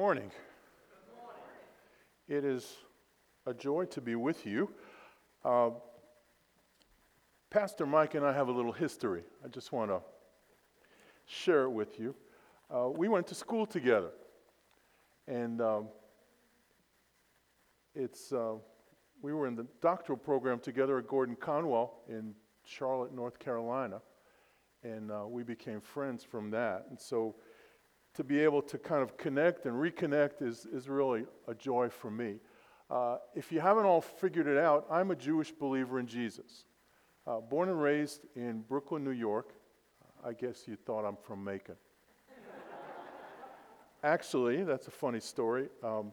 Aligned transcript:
Good 0.00 0.04
morning. 0.04 0.30
It 2.26 2.42
is 2.42 2.78
a 3.44 3.52
joy 3.52 3.84
to 3.90 4.00
be 4.00 4.14
with 4.14 4.46
you. 4.46 4.70
Uh, 5.44 5.72
Pastor 7.50 7.84
Mike 7.84 8.14
and 8.14 8.24
I 8.24 8.32
have 8.32 8.48
a 8.48 8.50
little 8.50 8.72
history. 8.72 9.24
I 9.44 9.48
just 9.48 9.72
want 9.72 9.90
to 9.90 10.00
share 11.26 11.64
it 11.64 11.70
with 11.72 12.00
you. 12.00 12.14
Uh, 12.74 12.88
we 12.88 13.08
went 13.08 13.26
to 13.26 13.34
school 13.34 13.66
together, 13.66 14.08
and 15.28 15.60
um, 15.60 15.88
it's 17.94 18.32
uh, 18.32 18.54
we 19.20 19.34
were 19.34 19.46
in 19.46 19.54
the 19.54 19.66
doctoral 19.82 20.16
program 20.16 20.60
together 20.60 20.96
at 20.96 21.08
Gordon 21.08 21.36
Conwell 21.36 22.04
in 22.08 22.32
Charlotte, 22.64 23.12
North 23.12 23.38
Carolina, 23.38 24.00
and 24.82 25.10
uh, 25.10 25.26
we 25.28 25.42
became 25.42 25.82
friends 25.82 26.24
from 26.24 26.50
that. 26.52 26.86
And 26.88 26.98
so 26.98 27.34
to 28.14 28.24
be 28.24 28.40
able 28.40 28.62
to 28.62 28.78
kind 28.78 29.02
of 29.02 29.16
connect 29.16 29.66
and 29.66 29.74
reconnect 29.74 30.42
is, 30.42 30.66
is 30.66 30.88
really 30.88 31.24
a 31.46 31.54
joy 31.54 31.88
for 31.88 32.10
me. 32.10 32.36
Uh, 32.90 33.18
if 33.34 33.52
you 33.52 33.60
haven't 33.60 33.84
all 33.84 34.00
figured 34.00 34.46
it 34.46 34.58
out, 34.58 34.86
I'm 34.90 35.10
a 35.10 35.16
Jewish 35.16 35.52
believer 35.52 36.00
in 36.00 36.06
Jesus. 36.06 36.64
Uh, 37.26 37.38
born 37.38 37.68
and 37.68 37.80
raised 37.80 38.22
in 38.34 38.62
Brooklyn, 38.62 39.04
New 39.04 39.10
York. 39.10 39.52
I 40.24 40.32
guess 40.32 40.66
you 40.66 40.76
thought 40.76 41.04
I'm 41.04 41.16
from 41.16 41.44
Macon. 41.44 41.76
Actually, 44.02 44.64
that's 44.64 44.88
a 44.88 44.90
funny 44.90 45.20
story. 45.20 45.68
Um, 45.84 46.12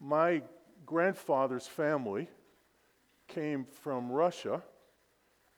my 0.00 0.42
grandfather's 0.84 1.66
family 1.66 2.28
came 3.28 3.64
from 3.64 4.10
Russia 4.10 4.62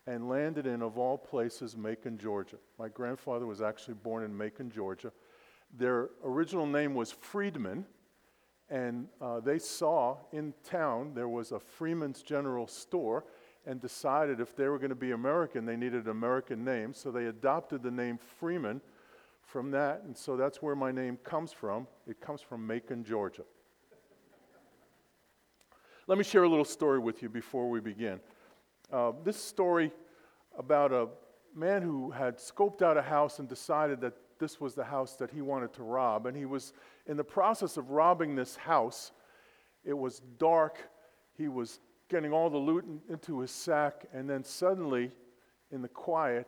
and 0.06 0.28
landed 0.28 0.66
in, 0.66 0.82
of 0.82 0.98
all 0.98 1.18
places, 1.18 1.76
Macon, 1.76 2.16
Georgia. 2.18 2.56
My 2.78 2.88
grandfather 2.88 3.46
was 3.46 3.60
actually 3.60 3.94
born 3.94 4.22
in 4.22 4.36
Macon, 4.36 4.70
Georgia. 4.70 5.12
Their 5.74 6.10
original 6.24 6.66
name 6.66 6.94
was 6.94 7.12
Freedman, 7.12 7.86
and 8.68 9.08
uh, 9.20 9.40
they 9.40 9.58
saw 9.58 10.18
in 10.32 10.54
town 10.64 11.12
there 11.14 11.28
was 11.28 11.52
a 11.52 11.60
Freeman's 11.60 12.22
General 12.22 12.66
Store 12.66 13.24
and 13.66 13.80
decided 13.80 14.40
if 14.40 14.54
they 14.54 14.68
were 14.68 14.78
going 14.78 14.90
to 14.90 14.94
be 14.94 15.10
American, 15.10 15.66
they 15.66 15.76
needed 15.76 16.04
an 16.04 16.10
American 16.10 16.64
name. 16.64 16.94
So 16.94 17.10
they 17.10 17.26
adopted 17.26 17.82
the 17.82 17.90
name 17.90 18.18
Freeman 18.38 18.80
from 19.42 19.70
that, 19.72 20.02
and 20.04 20.16
so 20.16 20.36
that's 20.36 20.62
where 20.62 20.76
my 20.76 20.92
name 20.92 21.18
comes 21.18 21.52
from. 21.52 21.86
It 22.06 22.20
comes 22.20 22.40
from 22.40 22.66
Macon, 22.66 23.04
Georgia. 23.04 23.42
Let 26.06 26.18
me 26.18 26.24
share 26.24 26.44
a 26.44 26.48
little 26.48 26.64
story 26.64 27.00
with 27.00 27.22
you 27.22 27.28
before 27.28 27.68
we 27.68 27.80
begin. 27.80 28.20
Uh, 28.92 29.12
this 29.24 29.36
story 29.36 29.90
about 30.56 30.92
a 30.92 31.08
man 31.56 31.82
who 31.82 32.10
had 32.10 32.38
scoped 32.38 32.82
out 32.82 32.96
a 32.96 33.02
house 33.02 33.38
and 33.38 33.48
decided 33.48 34.00
that 34.02 34.14
this 34.38 34.60
was 34.60 34.74
the 34.74 34.84
house 34.84 35.16
that 35.16 35.30
he 35.30 35.40
wanted 35.40 35.72
to 35.74 35.82
rob. 35.82 36.26
And 36.26 36.36
he 36.36 36.44
was 36.44 36.72
in 37.06 37.16
the 37.16 37.24
process 37.24 37.76
of 37.76 37.90
robbing 37.90 38.34
this 38.34 38.56
house. 38.56 39.12
It 39.84 39.96
was 39.96 40.20
dark. 40.38 40.78
He 41.36 41.48
was 41.48 41.80
getting 42.08 42.32
all 42.32 42.50
the 42.50 42.58
loot 42.58 42.84
in, 42.84 43.00
into 43.08 43.40
his 43.40 43.50
sack. 43.50 44.04
And 44.12 44.28
then 44.28 44.44
suddenly, 44.44 45.10
in 45.70 45.82
the 45.82 45.88
quiet, 45.88 46.46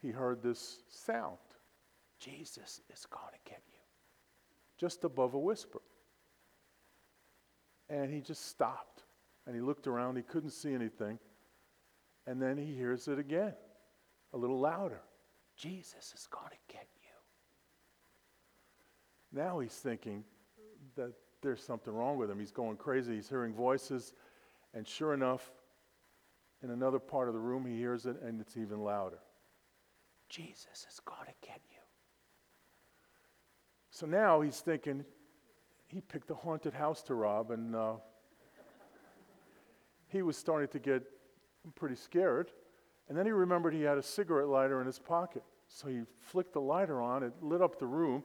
he 0.00 0.10
heard 0.10 0.42
this 0.42 0.82
sound 0.88 1.38
Jesus 2.18 2.80
is 2.92 3.06
going 3.06 3.32
to 3.32 3.50
get 3.50 3.62
you. 3.70 3.78
Just 4.78 5.04
above 5.04 5.34
a 5.34 5.38
whisper. 5.38 5.80
And 7.88 8.12
he 8.12 8.20
just 8.20 8.48
stopped. 8.48 9.04
And 9.46 9.54
he 9.54 9.60
looked 9.60 9.86
around. 9.86 10.16
He 10.16 10.22
couldn't 10.22 10.50
see 10.50 10.74
anything. 10.74 11.18
And 12.26 12.42
then 12.42 12.56
he 12.56 12.74
hears 12.74 13.06
it 13.06 13.18
again, 13.18 13.54
a 14.32 14.36
little 14.36 14.58
louder. 14.58 15.02
Jesus 15.56 16.12
is 16.14 16.26
going 16.30 16.50
to 16.50 16.72
get 16.72 16.86
you. 16.96 17.08
now 19.32 19.58
he's 19.58 19.74
thinking 19.74 20.24
that 20.96 21.12
there's 21.42 21.62
something 21.62 21.92
wrong 21.94 22.18
with 22.18 22.30
him. 22.30 22.38
He's 22.38 22.52
going 22.52 22.76
crazy. 22.76 23.14
He's 23.14 23.28
hearing 23.28 23.54
voices. 23.54 24.12
And 24.74 24.86
sure 24.86 25.14
enough, 25.14 25.50
in 26.62 26.70
another 26.70 26.98
part 26.98 27.28
of 27.28 27.34
the 27.34 27.40
room, 27.40 27.66
he 27.66 27.76
hears 27.76 28.06
it 28.06 28.20
and 28.22 28.40
it's 28.40 28.56
even 28.56 28.80
louder. 28.80 29.18
Jesus 30.28 30.86
is 30.90 31.00
going 31.04 31.26
to 31.26 31.46
get 31.46 31.60
you. 31.70 31.76
So 33.90 34.06
now 34.06 34.40
he's 34.40 34.60
thinking, 34.60 35.04
he 35.86 36.00
picked 36.00 36.30
a 36.30 36.34
haunted 36.34 36.74
house 36.74 37.02
to 37.04 37.14
rob, 37.14 37.50
and 37.50 37.74
uh, 37.74 37.94
he 40.08 40.22
was 40.22 40.36
starting 40.36 40.68
to 40.68 40.78
get 40.78 41.02
pretty 41.74 41.94
scared. 41.94 42.50
And 43.08 43.16
then 43.16 43.24
he 43.24 43.32
remembered 43.32 43.74
he 43.74 43.82
had 43.82 43.98
a 43.98 44.02
cigarette 44.02 44.48
lighter 44.48 44.80
in 44.80 44.86
his 44.86 44.98
pocket. 44.98 45.42
So 45.68 45.88
he 45.88 46.00
flicked 46.20 46.52
the 46.52 46.60
lighter 46.60 47.00
on, 47.00 47.22
it 47.22 47.32
lit 47.40 47.62
up 47.62 47.78
the 47.78 47.86
room, 47.86 48.22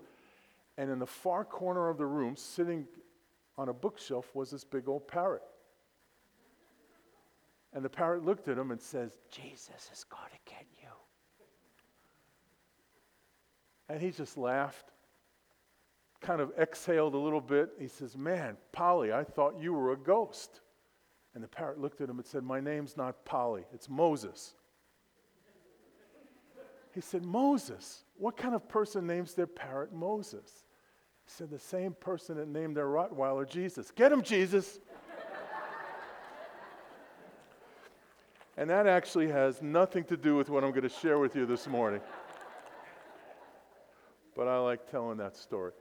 and 0.78 0.90
in 0.90 1.00
the 1.00 1.08
far 1.08 1.44
corner 1.44 1.90
of 1.90 1.97
the 1.97 2.06
room, 2.06 2.36
sitting 2.36 2.88
on 3.58 3.69
a 3.69 3.74
bookshelf, 3.74 4.34
was 4.34 4.52
this 4.52 4.64
big 4.64 4.88
old 4.88 5.08
parrot. 5.08 5.44
And 7.74 7.86
the 7.86 7.90
parrot 7.90 8.25
looked 8.25 8.47
at 8.47 8.58
him 8.58 8.72
and 8.72 8.81
says, 8.81 9.18
Jesus 9.30 9.90
is 9.94 10.03
going 10.03 10.30
to 10.30 10.52
get 10.52 10.66
you. 10.81 10.90
And 13.90 14.02
he 14.02 14.12
just 14.12 14.38
laughed, 14.38 14.92
kind 16.22 16.42
of 16.42 16.52
exhaled 16.58 17.13
a 17.13 17.18
little 17.18 17.42
bit. 17.42 17.72
He 17.80 17.88
says, 17.88 18.18
Man, 18.18 18.58
Polly, 18.72 19.13
I 19.13 19.24
thought 19.24 19.59
you 19.59 19.74
were 19.74 19.92
a 19.92 19.98
ghost. 19.98 20.62
And 21.34 21.44
the 21.44 21.48
parrot 21.48 21.80
looked 21.80 22.02
at 22.02 22.09
him 22.09 22.18
and 22.18 22.25
said, 22.25 22.44
My 22.44 22.59
name's 22.59 22.98
not 22.98 23.24
Polly, 23.25 23.63
it's 23.74 23.90
Moses. 23.90 24.53
He 26.94 27.02
said, 27.02 27.24
Moses. 27.24 28.03
What 28.18 28.38
kind 28.38 28.53
of 28.53 28.68
person 28.68 29.07
names 29.07 29.34
their 29.34 29.47
parrot 29.47 29.94
Moses? 29.94 30.66
He 31.25 31.31
said, 31.31 31.50
The 31.50 31.59
same 31.59 31.94
person 31.94 32.38
that 32.38 32.47
named 32.47 32.75
their 32.75 32.88
Rottweiler 32.88 33.50
Jesus. 33.50 33.91
Get 33.91 34.12
him, 34.12 34.22
Jesus. 34.22 34.79
and 38.57 38.69
that 38.69 38.88
actually 38.88 39.30
has 39.30 39.62
nothing 39.62 40.03
to 40.06 40.18
do 40.18 40.35
with 40.35 40.50
what 40.50 40.63
I'm 40.63 40.72
going 40.72 40.84
to 40.84 40.90
share 40.90 41.18
with 41.18 41.35
you 41.35 41.46
this 41.46 41.68
morning. 41.68 42.01
but 44.35 44.47
I 44.47 44.57
like 44.59 44.90
telling 44.91 45.18
that 45.18 45.38
story. 45.38 45.72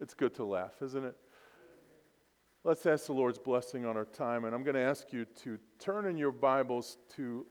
It's 0.00 0.14
good 0.14 0.34
to 0.36 0.44
laugh, 0.44 0.72
isn't 0.82 1.04
it? 1.04 1.16
Let's 2.64 2.84
ask 2.86 3.06
the 3.06 3.12
Lord's 3.12 3.38
blessing 3.38 3.86
on 3.86 3.96
our 3.96 4.04
time, 4.04 4.44
and 4.44 4.54
I'm 4.54 4.62
going 4.62 4.74
to 4.74 4.82
ask 4.82 5.12
you 5.12 5.24
to 5.44 5.58
turn 5.78 6.06
in 6.06 6.16
your 6.16 6.32
Bibles 6.32 6.98
to 7.16 7.46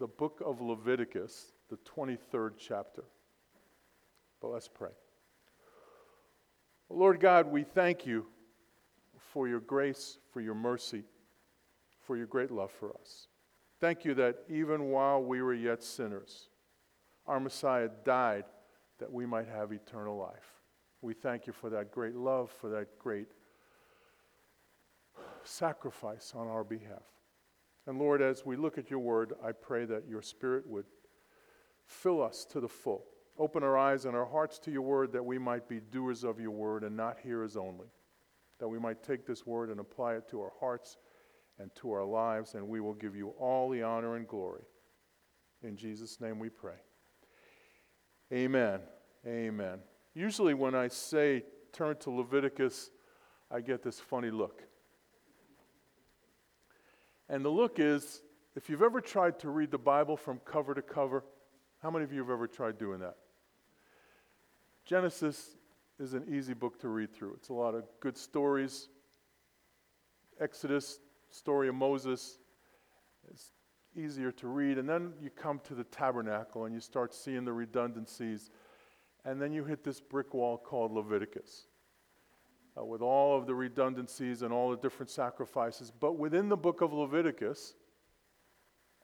the 0.00 0.08
book 0.08 0.42
of 0.44 0.62
Leviticus, 0.62 1.52
the 1.68 1.76
23rd 1.76 2.52
chapter. 2.58 3.04
But 4.40 4.48
let's 4.48 4.66
pray. 4.66 4.90
Lord 6.88 7.20
God, 7.20 7.46
we 7.46 7.62
thank 7.62 8.06
you 8.06 8.26
for 9.18 9.46
your 9.46 9.60
grace, 9.60 10.18
for 10.32 10.40
your 10.40 10.54
mercy, 10.54 11.04
for 12.00 12.16
your 12.16 12.26
great 12.26 12.50
love 12.50 12.72
for 12.72 12.96
us. 12.98 13.28
Thank 13.78 14.04
you 14.04 14.14
that 14.14 14.38
even 14.48 14.84
while 14.84 15.22
we 15.22 15.42
were 15.42 15.54
yet 15.54 15.82
sinners, 15.82 16.48
our 17.26 17.38
Messiah 17.38 17.90
died 18.04 18.44
that 18.98 19.12
we 19.12 19.26
might 19.26 19.48
have 19.48 19.70
eternal 19.70 20.16
life. 20.16 20.54
We 21.02 21.12
thank 21.12 21.46
you 21.46 21.52
for 21.52 21.68
that 21.70 21.92
great 21.92 22.16
love, 22.16 22.50
for 22.50 22.70
that 22.70 22.98
great 22.98 23.28
sacrifice 25.44 26.32
on 26.34 26.48
our 26.48 26.64
behalf. 26.64 27.02
And 27.86 27.98
Lord, 27.98 28.22
as 28.22 28.44
we 28.44 28.56
look 28.56 28.78
at 28.78 28.90
your 28.90 28.98
word, 29.00 29.32
I 29.44 29.52
pray 29.52 29.84
that 29.86 30.08
your 30.08 30.22
spirit 30.22 30.66
would 30.66 30.84
fill 31.86 32.22
us 32.22 32.44
to 32.46 32.60
the 32.60 32.68
full. 32.68 33.04
Open 33.38 33.62
our 33.62 33.76
eyes 33.76 34.04
and 34.04 34.14
our 34.14 34.26
hearts 34.26 34.58
to 34.60 34.70
your 34.70 34.82
word 34.82 35.12
that 35.12 35.24
we 35.24 35.38
might 35.38 35.68
be 35.68 35.80
doers 35.80 36.24
of 36.24 36.38
your 36.38 36.50
word 36.50 36.84
and 36.84 36.96
not 36.96 37.18
hearers 37.22 37.56
only. 37.56 37.88
That 38.58 38.68
we 38.68 38.78
might 38.78 39.02
take 39.02 39.26
this 39.26 39.46
word 39.46 39.70
and 39.70 39.80
apply 39.80 40.14
it 40.14 40.28
to 40.28 40.40
our 40.40 40.52
hearts 40.60 40.98
and 41.58 41.74
to 41.76 41.92
our 41.92 42.04
lives, 42.04 42.54
and 42.54 42.68
we 42.68 42.80
will 42.80 42.94
give 42.94 43.16
you 43.16 43.30
all 43.38 43.68
the 43.70 43.82
honor 43.82 44.16
and 44.16 44.28
glory. 44.28 44.64
In 45.62 45.76
Jesus' 45.76 46.20
name 46.20 46.38
we 46.38 46.48
pray. 46.48 46.76
Amen. 48.32 48.80
Amen. 49.26 49.78
Usually, 50.14 50.54
when 50.54 50.74
I 50.74 50.88
say 50.88 51.44
turn 51.72 51.96
to 51.98 52.10
Leviticus, 52.10 52.90
I 53.50 53.60
get 53.60 53.82
this 53.82 54.00
funny 54.00 54.30
look. 54.30 54.62
And 57.30 57.44
the 57.44 57.48
look 57.48 57.78
is 57.78 58.22
if 58.56 58.68
you've 58.68 58.82
ever 58.82 59.00
tried 59.00 59.38
to 59.38 59.50
read 59.50 59.70
the 59.70 59.78
Bible 59.78 60.16
from 60.16 60.40
cover 60.44 60.74
to 60.74 60.82
cover, 60.82 61.24
how 61.80 61.88
many 61.88 62.04
of 62.04 62.12
you 62.12 62.18
have 62.18 62.28
ever 62.28 62.48
tried 62.48 62.76
doing 62.76 62.98
that? 62.98 63.14
Genesis 64.84 65.56
is 66.00 66.12
an 66.12 66.24
easy 66.28 66.54
book 66.54 66.80
to 66.80 66.88
read 66.88 67.14
through. 67.14 67.34
It's 67.34 67.48
a 67.48 67.54
lot 67.54 67.76
of 67.76 67.84
good 68.00 68.18
stories. 68.18 68.88
Exodus, 70.40 70.98
story 71.30 71.68
of 71.68 71.76
Moses, 71.76 72.38
it's 73.30 73.52
easier 73.94 74.32
to 74.32 74.48
read. 74.48 74.78
And 74.78 74.88
then 74.88 75.12
you 75.22 75.30
come 75.30 75.60
to 75.68 75.74
the 75.74 75.84
tabernacle 75.84 76.64
and 76.64 76.74
you 76.74 76.80
start 76.80 77.14
seeing 77.14 77.44
the 77.44 77.52
redundancies. 77.52 78.50
And 79.24 79.40
then 79.40 79.52
you 79.52 79.64
hit 79.64 79.84
this 79.84 80.00
brick 80.00 80.34
wall 80.34 80.58
called 80.58 80.90
Leviticus 80.90 81.66
uh, 82.80 82.84
with 82.84 83.02
all 83.02 83.36
of 83.36 83.46
the 83.46 83.54
redundancies 83.54 84.42
and 84.42 84.52
all 84.52 84.70
the 84.70 84.76
different 84.76 85.10
sacrifices. 85.10 85.90
But 85.90 86.18
within 86.18 86.48
the 86.48 86.56
book 86.56 86.80
of 86.80 86.92
Leviticus 86.92 87.74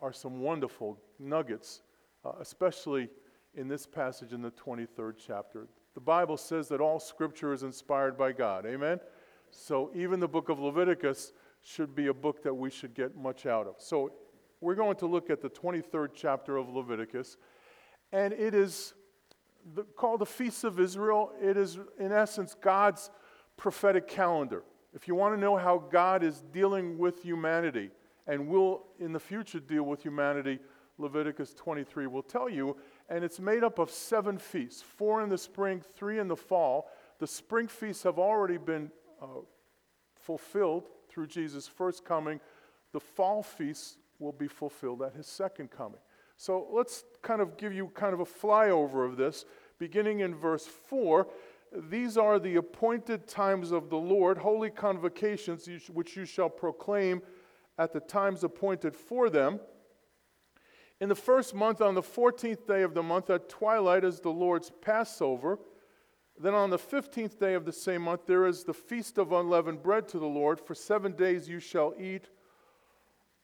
are 0.00 0.12
some 0.12 0.40
wonderful 0.40 0.99
nuggets, 1.19 1.82
uh, 2.25 2.32
especially 2.40 3.08
in 3.55 3.69
this 3.69 3.87
passage 3.87 4.32
in 4.32 4.43
the 4.43 4.50
23rd 4.50 5.14
chapter. 5.25 5.67
The 5.94 6.00
Bible 6.00 6.37
says 6.37 6.69
that 6.69 6.81
all 6.81 7.00
scripture 7.00 7.52
is 7.52 7.62
inspired 7.62 8.19
by 8.19 8.32
God. 8.32 8.67
Amen? 8.67 9.00
So 9.50 9.90
even 9.94 10.20
the 10.20 10.28
book 10.28 10.49
of 10.49 10.58
Leviticus 10.58 11.32
should 11.62 11.94
be 11.94 12.08
a 12.08 12.14
book 12.14 12.43
that 12.43 12.55
we 12.55 12.70
should 12.70 12.94
get 12.94 13.17
much 13.17 13.46
out 13.46 13.67
of. 13.67 13.76
So 13.78 14.12
we're 14.61 14.75
going 14.75 14.96
to 14.96 15.06
look 15.06 15.31
at 15.31 15.40
the 15.40 15.49
23rd 15.49 16.11
chapter 16.14 16.56
of 16.56 16.69
Leviticus, 16.69 17.38
and 18.12 18.32
it 18.32 18.55
is 18.55 18.94
the, 19.75 19.82
called 19.82 20.20
the 20.20 20.26
Feast 20.26 20.64
of 20.64 20.78
Israel. 20.78 21.32
It 21.43 21.56
is, 21.56 21.78
in 21.99 22.12
essence, 22.12 22.55
God's 22.61 23.11
prophetic 23.56 24.08
calendar. 24.08 24.62
If 24.94 25.06
you 25.08 25.14
want 25.14 25.34
to 25.34 25.40
know 25.40 25.56
how 25.56 25.78
God 25.90 26.22
is 26.22 26.42
dealing 26.52 26.98
with 26.98 27.22
humanity 27.22 27.90
and 28.26 28.48
will 28.48 28.84
in 28.98 29.12
the 29.12 29.20
future 29.20 29.60
deal 29.60 29.82
with 29.82 30.02
humanity, 30.02 30.58
Leviticus 30.98 31.52
23 31.54 32.06
will 32.06 32.22
tell 32.22 32.48
you. 32.48 32.76
And 33.08 33.22
it's 33.22 33.38
made 33.38 33.62
up 33.62 33.78
of 33.78 33.90
seven 33.90 34.38
feasts 34.38 34.82
four 34.82 35.22
in 35.22 35.28
the 35.28 35.38
spring, 35.38 35.82
three 35.96 36.18
in 36.18 36.28
the 36.28 36.36
fall. 36.36 36.90
The 37.18 37.26
spring 37.26 37.68
feasts 37.68 38.02
have 38.04 38.18
already 38.18 38.56
been 38.56 38.90
uh, 39.20 39.26
fulfilled 40.14 40.88
through 41.08 41.26
Jesus' 41.28 41.68
first 41.68 42.04
coming. 42.04 42.40
The 42.92 43.00
fall 43.00 43.42
feasts 43.42 43.98
will 44.18 44.32
be 44.32 44.48
fulfilled 44.48 45.02
at 45.02 45.14
his 45.14 45.26
second 45.26 45.70
coming. 45.70 46.00
So 46.36 46.66
let's 46.70 47.04
kind 47.22 47.40
of 47.40 47.56
give 47.56 47.72
you 47.72 47.88
kind 47.94 48.12
of 48.12 48.20
a 48.20 48.24
flyover 48.24 49.06
of 49.06 49.16
this. 49.16 49.44
Beginning 49.78 50.20
in 50.20 50.34
verse 50.34 50.66
4, 50.66 51.26
these 51.72 52.16
are 52.16 52.38
the 52.38 52.56
appointed 52.56 53.26
times 53.26 53.72
of 53.72 53.90
the 53.90 53.96
Lord, 53.96 54.38
holy 54.38 54.70
convocations, 54.70 55.68
which 55.92 56.16
you 56.16 56.24
shall 56.24 56.48
proclaim 56.48 57.22
at 57.78 57.92
the 57.92 58.00
times 58.00 58.44
appointed 58.44 58.96
for 58.96 59.28
them. 59.28 59.60
In 61.00 61.08
the 61.08 61.14
first 61.14 61.54
month, 61.54 61.82
on 61.82 61.94
the 61.94 62.02
14th 62.02 62.66
day 62.66 62.82
of 62.82 62.94
the 62.94 63.02
month, 63.02 63.28
at 63.28 63.48
twilight, 63.48 64.04
is 64.04 64.20
the 64.20 64.30
Lord's 64.30 64.70
Passover. 64.80 65.58
Then 66.38 66.54
on 66.54 66.70
the 66.70 66.78
15th 66.78 67.38
day 67.38 67.54
of 67.54 67.64
the 67.64 67.72
same 67.72 68.02
month, 68.02 68.22
there 68.26 68.46
is 68.46 68.64
the 68.64 68.72
feast 68.72 69.18
of 69.18 69.32
unleavened 69.32 69.82
bread 69.82 70.08
to 70.08 70.18
the 70.18 70.26
Lord. 70.26 70.60
For 70.60 70.74
seven 70.74 71.12
days 71.12 71.48
you 71.48 71.60
shall 71.60 71.94
eat 71.98 72.30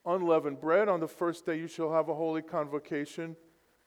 unleavened 0.06 0.60
bread. 0.60 0.88
On 0.88 1.00
the 1.00 1.08
first 1.08 1.44
day 1.44 1.58
you 1.58 1.66
shall 1.66 1.92
have 1.92 2.08
a 2.08 2.14
holy 2.14 2.42
convocation. 2.42 3.36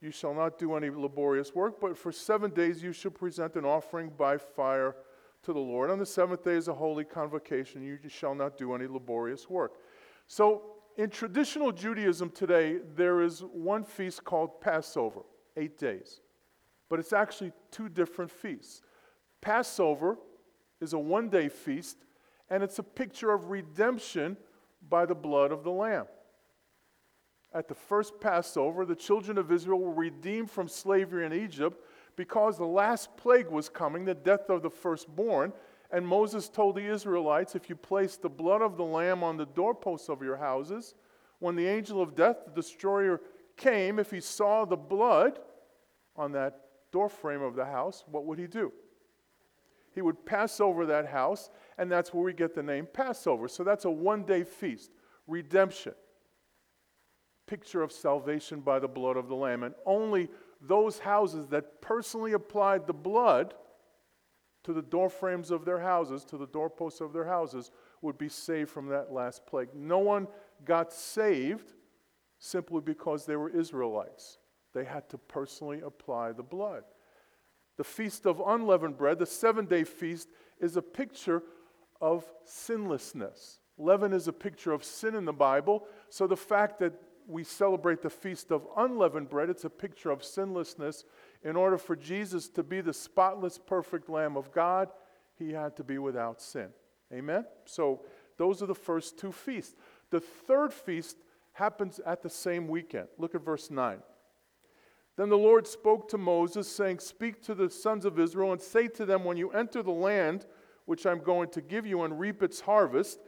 You 0.05 0.11
shall 0.11 0.35
not 0.35 0.59
do 0.59 0.75
any 0.75 0.91
laborious 0.91 1.55
work, 1.55 1.81
but 1.81 1.97
for 1.97 2.11
seven 2.11 2.51
days 2.51 2.83
you 2.83 2.93
shall 2.93 3.09
present 3.09 3.55
an 3.55 3.65
offering 3.65 4.11
by 4.15 4.37
fire 4.37 4.95
to 5.41 5.51
the 5.51 5.59
Lord. 5.59 5.89
On 5.89 5.97
the 5.97 6.05
seventh 6.05 6.43
day 6.43 6.53
is 6.53 6.67
a 6.67 6.75
holy 6.75 7.03
convocation. 7.03 7.81
You 7.81 7.97
shall 8.07 8.35
not 8.35 8.55
do 8.55 8.75
any 8.75 8.85
laborious 8.85 9.49
work. 9.49 9.79
So, 10.27 10.75
in 10.97 11.09
traditional 11.09 11.71
Judaism 11.71 12.29
today, 12.29 12.81
there 12.95 13.23
is 13.23 13.39
one 13.39 13.83
feast 13.83 14.23
called 14.23 14.61
Passover, 14.61 15.21
eight 15.57 15.79
days. 15.79 16.21
But 16.87 16.99
it's 16.99 17.11
actually 17.11 17.51
two 17.71 17.89
different 17.89 18.29
feasts. 18.29 18.83
Passover 19.41 20.19
is 20.81 20.93
a 20.93 20.99
one 20.99 21.29
day 21.29 21.49
feast, 21.49 21.97
and 22.51 22.61
it's 22.61 22.77
a 22.77 22.83
picture 22.83 23.33
of 23.33 23.49
redemption 23.49 24.37
by 24.87 25.07
the 25.07 25.15
blood 25.15 25.51
of 25.51 25.63
the 25.63 25.71
Lamb. 25.71 26.05
At 27.55 27.69
the 27.69 27.73
first 27.73 28.19
Passover, 28.19 28.85
the 28.85 28.97
children 28.97 29.37
of 29.37 29.49
Israel 29.49 29.79
were 29.79 29.93
redeemed 29.93 30.51
from 30.51 30.67
slavery 30.67 31.25
in 31.25 31.31
Egypt 31.31 31.81
because 32.17 32.57
the 32.57 32.65
last 32.65 33.15
plague 33.15 33.47
was 33.47 33.69
coming, 33.69 34.03
the 34.03 34.13
death 34.13 34.49
of 34.49 34.61
the 34.61 34.69
firstborn. 34.69 35.53
And 35.89 36.05
Moses 36.05 36.49
told 36.49 36.75
the 36.75 36.85
Israelites 36.85 37.55
if 37.55 37.69
you 37.69 37.77
place 37.77 38.17
the 38.17 38.27
blood 38.27 38.61
of 38.61 38.75
the 38.75 38.83
lamb 38.83 39.23
on 39.23 39.37
the 39.37 39.45
doorposts 39.45 40.09
of 40.09 40.21
your 40.21 40.35
houses, 40.35 40.95
when 41.39 41.55
the 41.55 41.65
angel 41.65 42.01
of 42.01 42.13
death, 42.13 42.39
the 42.45 42.61
destroyer, 42.61 43.21
came, 43.55 43.99
if 43.99 44.11
he 44.11 44.19
saw 44.19 44.65
the 44.65 44.75
blood 44.75 45.39
on 46.17 46.33
that 46.33 46.59
doorframe 46.91 47.41
of 47.41 47.55
the 47.55 47.65
house, 47.65 48.03
what 48.11 48.25
would 48.25 48.37
he 48.37 48.47
do? 48.47 48.73
He 49.93 50.01
would 50.01 50.25
pass 50.25 50.59
over 50.59 50.85
that 50.87 51.07
house, 51.07 51.49
and 51.77 51.89
that's 51.89 52.13
where 52.13 52.23
we 52.23 52.33
get 52.33 52.53
the 52.53 52.63
name 52.63 52.85
Passover. 52.91 53.47
So 53.47 53.63
that's 53.63 53.85
a 53.85 53.89
one 53.89 54.23
day 54.23 54.43
feast, 54.43 54.91
redemption, 55.25 55.93
picture 57.47 57.81
of 57.81 57.91
salvation 57.91 58.59
by 58.61 58.79
the 58.79 58.87
blood 58.87 59.17
of 59.17 59.27
the 59.27 59.35
Lamb. 59.35 59.63
And 59.63 59.75
only 59.85 60.29
those 60.61 60.99
houses 60.99 61.47
that 61.49 61.81
personally 61.81 62.33
applied 62.33 62.87
the 62.87 62.93
blood 62.93 63.53
to 64.63 64.73
the 64.73 64.81
doorframes 64.81 65.51
of 65.51 65.63
their 65.63 65.79
houses, 65.79 66.25
to 66.25 66.37
the 66.37 66.47
doorposts 66.47 67.01
of 67.01 67.13
their 67.13 67.25
houses, 67.25 67.71
would 68.01 68.17
be 68.17 68.29
saved 68.29 68.69
from 68.69 68.87
that 68.87 69.11
last 69.11 69.45
plague. 69.45 69.69
No 69.75 69.99
one 69.99 70.27
got 70.63 70.91
saved 70.91 71.73
simply 72.39 72.81
because 72.81 73.25
they 73.25 73.35
were 73.35 73.49
Israelites. 73.49 74.39
They 74.73 74.83
had 74.83 75.07
to 75.09 75.17
personally 75.17 75.81
apply 75.85 76.31
the 76.31 76.43
blood. 76.43 76.83
The 77.77 77.83
Feast 77.83 78.25
of 78.25 78.41
Unleavened 78.45 78.97
Bread, 78.97 79.19
the 79.19 79.25
seven 79.25 79.65
day 79.65 79.83
feast, 79.83 80.29
is 80.59 80.77
a 80.77 80.81
picture 80.81 81.43
of 82.01 82.25
sinlessness. 82.45 83.59
Leaven 83.77 84.13
is 84.13 84.27
a 84.27 84.33
picture 84.33 84.71
of 84.71 84.83
sin 84.83 85.15
in 85.15 85.25
the 85.25 85.33
Bible, 85.33 85.85
so 86.09 86.27
the 86.27 86.37
fact 86.37 86.79
that 86.79 86.93
we 87.27 87.43
celebrate 87.43 88.01
the 88.01 88.09
Feast 88.09 88.51
of 88.51 88.67
Unleavened 88.77 89.29
Bread, 89.29 89.49
it's 89.49 89.65
a 89.65 89.69
picture 89.69 90.11
of 90.11 90.23
sinlessness. 90.23 91.03
In 91.43 91.55
order 91.55 91.77
for 91.77 91.95
Jesus 91.95 92.49
to 92.49 92.63
be 92.63 92.81
the 92.81 92.93
spotless, 92.93 93.57
perfect 93.57 94.09
Lamb 94.09 94.37
of 94.37 94.51
God, 94.51 94.89
he 95.37 95.51
had 95.51 95.75
to 95.77 95.83
be 95.83 95.97
without 95.97 96.41
sin. 96.41 96.69
Amen? 97.13 97.45
So 97.65 98.01
those 98.37 98.61
are 98.61 98.67
the 98.67 98.75
first 98.75 99.17
two 99.17 99.31
feasts. 99.31 99.75
The 100.09 100.19
third 100.19 100.73
feast 100.73 101.17
happens 101.53 101.99
at 102.05 102.21
the 102.21 102.29
same 102.29 102.67
weekend. 102.67 103.07
Look 103.17 103.35
at 103.35 103.43
verse 103.43 103.71
9. 103.71 103.99
Then 105.17 105.29
the 105.29 105.37
Lord 105.37 105.65
spoke 105.65 106.09
to 106.09 106.17
Moses, 106.17 106.69
saying, 106.69 106.99
Speak 106.99 107.41
to 107.43 107.55
the 107.55 107.69
sons 107.69 108.05
of 108.05 108.19
Israel 108.19 108.51
and 108.51 108.61
say 108.61 108.87
to 108.89 109.05
them, 109.05 109.23
When 109.23 109.37
you 109.37 109.49
enter 109.51 109.81
the 109.81 109.91
land 109.91 110.45
which 110.85 111.05
I'm 111.05 111.19
going 111.19 111.49
to 111.51 111.61
give 111.61 111.85
you 111.85 112.03
and 112.03 112.19
reap 112.19 112.43
its 112.43 112.59
harvest, 112.61 113.19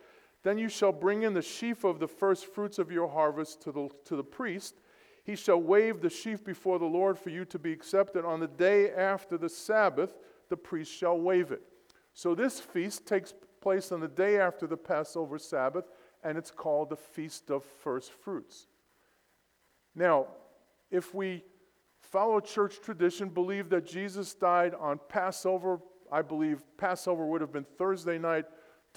then 0.48 0.58
you 0.58 0.70
shall 0.70 0.94
bring 0.94 1.24
in 1.24 1.34
the 1.34 1.42
sheaf 1.42 1.84
of 1.84 2.00
the 2.00 2.08
first 2.08 2.46
fruits 2.46 2.80
of 2.80 2.90
your 2.90 3.10
harvest 3.10 3.62
to 3.64 3.72
the, 3.74 3.90
to 4.06 4.16
the 4.16 4.24
priest. 4.24 4.76
He 5.26 5.36
shall 5.36 5.62
wave 5.62 6.00
the 6.00 6.10
sheaf 6.10 6.46
before 6.46 6.80
the 6.80 6.86
Lord 6.86 7.20
for 7.20 7.32
you 7.32 7.44
to 7.44 7.60
be 7.60 7.74
accepted. 7.74 8.24
On 8.24 8.40
the 8.40 8.48
day 8.48 8.92
after 8.92 9.38
the 9.38 9.50
Sabbath, 9.50 10.16
the 10.48 10.56
priest 10.56 10.90
shall 10.90 11.20
wave 11.20 11.52
it. 11.52 11.62
So 12.14 12.34
this 12.34 12.62
feast 12.62 13.06
takes 13.06 13.34
place 13.60 13.92
on 13.92 14.00
the 14.00 14.08
day 14.08 14.40
after 14.40 14.68
the 14.68 14.78
Passover 14.78 15.38
Sabbath, 15.38 15.90
and 16.24 16.38
it's 16.38 16.50
called 16.50 16.92
the 16.92 16.96
Feast 16.96 17.52
of 17.52 17.66
First 17.66 18.14
Fruits. 18.14 18.68
Now, 19.96 20.28
if 20.90 21.14
we 21.14 21.44
follow 22.00 22.40
church 22.40 22.80
tradition, 22.80 23.28
believe 23.28 23.70
that 23.72 23.86
Jesus 23.86 24.34
died 24.34 24.74
on 24.80 25.02
Passover. 25.10 25.82
I 26.10 26.22
believe 26.22 26.64
Passover 26.78 27.26
would 27.26 27.42
have 27.42 27.52
been 27.52 27.66
Thursday 27.78 28.18
night 28.18 28.46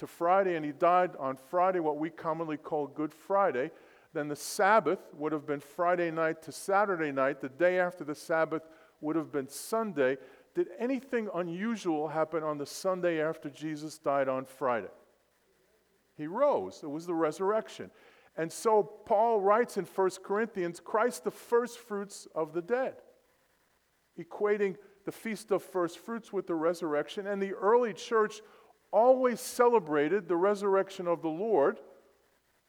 to 0.01 0.07
Friday, 0.07 0.55
and 0.55 0.65
he 0.65 0.71
died 0.71 1.11
on 1.19 1.37
Friday, 1.37 1.79
what 1.79 1.97
we 1.97 2.09
commonly 2.09 2.57
call 2.57 2.87
Good 2.87 3.13
Friday. 3.13 3.69
Then 4.13 4.27
the 4.27 4.35
Sabbath 4.35 4.99
would 5.13 5.31
have 5.31 5.45
been 5.45 5.59
Friday 5.59 6.09
night 6.09 6.41
to 6.41 6.51
Saturday 6.51 7.11
night. 7.11 7.39
The 7.39 7.49
day 7.49 7.79
after 7.79 8.03
the 8.03 8.15
Sabbath 8.15 8.63
would 8.99 9.15
have 9.15 9.31
been 9.31 9.47
Sunday. 9.47 10.17
Did 10.55 10.69
anything 10.79 11.29
unusual 11.35 12.07
happen 12.07 12.41
on 12.41 12.57
the 12.57 12.65
Sunday 12.65 13.21
after 13.21 13.47
Jesus 13.47 13.99
died 13.99 14.27
on 14.27 14.45
Friday? 14.45 14.89
He 16.17 16.25
rose. 16.25 16.81
It 16.81 16.89
was 16.89 17.05
the 17.05 17.13
resurrection. 17.13 17.91
And 18.35 18.51
so 18.51 18.81
Paul 18.81 19.39
writes 19.39 19.77
in 19.77 19.85
1 19.85 20.09
Corinthians 20.23 20.79
Christ 20.79 21.25
the 21.25 21.31
first 21.31 21.77
fruits 21.77 22.27
of 22.33 22.53
the 22.53 22.61
dead, 22.63 22.95
equating 24.19 24.77
the 25.05 25.11
feast 25.11 25.51
of 25.51 25.61
first 25.61 25.99
fruits 25.99 26.33
with 26.33 26.47
the 26.47 26.55
resurrection. 26.55 27.27
And 27.27 27.39
the 27.39 27.53
early 27.53 27.93
church 27.93 28.41
always 28.91 29.39
celebrated 29.39 30.27
the 30.27 30.35
resurrection 30.35 31.07
of 31.07 31.21
the 31.21 31.29
Lord 31.29 31.79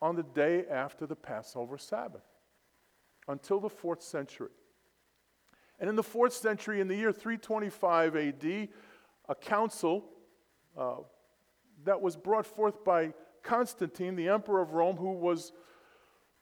on 0.00 0.16
the 0.16 0.22
day 0.22 0.64
after 0.70 1.06
the 1.06 1.16
Passover 1.16 1.78
Sabbath 1.78 2.24
until 3.28 3.60
the 3.60 3.68
fourth 3.68 4.02
century. 4.02 4.50
And 5.78 5.88
in 5.88 5.96
the 5.96 6.02
fourth 6.02 6.32
century, 6.32 6.80
in 6.80 6.88
the 6.88 6.96
year 6.96 7.12
325 7.12 8.16
AD, 8.16 8.68
a 9.28 9.34
council 9.34 10.04
uh, 10.76 10.96
that 11.84 12.00
was 12.00 12.16
brought 12.16 12.46
forth 12.46 12.84
by 12.84 13.12
Constantine, 13.42 14.14
the 14.14 14.28
emperor 14.28 14.60
of 14.60 14.72
Rome, 14.72 14.96
who 14.96 15.12
was 15.12 15.52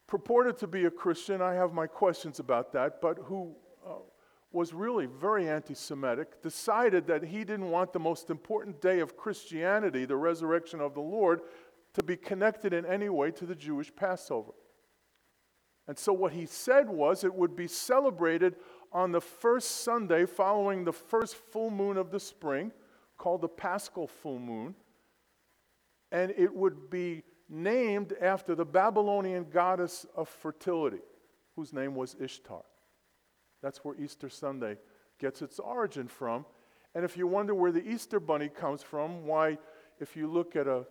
purported 0.07 0.59
to 0.59 0.67
be 0.67 0.85
a 0.85 0.91
Christian, 0.91 1.41
I 1.41 1.55
have 1.55 1.73
my 1.73 1.87
questions 1.87 2.39
about 2.39 2.73
that, 2.73 3.01
but 3.01 3.19
who 3.25 3.55
uh, 3.87 3.93
was 4.53 4.73
really 4.73 5.07
very 5.07 5.49
anti 5.49 5.75
Semitic, 5.75 6.43
decided 6.43 7.07
that 7.07 7.25
he 7.25 7.39
didn't 7.39 7.71
want 7.71 7.93
the 7.93 8.01
most 8.01 8.31
important 8.31 8.81
day 8.81 9.01
of 9.01 9.17
Christianity, 9.17 10.05
the 10.05 10.17
resurrection 10.17 10.81
of 10.81 10.95
the 10.95 11.01
Lord, 11.01 11.43
to 11.95 12.03
be 12.03 12.17
connected 12.17 12.73
in 12.73 12.85
any 12.85 13.09
way 13.09 13.31
to 13.33 13.47
the 13.47 13.55
Jewish 13.55 13.95
Passover. 13.95 14.53
And 15.87 15.99
so 15.99 16.13
what 16.13 16.33
he 16.33 16.47
said 16.47 16.89
was 16.89 17.25
it 17.25 17.35
would 17.35 17.57
be 17.57 17.67
celebrated 17.67 18.57
on 18.93 19.13
the 19.13 19.21
first 19.21 19.83
Sunday 19.83 20.27
following 20.27 20.85
the 20.85 20.93
first 20.93 21.37
full 21.37 21.71
moon 21.71 21.97
of 21.97 22.11
the 22.11 22.21
spring, 22.21 22.73
called 23.17 23.43
the 23.43 23.49
Paschal 23.49 24.07
full 24.07 24.39
moon 24.39 24.75
and 26.13 26.33
it 26.37 26.55
would 26.55 26.91
be 26.91 27.23
named 27.49 28.15
after 28.21 28.55
the 28.55 28.65
Babylonian 28.65 29.47
goddess 29.51 30.07
of 30.17 30.29
fertility, 30.29 31.01
whose 31.57 31.73
name 31.73 31.95
was 31.95 32.17
Ishtar. 32.21 32.63
That's 33.63 33.79
where 33.79 33.95
Easter 34.01 34.29
Sunday 34.29 34.77
gets 35.19 35.43
its 35.43 35.59
origin 35.59 36.09
from. 36.09 36.47
And 36.95 37.05
if 37.05 37.17
you 37.17 37.27
wonder 37.27 37.55
where 37.55 37.73
the 37.73 37.87
Easter 37.87 38.19
bunny 38.19 38.49
comes 38.49 38.83
from, 38.83 39.27
why, 39.27 39.59
if 40.01 40.17
you 40.17 40.27
look 40.27 40.57
at 40.57 40.67
a 40.67 40.87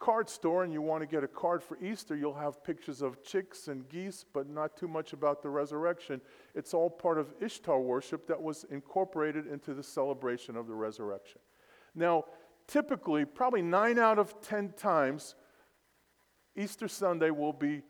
card 0.00 0.28
store 0.28 0.64
and 0.64 0.72
you 0.72 0.82
want 0.82 1.02
to 1.02 1.06
get 1.06 1.22
a 1.22 1.28
card 1.28 1.62
for 1.62 1.78
Easter, 1.78 2.16
you'll 2.16 2.34
have 2.34 2.64
pictures 2.64 3.00
of 3.00 3.22
chicks 3.22 3.68
and 3.68 3.88
geese, 3.88 4.24
but 4.32 4.48
not 4.48 4.76
too 4.76 4.88
much 4.88 5.12
about 5.12 5.42
the 5.42 5.48
resurrection. 5.48 6.20
It's 6.54 6.74
all 6.74 6.90
part 6.90 7.18
of 7.18 7.32
Ishtar 7.40 7.80
worship 7.80 8.26
that 8.26 8.42
was 8.42 8.64
incorporated 8.70 9.46
into 9.46 9.72
the 9.72 9.82
celebration 9.82 10.56
of 10.56 10.66
the 10.66 10.74
resurrection. 10.74 11.40
Now, 11.94 12.24
typically, 12.66 13.24
probably 13.24 13.62
nine 13.62 13.98
out 13.98 14.18
of 14.18 14.40
ten 14.40 14.72
times, 14.72 15.36
Easter 16.56 16.88
Sunday 16.88 17.30
will 17.30 17.52
be 17.52 17.82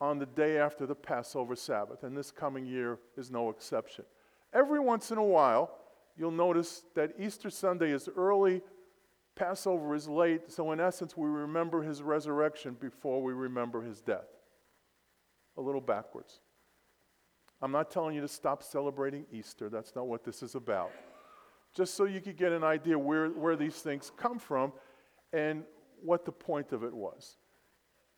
on 0.00 0.18
the 0.18 0.26
day 0.26 0.58
after 0.58 0.86
the 0.86 0.94
Passover 0.94 1.56
Sabbath, 1.56 2.04
and 2.04 2.16
this 2.16 2.30
coming 2.30 2.64
year 2.64 2.98
is 3.16 3.30
no 3.30 3.50
exception. 3.50 4.04
Every 4.52 4.80
once 4.80 5.10
in 5.10 5.18
a 5.18 5.24
while, 5.24 5.76
you'll 6.16 6.30
notice 6.30 6.84
that 6.94 7.14
Easter 7.18 7.50
Sunday 7.50 7.90
is 7.90 8.08
early, 8.16 8.62
Passover 9.34 9.94
is 9.94 10.08
late, 10.08 10.50
so 10.50 10.72
in 10.72 10.80
essence, 10.80 11.16
we 11.16 11.28
remember 11.28 11.82
his 11.82 12.02
resurrection 12.02 12.76
before 12.80 13.22
we 13.22 13.32
remember 13.32 13.82
his 13.82 14.00
death. 14.00 14.26
A 15.56 15.60
little 15.60 15.80
backwards. 15.80 16.40
I'm 17.60 17.72
not 17.72 17.90
telling 17.90 18.14
you 18.14 18.20
to 18.20 18.28
stop 18.28 18.62
celebrating 18.62 19.26
Easter, 19.32 19.68
that's 19.68 19.94
not 19.96 20.06
what 20.06 20.24
this 20.24 20.42
is 20.42 20.54
about. 20.54 20.90
Just 21.74 21.94
so 21.94 22.04
you 22.04 22.20
could 22.20 22.36
get 22.36 22.52
an 22.52 22.64
idea 22.64 22.98
where, 22.98 23.28
where 23.28 23.56
these 23.56 23.76
things 23.76 24.10
come 24.16 24.38
from 24.38 24.72
and 25.32 25.64
what 26.02 26.24
the 26.24 26.32
point 26.32 26.72
of 26.72 26.84
it 26.84 26.94
was. 26.94 27.36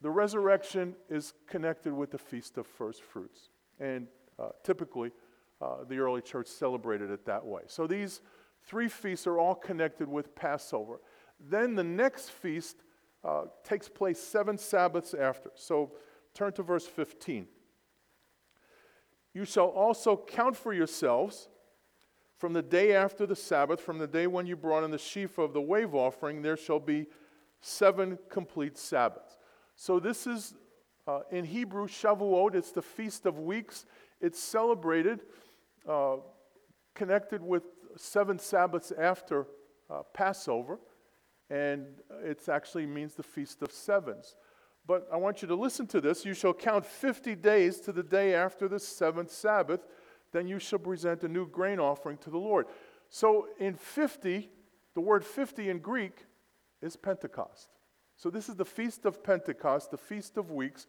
The 0.02 0.10
resurrection 0.10 0.94
is 1.08 1.34
connected 1.46 1.92
with 1.92 2.10
the 2.10 2.18
Feast 2.18 2.56
of 2.58 2.66
First 2.66 3.02
Fruits. 3.02 3.50
And 3.78 4.06
uh, 4.38 4.50
typically, 4.62 5.12
uh, 5.60 5.84
the 5.88 5.98
early 5.98 6.22
church 6.22 6.46
celebrated 6.46 7.10
it 7.10 7.26
that 7.26 7.44
way. 7.44 7.62
So 7.66 7.86
these 7.86 8.22
three 8.64 8.88
feasts 8.88 9.26
are 9.26 9.38
all 9.38 9.54
connected 9.54 10.08
with 10.08 10.34
Passover. 10.34 11.00
Then 11.38 11.74
the 11.74 11.84
next 11.84 12.30
feast 12.30 12.76
uh, 13.24 13.44
takes 13.62 13.88
place 13.88 14.18
seven 14.18 14.56
Sabbaths 14.56 15.12
after. 15.12 15.50
So 15.54 15.92
turn 16.34 16.52
to 16.54 16.62
verse 16.62 16.86
15. 16.86 17.46
You 19.34 19.44
shall 19.44 19.68
also 19.68 20.16
count 20.16 20.56
for 20.56 20.72
yourselves 20.72 21.48
from 22.38 22.54
the 22.54 22.62
day 22.62 22.94
after 22.94 23.26
the 23.26 23.36
Sabbath, 23.36 23.82
from 23.82 23.98
the 23.98 24.06
day 24.06 24.26
when 24.26 24.46
you 24.46 24.56
brought 24.56 24.82
in 24.82 24.90
the 24.90 24.98
sheaf 24.98 25.36
of 25.36 25.52
the 25.52 25.60
wave 25.60 25.94
offering, 25.94 26.40
there 26.40 26.56
shall 26.56 26.80
be 26.80 27.06
seven 27.60 28.18
complete 28.30 28.78
Sabbaths. 28.78 29.36
So 29.80 29.98
this 29.98 30.26
is 30.26 30.52
uh, 31.08 31.20
in 31.30 31.42
Hebrew 31.42 31.86
Shavuot. 31.86 32.54
It's 32.54 32.70
the 32.70 32.82
feast 32.82 33.24
of 33.24 33.38
weeks. 33.38 33.86
It's 34.20 34.38
celebrated, 34.38 35.22
uh, 35.88 36.16
connected 36.94 37.40
with 37.40 37.62
seven 37.96 38.38
Sabbaths 38.38 38.92
after 38.92 39.46
uh, 39.88 40.02
Passover, 40.12 40.78
and 41.48 41.86
it 42.22 42.46
actually 42.46 42.84
means 42.84 43.14
the 43.14 43.22
feast 43.22 43.62
of 43.62 43.72
sevens. 43.72 44.36
But 44.86 45.08
I 45.10 45.16
want 45.16 45.40
you 45.40 45.48
to 45.48 45.54
listen 45.54 45.86
to 45.86 46.00
this. 46.02 46.26
You 46.26 46.34
shall 46.34 46.52
count 46.52 46.84
50 46.84 47.34
days 47.36 47.80
to 47.80 47.90
the 47.90 48.02
day 48.02 48.34
after 48.34 48.68
the 48.68 48.78
seventh 48.78 49.32
Sabbath. 49.32 49.80
Then 50.30 50.46
you 50.46 50.58
shall 50.58 50.78
present 50.78 51.24
a 51.24 51.28
new 51.28 51.46
grain 51.48 51.80
offering 51.80 52.18
to 52.18 52.28
the 52.28 52.36
Lord. 52.36 52.66
So 53.08 53.46
in 53.58 53.76
50, 53.76 54.50
the 54.92 55.00
word 55.00 55.24
50 55.24 55.70
in 55.70 55.78
Greek 55.78 56.26
is 56.82 56.96
Pentecost. 56.96 57.70
So, 58.20 58.28
this 58.28 58.50
is 58.50 58.56
the 58.56 58.66
Feast 58.66 59.06
of 59.06 59.24
Pentecost, 59.24 59.90
the 59.90 59.96
Feast 59.96 60.36
of 60.36 60.50
Weeks, 60.50 60.86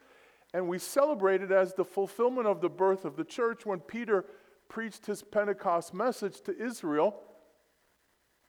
and 0.54 0.68
we 0.68 0.78
celebrate 0.78 1.42
it 1.42 1.50
as 1.50 1.74
the 1.74 1.86
fulfillment 1.86 2.46
of 2.46 2.60
the 2.60 2.68
birth 2.68 3.06
of 3.06 3.16
the 3.16 3.24
church 3.24 3.66
when 3.66 3.80
Peter 3.80 4.26
preached 4.68 5.06
his 5.06 5.24
Pentecost 5.24 5.94
message 5.94 6.42
to 6.42 6.62
Israel 6.62 7.16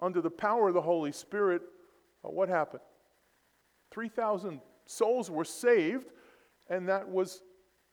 under 0.00 0.20
the 0.20 0.32
power 0.32 0.66
of 0.66 0.74
the 0.74 0.80
Holy 0.80 1.12
Spirit. 1.12 1.62
Uh, 2.24 2.30
what 2.30 2.48
happened? 2.48 2.82
3,000 3.92 4.60
souls 4.86 5.30
were 5.30 5.44
saved, 5.44 6.10
and 6.68 6.88
that 6.88 7.08
was 7.08 7.40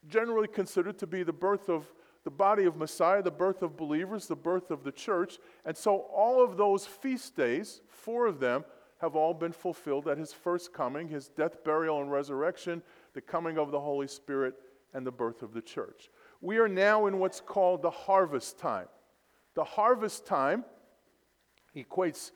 generally 0.07 0.47
considered 0.47 0.97
to 0.97 1.05
be 1.05 1.21
the 1.21 1.31
birth 1.31 1.69
of 1.69 1.85
the 2.23 2.31
body 2.31 2.65
of 2.65 2.75
Messiah, 2.75 3.21
the 3.21 3.29
birth 3.29 3.61
of 3.61 3.77
believers, 3.77 4.25
the 4.25 4.35
birth 4.35 4.71
of 4.71 4.83
the 4.83 4.91
church. 4.91 5.37
And 5.65 5.77
so, 5.77 6.07
all 6.11 6.43
of 6.43 6.57
those 6.57 6.87
feast 6.87 7.35
days, 7.35 7.81
four 7.89 8.25
of 8.25 8.39
them, 8.39 8.65
have 8.99 9.15
all 9.15 9.33
been 9.33 9.51
fulfilled 9.51 10.07
at 10.07 10.17
his 10.17 10.33
first 10.33 10.73
coming, 10.73 11.07
his 11.07 11.29
death, 11.29 11.63
burial, 11.63 12.01
and 12.01 12.11
resurrection, 12.11 12.81
the 13.13 13.21
coming 13.21 13.57
of 13.57 13.71
the 13.71 13.79
Holy 13.79 14.07
Spirit, 14.07 14.55
and 14.93 15.05
the 15.05 15.11
birth 15.11 15.41
of 15.41 15.53
the 15.53 15.61
church. 15.61 16.09
We 16.41 16.57
are 16.57 16.67
now 16.67 17.05
in 17.07 17.19
what's 17.19 17.39
called 17.39 17.81
the 17.81 17.91
harvest 17.91 18.57
time. 18.57 18.87
The 19.55 19.63
harvest 19.63 20.25
time 20.25 20.65
equates 21.75 22.31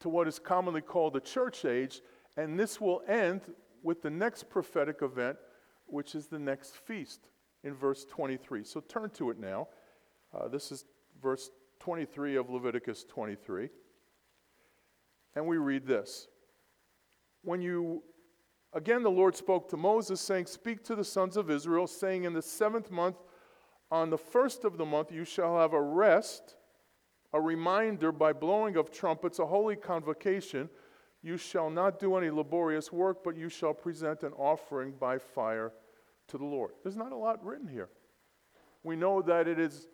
to 0.00 0.08
what 0.08 0.28
is 0.28 0.38
commonly 0.38 0.80
called 0.80 1.12
the 1.12 1.20
church 1.20 1.64
age, 1.64 2.00
and 2.36 2.58
this 2.58 2.80
will 2.80 3.02
end 3.08 3.42
with 3.82 4.02
the 4.02 4.10
next 4.10 4.48
prophetic 4.48 5.02
event, 5.02 5.36
which 5.86 6.14
is 6.14 6.26
the 6.26 6.38
next 6.38 6.76
feast 6.76 7.28
in 7.64 7.74
verse 7.74 8.04
23. 8.04 8.64
So 8.64 8.80
turn 8.80 9.10
to 9.10 9.30
it 9.30 9.38
now. 9.38 9.68
Uh, 10.36 10.48
this 10.48 10.72
is 10.72 10.84
verse 11.22 11.50
23 11.80 12.36
of 12.36 12.50
Leviticus 12.50 13.04
23. 13.04 13.68
And 15.38 15.46
we 15.46 15.56
read 15.56 15.86
this 15.86 16.26
When 17.42 17.62
you, 17.62 18.02
again, 18.72 19.04
the 19.04 19.10
Lord 19.10 19.36
spoke 19.36 19.68
to 19.68 19.76
Moses, 19.76 20.20
saying, 20.20 20.46
Speak 20.46 20.82
to 20.84 20.96
the 20.96 21.04
sons 21.04 21.36
of 21.36 21.48
Israel, 21.48 21.86
saying, 21.86 22.24
In 22.24 22.32
the 22.32 22.42
seventh 22.42 22.90
month, 22.90 23.18
on 23.88 24.10
the 24.10 24.18
first 24.18 24.64
of 24.64 24.78
the 24.78 24.84
month, 24.84 25.12
you 25.12 25.24
shall 25.24 25.56
have 25.56 25.74
a 25.74 25.80
rest, 25.80 26.56
a 27.32 27.40
reminder 27.40 28.10
by 28.10 28.32
blowing 28.32 28.76
of 28.76 28.90
trumpets, 28.90 29.38
a 29.38 29.46
holy 29.46 29.76
convocation. 29.76 30.68
You 31.22 31.36
shall 31.36 31.70
not 31.70 32.00
do 32.00 32.16
any 32.16 32.30
laborious 32.30 32.90
work, 32.90 33.22
but 33.22 33.36
you 33.36 33.48
shall 33.48 33.74
present 33.74 34.24
an 34.24 34.32
offering 34.32 34.92
by 34.98 35.18
fire 35.18 35.72
to 36.26 36.36
the 36.36 36.44
Lord. 36.44 36.72
There's 36.82 36.96
not 36.96 37.12
a 37.12 37.16
lot 37.16 37.44
written 37.44 37.68
here. 37.68 37.90
We 38.82 38.96
know 38.96 39.22
that 39.22 39.46
it 39.46 39.60
is, 39.60 39.86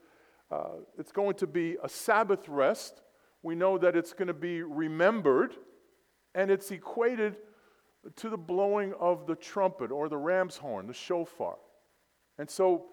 uh, 0.50 0.78
it's 0.98 1.12
going 1.12 1.34
to 1.34 1.46
be 1.46 1.76
a 1.82 1.88
Sabbath 1.90 2.48
rest 2.48 3.02
we 3.44 3.54
know 3.54 3.76
that 3.76 3.94
it's 3.94 4.14
going 4.14 4.28
to 4.28 4.34
be 4.34 4.62
remembered, 4.62 5.54
and 6.34 6.50
it's 6.50 6.70
equated 6.70 7.36
to 8.16 8.30
the 8.30 8.38
blowing 8.38 8.94
of 8.98 9.26
the 9.26 9.36
trumpet 9.36 9.92
or 9.92 10.08
the 10.08 10.16
ram's 10.16 10.56
horn, 10.56 10.86
the 10.86 10.94
shofar. 10.94 11.56
And 12.38 12.48
so 12.48 12.86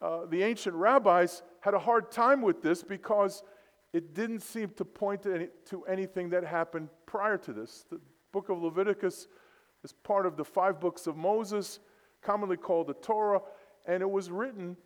uh, 0.00 0.26
the 0.30 0.44
ancient 0.44 0.76
rabbis 0.76 1.42
had 1.60 1.74
a 1.74 1.78
hard 1.78 2.12
time 2.12 2.40
with 2.40 2.62
this 2.62 2.84
because 2.84 3.42
it 3.92 4.14
didn't 4.14 4.40
seem 4.40 4.70
to 4.76 4.84
point 4.84 5.24
to, 5.24 5.34
any, 5.34 5.48
to 5.66 5.82
anything 5.86 6.30
that 6.30 6.44
happened 6.44 6.88
prior 7.04 7.36
to 7.38 7.52
this. 7.52 7.84
The 7.90 8.00
book 8.32 8.48
of 8.48 8.62
Leviticus 8.62 9.26
is 9.82 9.92
part 9.92 10.24
of 10.24 10.36
the 10.36 10.44
five 10.44 10.78
books 10.78 11.08
of 11.08 11.16
Moses, 11.16 11.80
commonly 12.22 12.56
called 12.56 12.86
the 12.86 12.94
Torah, 12.94 13.40
and 13.86 14.02
it 14.02 14.10
was 14.10 14.30
written 14.30 14.76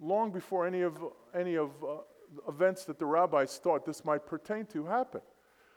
long 0.00 0.30
before 0.30 0.68
any 0.68 0.82
of, 0.82 0.98
any 1.34 1.56
of 1.56 1.70
uh, 1.82 1.96
events 2.48 2.84
that 2.84 2.98
the 2.98 3.06
rabbis 3.06 3.58
thought 3.58 3.84
this 3.84 4.04
might 4.04 4.26
pertain 4.26 4.66
to 4.66 4.84
happen. 4.86 5.20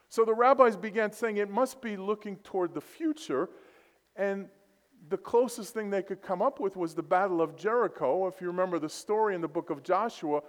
So 0.08 0.26
the 0.26 0.34
rabbis 0.34 0.76
began 0.76 1.12
saying 1.12 1.38
it 1.38 1.50
must 1.50 1.82
be 1.82 1.96
looking 1.96 2.38
toward 2.38 2.74
the 2.74 2.82
future, 2.82 3.50
and 4.16 4.48
the 5.08 5.18
closest 5.18 5.74
thing 5.74 5.90
they 5.90 6.04
could 6.04 6.22
come 6.22 6.42
up 6.42 6.60
with 6.60 6.76
was 6.76 6.94
the 6.94 7.04
Battle 7.04 7.42
of 7.42 7.56
Jericho. 7.56 8.28
If 8.28 8.42
you 8.42 8.48
remember 8.48 8.80
the 8.80 8.90
story 8.90 9.36
in 9.36 9.42
the 9.42 9.48
book 9.48 9.70
of 9.70 9.84
Joshua, 9.84 10.42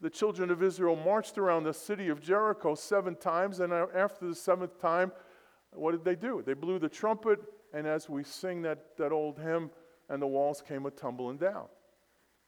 the 0.00 0.10
children 0.10 0.50
of 0.50 0.62
Israel 0.62 0.94
marched 0.96 1.38
around 1.38 1.64
the 1.64 1.72
city 1.72 2.08
of 2.08 2.20
Jericho 2.20 2.74
seven 2.74 3.16
times, 3.16 3.60
and 3.60 3.72
after 3.72 4.28
the 4.28 4.34
seventh 4.34 4.78
time, 4.78 5.10
what 5.72 5.92
did 5.92 6.04
they 6.04 6.14
do? 6.14 6.42
They 6.44 6.54
blew 6.54 6.78
the 6.78 6.88
trumpet, 6.88 7.40
and 7.72 7.86
as 7.86 8.08
we 8.08 8.22
sing 8.22 8.62
that, 8.62 8.96
that 8.98 9.12
old 9.12 9.38
hymn, 9.38 9.70
and 10.08 10.20
the 10.20 10.26
walls 10.26 10.62
came 10.66 10.86
a 10.86 10.90
tumbling 10.90 11.38
down. 11.38 11.66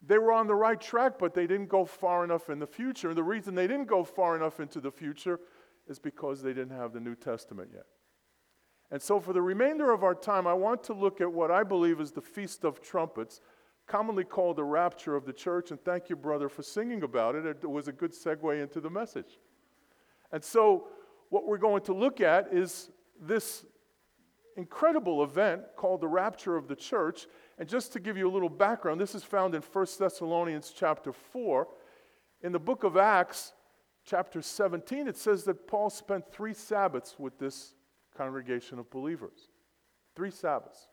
They 0.05 0.17
were 0.17 0.31
on 0.31 0.47
the 0.47 0.55
right 0.55 0.79
track, 0.79 1.13
but 1.19 1.33
they 1.33 1.45
didn't 1.45 1.67
go 1.67 1.85
far 1.85 2.23
enough 2.23 2.49
in 2.49 2.59
the 2.59 2.67
future. 2.67 3.09
And 3.09 3.17
the 3.17 3.23
reason 3.23 3.53
they 3.53 3.67
didn't 3.67 3.87
go 3.87 4.03
far 4.03 4.35
enough 4.35 4.59
into 4.59 4.79
the 4.79 4.91
future 4.91 5.39
is 5.87 5.99
because 5.99 6.41
they 6.41 6.53
didn't 6.53 6.77
have 6.77 6.93
the 6.93 6.99
New 6.99 7.15
Testament 7.15 7.69
yet. 7.73 7.85
And 8.91 9.01
so, 9.01 9.19
for 9.19 9.33
the 9.33 9.41
remainder 9.41 9.91
of 9.91 10.03
our 10.03 10.15
time, 10.15 10.47
I 10.47 10.53
want 10.53 10.83
to 10.85 10.93
look 10.93 11.21
at 11.21 11.31
what 11.31 11.51
I 11.51 11.63
believe 11.63 11.99
is 11.99 12.11
the 12.11 12.21
Feast 12.21 12.63
of 12.63 12.81
Trumpets, 12.81 13.41
commonly 13.87 14.23
called 14.23 14.55
the 14.55 14.63
rapture 14.63 15.15
of 15.15 15.25
the 15.25 15.33
church. 15.33 15.71
And 15.71 15.83
thank 15.83 16.09
you, 16.09 16.15
brother, 16.15 16.49
for 16.49 16.63
singing 16.63 17.03
about 17.03 17.35
it. 17.35 17.45
It 17.45 17.69
was 17.69 17.87
a 17.87 17.91
good 17.91 18.13
segue 18.13 18.61
into 18.61 18.79
the 18.79 18.89
message. 18.89 19.39
And 20.31 20.43
so, 20.43 20.87
what 21.29 21.45
we're 21.45 21.57
going 21.57 21.83
to 21.83 21.93
look 21.93 22.21
at 22.21 22.51
is 22.51 22.89
this 23.21 23.65
incredible 24.59 25.23
event 25.23 25.61
called 25.75 26.01
the 26.01 26.07
rapture 26.07 26.55
of 26.55 26.67
the 26.67 26.75
church. 26.75 27.27
And 27.57 27.67
just 27.67 27.93
to 27.93 27.99
give 27.99 28.17
you 28.17 28.29
a 28.29 28.33
little 28.33 28.49
background, 28.49 28.99
this 28.99 29.15
is 29.15 29.23
found 29.23 29.55
in 29.55 29.61
1 29.61 29.87
Thessalonians 29.97 30.73
chapter 30.75 31.11
4. 31.11 31.67
In 32.41 32.51
the 32.51 32.59
book 32.59 32.83
of 32.83 32.97
Acts, 32.97 33.53
chapter 34.05 34.41
17, 34.41 35.07
it 35.07 35.17
says 35.17 35.43
that 35.45 35.67
Paul 35.67 35.89
spent 35.89 36.31
three 36.31 36.53
Sabbaths 36.53 37.15
with 37.17 37.37
this 37.39 37.73
congregation 38.15 38.79
of 38.79 38.89
believers. 38.91 39.49
Three 40.15 40.31
Sabbaths. 40.31 40.89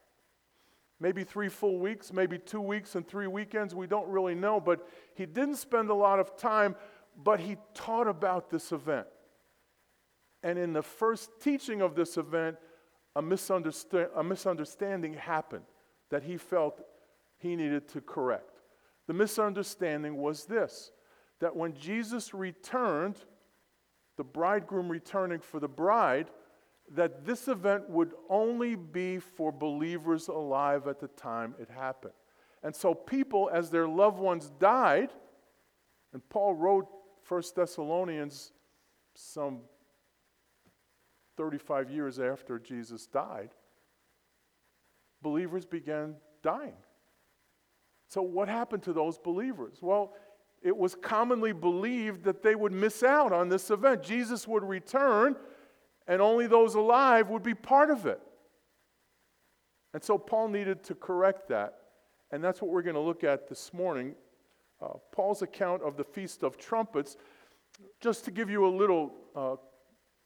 Maybe 0.99 1.25
three 1.25 1.51
full 1.51 1.79
weeks, 1.79 2.13
maybe 2.13 2.39
two 2.39 2.61
weeks 2.61 2.95
and 2.95 3.07
three 3.07 3.27
weekends, 3.27 3.75
we 3.75 3.87
don't 3.87 4.09
really 4.09 4.35
know, 4.35 4.61
but 4.61 4.89
he 5.15 5.27
didn't 5.27 5.57
spend 5.57 5.91
a 5.91 5.95
lot 5.95 6.19
of 6.19 6.39
time 6.39 6.75
but 7.17 7.41
he 7.41 7.57
taught 7.75 8.09
about 8.09 8.51
this 8.51 8.73
event. 8.73 9.07
And 10.43 10.59
in 10.59 10.73
the 10.73 10.83
first 10.83 11.31
teaching 11.41 11.81
of 11.81 11.95
this 11.95 12.17
event, 12.17 12.57
a, 13.17 14.21
a 14.21 14.23
misunderstanding 14.25 15.15
happened 15.15 15.65
that 16.11 16.23
he 16.23 16.37
felt 16.37 16.83
he 17.39 17.57
needed 17.57 17.89
to 17.89 18.01
correct. 18.01 18.61
The 19.07 19.15
misunderstanding 19.15 20.17
was 20.17 20.45
this 20.45 20.93
that 21.41 21.55
when 21.55 21.75
Jesus 21.75 22.33
returned, 22.33 23.19
the 24.17 24.25
bridegroom 24.25 24.89
returning 24.89 25.41
for 25.41 25.61
the 25.61 25.69
bride, 25.69 26.31
that 26.95 27.27
this 27.27 27.49
event 27.49 27.91
would 27.91 28.13
only 28.31 28.75
be 28.75 29.19
for 29.19 29.53
believers 29.53 30.29
alive 30.29 30.87
at 30.87 30.99
the 30.99 31.09
time 31.09 31.55
it 31.61 31.69
happened. 31.69 32.15
And 32.63 32.75
so, 32.75 32.95
people, 32.95 33.51
as 33.53 33.71
their 33.71 33.87
loved 33.87 34.19
ones 34.19 34.51
died, 34.59 35.11
and 36.13 36.27
Paul 36.31 36.55
wrote 36.55 36.87
1 37.29 37.43
Thessalonians 37.55 38.53
some 39.15 39.61
35 41.37 41.91
years 41.91 42.19
after 42.19 42.59
Jesus 42.59 43.07
died, 43.07 43.51
believers 45.23 45.65
began 45.65 46.17
dying. 46.43 46.77
So, 48.09 48.23
what 48.23 48.49
happened 48.49 48.83
to 48.85 48.93
those 48.93 49.19
believers? 49.19 49.79
Well, 49.81 50.15
it 50.63 50.77
was 50.77 50.95
commonly 50.95 51.53
believed 51.53 52.25
that 52.25 52.43
they 52.43 52.55
would 52.55 52.73
miss 52.73 53.03
out 53.03 53.33
on 53.33 53.49
this 53.49 53.71
event. 53.71 54.03
Jesus 54.03 54.47
would 54.47 54.65
return, 54.65 55.37
and 56.07 56.23
only 56.23 56.47
those 56.47 56.75
alive 56.75 57.29
would 57.31 57.43
be 57.43 57.55
part 57.55 57.91
of 57.91 58.07
it. 58.07 58.21
And 59.93 60.03
so, 60.03 60.19
Paul 60.19 60.49
needed 60.49 60.85
to 60.85 60.95
correct 60.95 61.49
that. 61.49 61.79
And 62.31 62.43
that's 62.43 62.61
what 62.61 62.71
we're 62.71 62.83
going 62.83 62.95
to 62.95 63.01
look 63.01 63.25
at 63.25 63.49
this 63.49 63.73
morning. 63.73 64.15
Uh, 64.81 64.95
Paul's 65.13 65.43
account 65.43 65.83
of 65.83 65.97
the 65.97 66.05
Feast 66.05 66.43
of 66.43 66.59
Trumpets. 66.59 67.17
Just 68.01 68.25
to 68.25 68.31
give 68.31 68.51
you 68.51 68.67
a 68.67 68.73
little 68.75 69.13
uh, 69.35 69.57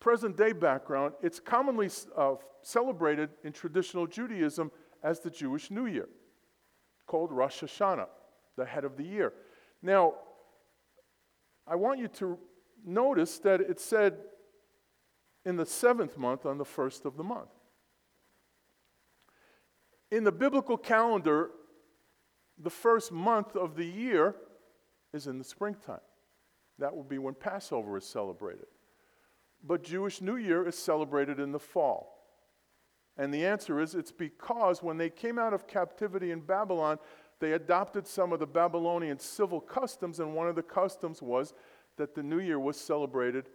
present 0.00 0.37
day 0.37 0.52
background, 0.52 1.14
it's 1.23 1.38
commonly 1.38 1.90
uh, 2.16 2.35
celebrated 2.62 3.30
in 3.45 3.52
traditional 3.52 4.07
Judaism 4.07 4.73
as 5.02 5.21
the 5.21 5.30
Jewish 5.30 5.71
New 5.71 5.87
Year, 5.87 6.09
called 7.07 7.30
Rosh 7.30 7.62
Hashanah, 7.62 8.09
the 8.57 8.64
head 8.64 8.85
of 8.85 8.97
the 8.97 9.04
year. 9.04 9.33
Now, 9.83 10.14
I 11.66 11.76
want 11.76 12.00
you 12.00 12.09
to 12.09 12.38
notice 12.85 13.38
that 13.40 13.61
it 13.61 13.78
said 13.78 14.16
in 15.45 15.57
the 15.57 15.66
seventh 15.66 16.19
month 16.19 16.45
on 16.45 16.59
the 16.59 16.64
first 16.64 17.04
of 17.04 17.16
the 17.16 17.25
month. 17.25 17.50
In 20.11 20.25
the 20.25 20.33
biblical 20.33 20.76
calendar, 20.76 21.50
the 22.59 22.71
first 22.71 23.12
month 23.12 23.54
of 23.57 23.76
the 23.76 23.87
year 23.87 24.35
is 25.12 25.26
in 25.26 25.38
the 25.38 25.45
springtime. 25.45 26.00
That 26.78 26.95
will 26.95 27.04
be 27.04 27.19
when 27.19 27.35
Passover 27.35 27.97
is 27.97 28.04
celebrated. 28.04 28.66
But 29.62 29.83
Jewish 29.83 30.21
New 30.21 30.37
Year 30.37 30.67
is 30.67 30.76
celebrated 30.76 31.38
in 31.38 31.52
the 31.52 31.59
fall. 31.59 32.17
And 33.17 33.35
the 33.35 33.45
answer 33.45 33.81
is 33.81 33.95
it's 33.95 34.12
because 34.12 34.83
when 34.83 34.97
they 34.97 35.11
came 35.11 35.38
out 35.38 35.52
of 35.52 35.67
captivity 35.67 36.31
in 36.31 36.40
Babylon, 36.40 36.99
they 37.38 37.52
adopted 37.52 38.07
some 38.07 38.33
of 38.33 38.38
the 38.38 38.47
Babylonian 38.47 39.19
civil 39.19 39.61
customs, 39.61 40.21
and 40.21 40.35
one 40.35 40.49
of 40.49 40.55
the 40.55 40.62
customs 40.62 41.21
was 41.21 41.52
that 41.97 42.14
the 42.14 42.23
New 42.23 42.38
Year 42.38 42.59
was 42.59 42.79
celebrated 42.79 43.49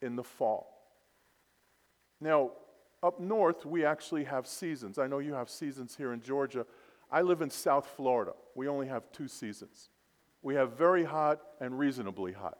in 0.00 0.16
the 0.16 0.24
fall. 0.24 0.82
Now, 2.20 2.52
up 3.02 3.20
north, 3.20 3.66
we 3.66 3.84
actually 3.84 4.24
have 4.24 4.46
seasons. 4.46 4.98
I 4.98 5.06
know 5.06 5.18
you 5.18 5.34
have 5.34 5.50
seasons 5.50 5.96
here 5.96 6.12
in 6.12 6.20
Georgia. 6.20 6.66
I 7.10 7.22
live 7.22 7.42
in 7.42 7.50
South 7.50 7.86
Florida. 7.96 8.32
We 8.54 8.68
only 8.68 8.86
have 8.86 9.10
two 9.12 9.28
seasons. 9.28 9.90
We 10.40 10.54
have 10.54 10.72
very 10.76 11.04
hot 11.04 11.40
and 11.60 11.78
reasonably 11.78 12.32
hot. 12.32 12.58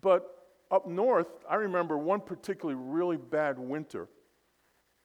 But 0.00 0.39
up 0.70 0.86
north, 0.86 1.28
I 1.48 1.56
remember 1.56 1.98
one 1.98 2.20
particularly 2.20 2.80
really 2.80 3.16
bad 3.16 3.58
winter 3.58 4.08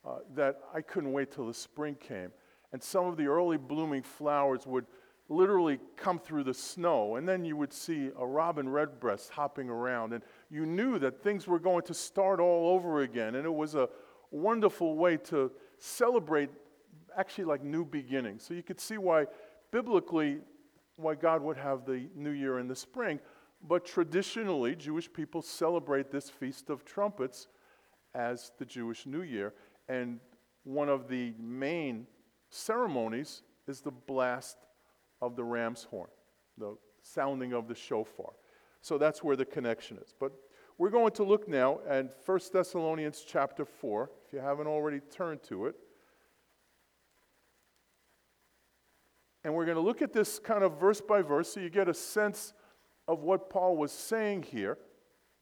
uh, 0.05 0.17
that 0.35 0.59
I 0.73 0.81
couldn't 0.81 1.11
wait 1.11 1.31
till 1.31 1.47
the 1.47 1.53
spring 1.53 1.95
came. 1.95 2.31
And 2.71 2.83
some 2.83 3.05
of 3.05 3.17
the 3.17 3.25
early 3.25 3.57
blooming 3.57 4.03
flowers 4.03 4.67
would 4.67 4.85
literally 5.27 5.79
come 5.95 6.19
through 6.19 6.43
the 6.43 6.53
snow. 6.53 7.15
And 7.15 7.27
then 7.27 7.43
you 7.45 7.57
would 7.57 7.73
see 7.73 8.11
a 8.17 8.25
robin 8.25 8.69
redbreast 8.69 9.31
hopping 9.31 9.69
around. 9.69 10.13
And 10.13 10.23
you 10.51 10.65
knew 10.65 10.99
that 10.99 11.23
things 11.23 11.47
were 11.47 11.59
going 11.59 11.83
to 11.83 11.93
start 11.93 12.39
all 12.39 12.69
over 12.69 13.01
again. 13.01 13.35
And 13.35 13.45
it 13.45 13.53
was 13.53 13.75
a 13.75 13.89
wonderful 14.29 14.95
way 14.95 15.17
to 15.17 15.51
celebrate 15.79 16.49
actually 17.17 17.45
like 17.45 17.63
new 17.63 17.85
beginnings. 17.85 18.43
So 18.43 18.53
you 18.53 18.63
could 18.63 18.79
see 18.79 18.97
why, 18.97 19.25
biblically, 19.71 20.39
why 20.97 21.15
God 21.15 21.41
would 21.41 21.57
have 21.57 21.85
the 21.85 22.07
new 22.15 22.31
year 22.31 22.59
in 22.59 22.67
the 22.67 22.75
spring. 22.75 23.19
But 23.67 23.85
traditionally, 23.85 24.75
Jewish 24.75 25.11
people 25.11 25.41
celebrate 25.41 26.11
this 26.11 26.29
Feast 26.29 26.69
of 26.69 26.85
Trumpets 26.85 27.47
as 28.13 28.51
the 28.59 28.65
Jewish 28.65 29.05
New 29.05 29.23
Year. 29.23 29.53
And 29.89 30.19
one 30.63 30.87
of 30.89 31.07
the 31.07 31.33
main 31.39 32.05
ceremonies 32.49 33.41
is 33.67 33.81
the 33.81 33.91
blast 33.91 34.57
of 35.21 35.35
the 35.35 35.43
ram's 35.43 35.85
horn, 35.85 36.09
the 36.57 36.77
sounding 37.01 37.53
of 37.53 37.67
the 37.67 37.75
shofar. 37.75 38.33
So 38.81 38.99
that's 38.99 39.23
where 39.23 39.35
the 39.35 39.45
connection 39.45 39.97
is. 39.97 40.13
But 40.19 40.31
we're 40.77 40.91
going 40.91 41.11
to 41.13 41.23
look 41.23 41.47
now 41.47 41.79
at 41.87 42.13
1 42.23 42.39
Thessalonians 42.53 43.25
chapter 43.27 43.65
4, 43.65 44.11
if 44.27 44.33
you 44.33 44.39
haven't 44.39 44.67
already 44.67 44.99
turned 44.99 45.41
to 45.43 45.65
it. 45.65 45.75
And 49.43 49.53
we're 49.53 49.65
going 49.65 49.77
to 49.77 49.81
look 49.81 50.01
at 50.01 50.13
this 50.13 50.37
kind 50.37 50.63
of 50.63 50.79
verse 50.79 51.01
by 51.01 51.21
verse 51.21 51.53
so 51.53 51.59
you 51.59 51.69
get 51.69 51.87
a 51.87 51.93
sense 51.93 52.53
of 53.07 53.21
what 53.21 53.49
Paul 53.49 53.77
was 53.77 53.91
saying 53.91 54.43
here 54.43 54.77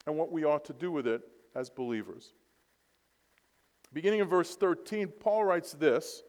and 0.06 0.17
what 0.17 0.32
we 0.32 0.43
ought 0.43 0.65
to 0.65 0.73
do 0.73 0.91
with 0.91 1.08
it 1.08 1.21
as 1.56 1.69
believers. 1.69 2.34
Beginning 3.93 4.19
in 4.19 4.28
verse 4.28 4.56
13, 4.56 5.08
Paul 5.08 5.45
writes 5.45 5.73
this. 5.73 6.23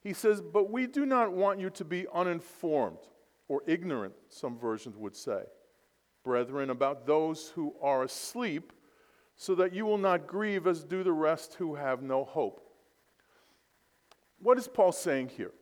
He 0.00 0.12
says, 0.12 0.40
But 0.40 0.70
we 0.70 0.86
do 0.86 1.04
not 1.04 1.32
want 1.32 1.60
you 1.60 1.70
to 1.70 1.84
be 1.84 2.06
uninformed 2.14 2.98
or 3.48 3.62
ignorant, 3.66 4.14
some 4.28 4.58
versions 4.58 4.96
would 4.96 5.14
say, 5.14 5.42
brethren, 6.24 6.70
about 6.70 7.06
those 7.06 7.50
who 7.50 7.74
are 7.80 8.02
asleep, 8.02 8.72
so 9.36 9.54
that 9.54 9.72
you 9.72 9.84
will 9.84 9.98
not 9.98 10.26
grieve 10.26 10.66
as 10.66 10.82
do 10.82 11.04
the 11.04 11.12
rest 11.12 11.54
who 11.54 11.74
have 11.74 12.02
no 12.02 12.24
hope. 12.24 12.60
What 14.38 14.58
is 14.58 14.66
Paul 14.66 14.92
saying 14.92 15.28
here? 15.36 15.52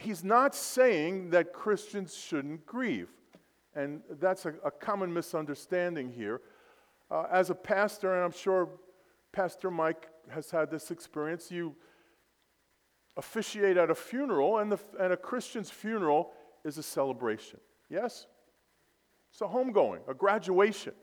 he's 0.00 0.24
not 0.24 0.54
saying 0.54 1.30
that 1.30 1.52
Christians 1.52 2.16
shouldn't 2.16 2.66
grieve. 2.66 3.10
And 3.74 4.00
that's 4.20 4.46
a, 4.46 4.54
a 4.64 4.70
common 4.70 5.12
misunderstanding 5.12 6.10
here. 6.10 6.40
Uh, 7.10 7.26
as 7.30 7.50
a 7.50 7.54
pastor, 7.54 8.14
and 8.14 8.24
I'm 8.24 8.32
sure 8.32 8.68
Pastor 9.32 9.70
Mike 9.70 10.08
has 10.28 10.50
had 10.50 10.70
this 10.70 10.90
experience, 10.90 11.50
you 11.50 11.74
officiate 13.16 13.76
at 13.76 13.90
a 13.90 13.94
funeral, 13.94 14.58
and, 14.58 14.72
the, 14.72 14.78
and 14.98 15.12
a 15.12 15.16
Christian's 15.16 15.70
funeral 15.70 16.32
is 16.64 16.78
a 16.78 16.82
celebration. 16.82 17.60
Yes? 17.88 18.26
It's 19.30 19.40
a 19.40 19.44
homegoing, 19.44 20.00
a 20.08 20.14
graduation. 20.14 20.94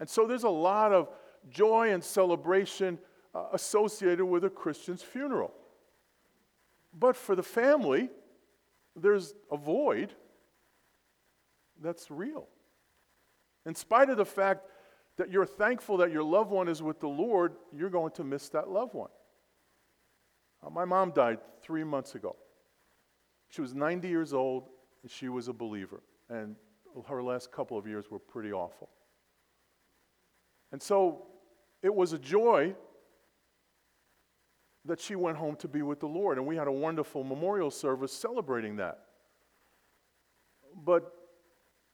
And 0.00 0.08
so 0.08 0.26
there's 0.26 0.44
a 0.44 0.48
lot 0.48 0.92
of 0.92 1.08
joy 1.50 1.92
and 1.92 2.02
celebration 2.02 2.98
uh, 3.34 3.44
associated 3.52 4.24
with 4.24 4.44
a 4.44 4.50
Christian's 4.50 5.02
funeral. 5.02 5.52
But 6.98 7.16
for 7.16 7.34
the 7.34 7.42
family, 7.42 8.10
there's 8.94 9.34
a 9.50 9.56
void 9.56 10.14
that's 11.82 12.10
real. 12.10 12.48
In 13.66 13.74
spite 13.74 14.10
of 14.10 14.16
the 14.16 14.24
fact 14.24 14.66
that 15.16 15.30
you're 15.30 15.46
thankful 15.46 15.98
that 15.98 16.10
your 16.10 16.22
loved 16.22 16.50
one 16.50 16.68
is 16.68 16.82
with 16.82 17.00
the 17.00 17.08
Lord, 17.08 17.54
you're 17.76 17.90
going 17.90 18.12
to 18.12 18.24
miss 18.24 18.48
that 18.50 18.68
loved 18.68 18.94
one. 18.94 19.10
Uh, 20.64 20.70
my 20.70 20.84
mom 20.84 21.10
died 21.10 21.38
three 21.62 21.84
months 21.84 22.14
ago. 22.14 22.36
She 23.48 23.60
was 23.60 23.74
90 23.74 24.08
years 24.08 24.32
old, 24.32 24.68
and 25.02 25.10
she 25.10 25.28
was 25.28 25.48
a 25.48 25.52
believer. 25.52 26.02
And 26.30 26.56
her 27.06 27.22
last 27.22 27.52
couple 27.52 27.76
of 27.76 27.86
years 27.86 28.10
were 28.10 28.18
pretty 28.18 28.52
awful. 28.52 28.88
And 30.72 30.82
so 30.82 31.26
it 31.82 31.94
was 31.94 32.12
a 32.12 32.18
joy 32.18 32.74
that 34.84 35.00
she 35.00 35.14
went 35.14 35.36
home 35.36 35.56
to 35.56 35.68
be 35.68 35.82
with 35.82 36.00
the 36.00 36.08
Lord. 36.08 36.38
And 36.38 36.46
we 36.46 36.56
had 36.56 36.66
a 36.66 36.72
wonderful 36.72 37.22
memorial 37.22 37.70
service 37.70 38.12
celebrating 38.12 38.76
that. 38.76 39.00
But 40.84 41.12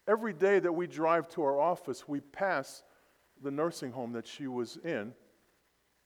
every 0.09 0.33
day 0.33 0.59
that 0.59 0.73
we 0.73 0.87
drive 0.87 1.29
to 1.29 1.42
our 1.42 1.61
office, 1.61 2.09
we 2.09 2.21
pass 2.21 2.83
the 3.42 3.51
nursing 3.51 3.92
home 3.92 4.12
that 4.12 4.27
she 4.27 4.47
was 4.47 4.79
in. 4.79 5.12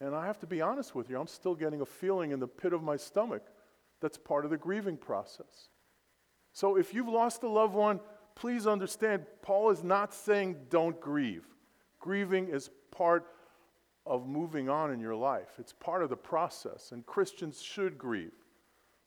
And 0.00 0.14
I 0.14 0.26
have 0.26 0.40
to 0.40 0.46
be 0.46 0.60
honest 0.60 0.94
with 0.94 1.08
you, 1.08 1.18
I'm 1.18 1.28
still 1.28 1.54
getting 1.54 1.80
a 1.80 1.86
feeling 1.86 2.32
in 2.32 2.40
the 2.40 2.48
pit 2.48 2.72
of 2.72 2.82
my 2.82 2.96
stomach 2.96 3.44
that's 4.00 4.18
part 4.18 4.44
of 4.44 4.50
the 4.50 4.58
grieving 4.58 4.96
process. 4.96 5.68
So 6.52 6.76
if 6.76 6.92
you've 6.92 7.08
lost 7.08 7.44
a 7.44 7.48
loved 7.48 7.74
one, 7.74 8.00
please 8.34 8.66
understand 8.66 9.24
Paul 9.40 9.70
is 9.70 9.84
not 9.84 10.12
saying 10.12 10.56
don't 10.68 11.00
grieve. 11.00 11.46
Grieving 12.00 12.48
is 12.48 12.68
part 12.90 13.26
of 14.04 14.26
moving 14.26 14.68
on 14.68 14.90
in 14.90 14.98
your 14.98 15.14
life. 15.14 15.50
It's 15.58 15.72
part 15.72 16.02
of 16.02 16.10
the 16.10 16.16
process, 16.16 16.90
and 16.90 17.06
Christians 17.06 17.62
should 17.62 17.96
grieve. 17.96 18.32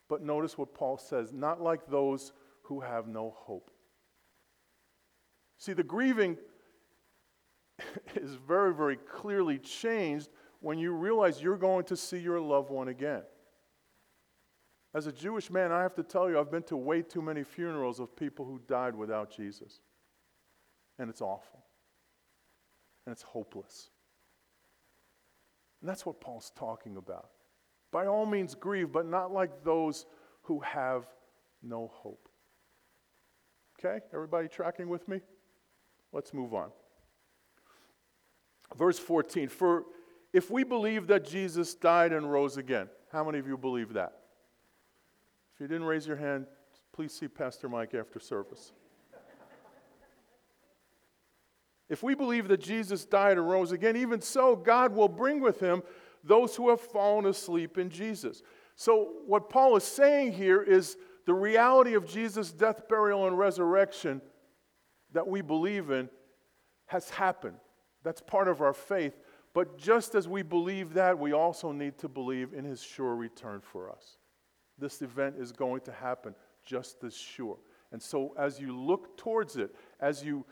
But 0.08 0.24
notice 0.24 0.58
what 0.58 0.74
Paul 0.74 0.98
says 0.98 1.34
not 1.34 1.62
like 1.62 1.88
those 1.88 2.32
who 2.64 2.80
have 2.80 3.08
no 3.08 3.36
hope. 3.38 3.70
See, 5.58 5.74
the 5.74 5.84
grieving 5.84 6.38
is 8.16 8.36
very, 8.48 8.74
very 8.74 8.98
clearly 8.98 9.58
changed 9.58 10.30
when 10.60 10.78
you 10.78 10.92
realize 10.92 11.42
you're 11.42 11.58
going 11.58 11.86
to 11.86 11.98
see 11.98 12.18
your 12.18 12.40
loved 12.40 12.70
one 12.70 12.88
again. 12.88 13.24
As 14.94 15.08
a 15.08 15.12
Jewish 15.12 15.52
man, 15.52 15.72
I 15.72 15.82
have 15.82 15.94
to 15.96 16.04
tell 16.04 16.30
you, 16.30 16.40
I've 16.40 16.52
been 16.52 16.64
to 16.64 16.78
way 16.78 17.02
too 17.02 17.22
many 17.22 17.44
funerals 17.44 18.00
of 18.00 18.16
people 18.16 18.46
who 18.46 18.62
died 18.68 18.96
without 18.96 19.30
Jesus. 19.30 19.82
And 20.98 21.10
it's 21.10 21.22
awful. 21.22 21.66
And 23.06 23.12
it's 23.12 23.22
hopeless. 23.22 23.90
And 25.82 25.90
that's 25.90 26.06
what 26.06 26.22
Paul's 26.22 26.52
talking 26.56 26.96
about. 26.96 27.30
By 27.92 28.08
all 28.08 28.26
means, 28.26 28.56
grieve, 28.56 28.92
but 28.92 29.06
not 29.06 29.32
like 29.32 29.64
those 29.64 30.06
who 30.44 30.60
have 30.62 31.06
no 31.62 31.92
hope. 31.94 32.30
Okay? 33.78 34.04
Everybody 34.14 34.48
tracking 34.48 34.88
with 34.88 35.08
me? 35.08 35.20
Let's 36.12 36.34
move 36.34 36.54
on. 36.54 36.70
Verse 38.78 39.00
14 39.00 39.50
For 39.50 39.84
if 40.34 40.50
we 40.50 40.64
believe 40.64 41.08
that 41.08 41.26
Jesus 41.26 41.76
died 41.76 42.12
and 42.12 42.32
rose 42.32 42.58
again, 42.58 42.90
how 43.12 43.24
many 43.24 43.40
of 43.40 43.48
you 43.48 43.58
believe 43.58 43.94
that? 43.94 44.14
If 45.54 45.62
you 45.62 45.68
didn't 45.68 45.86
raise 45.86 46.06
your 46.06 46.18
hand, 46.18 46.48
please 46.92 47.14
see 47.14 47.28
Pastor 47.28 47.70
Mike 47.70 47.94
after 47.94 48.20
service. 48.20 48.74
If 51.88 52.02
we 52.02 52.16
believe 52.16 52.48
that 52.48 52.62
Jesus 52.62 53.06
died 53.06 53.38
and 53.38 53.48
rose 53.48 53.72
again, 53.72 53.96
even 53.96 54.20
so, 54.20 54.56
God 54.56 54.94
will 54.96 55.08
bring 55.08 55.40
with 55.40 55.60
him 55.60 55.84
those 56.24 56.56
who 56.56 56.70
have 56.70 56.82
fallen 56.82 57.28
asleep 57.28 57.78
in 57.78 57.90
Jesus. 57.90 58.42
So, 58.76 59.14
what 59.28 59.50
Paul 59.50 59.76
is 59.76 59.84
saying 59.84 60.34
here 60.34 60.62
is 60.62 60.98
the 61.26 61.34
reality 61.34 61.94
of 61.94 62.08
Jesus' 62.08 62.52
death, 62.52 62.88
burial, 62.90 63.28
and 63.28 63.38
resurrection 63.38 64.22
that 65.16 65.26
we 65.26 65.42
believe 65.42 65.92
in 65.92 66.10
has 66.88 67.10
happened. 67.10 67.56
That's 68.04 68.22
part 68.22 68.50
of 68.50 68.62
our 68.62 68.74
faith. 68.74 69.18
But 69.54 69.78
just 69.78 70.14
as 70.14 70.28
we 70.28 70.44
believe 70.44 70.94
that, 70.96 71.18
we 71.18 71.32
also 71.32 71.72
need 71.72 71.98
to 72.00 72.10
believe 72.10 72.54
in 72.54 72.66
his 72.66 72.84
sure 72.84 73.16
return 73.16 73.62
for 73.62 73.90
us. 73.90 74.18
This 74.78 75.02
event 75.02 75.38
is 75.40 75.54
going 75.54 75.82
to 75.82 75.94
happen 75.94 76.36
just 76.66 77.02
as 77.06 77.16
sure. 77.16 77.58
And 77.94 78.02
so, 78.02 78.36
as 78.38 78.60
you 78.60 78.78
look 78.78 79.18
towards 79.18 79.56
it, 79.56 79.74
as 80.02 80.22
you 80.22 80.46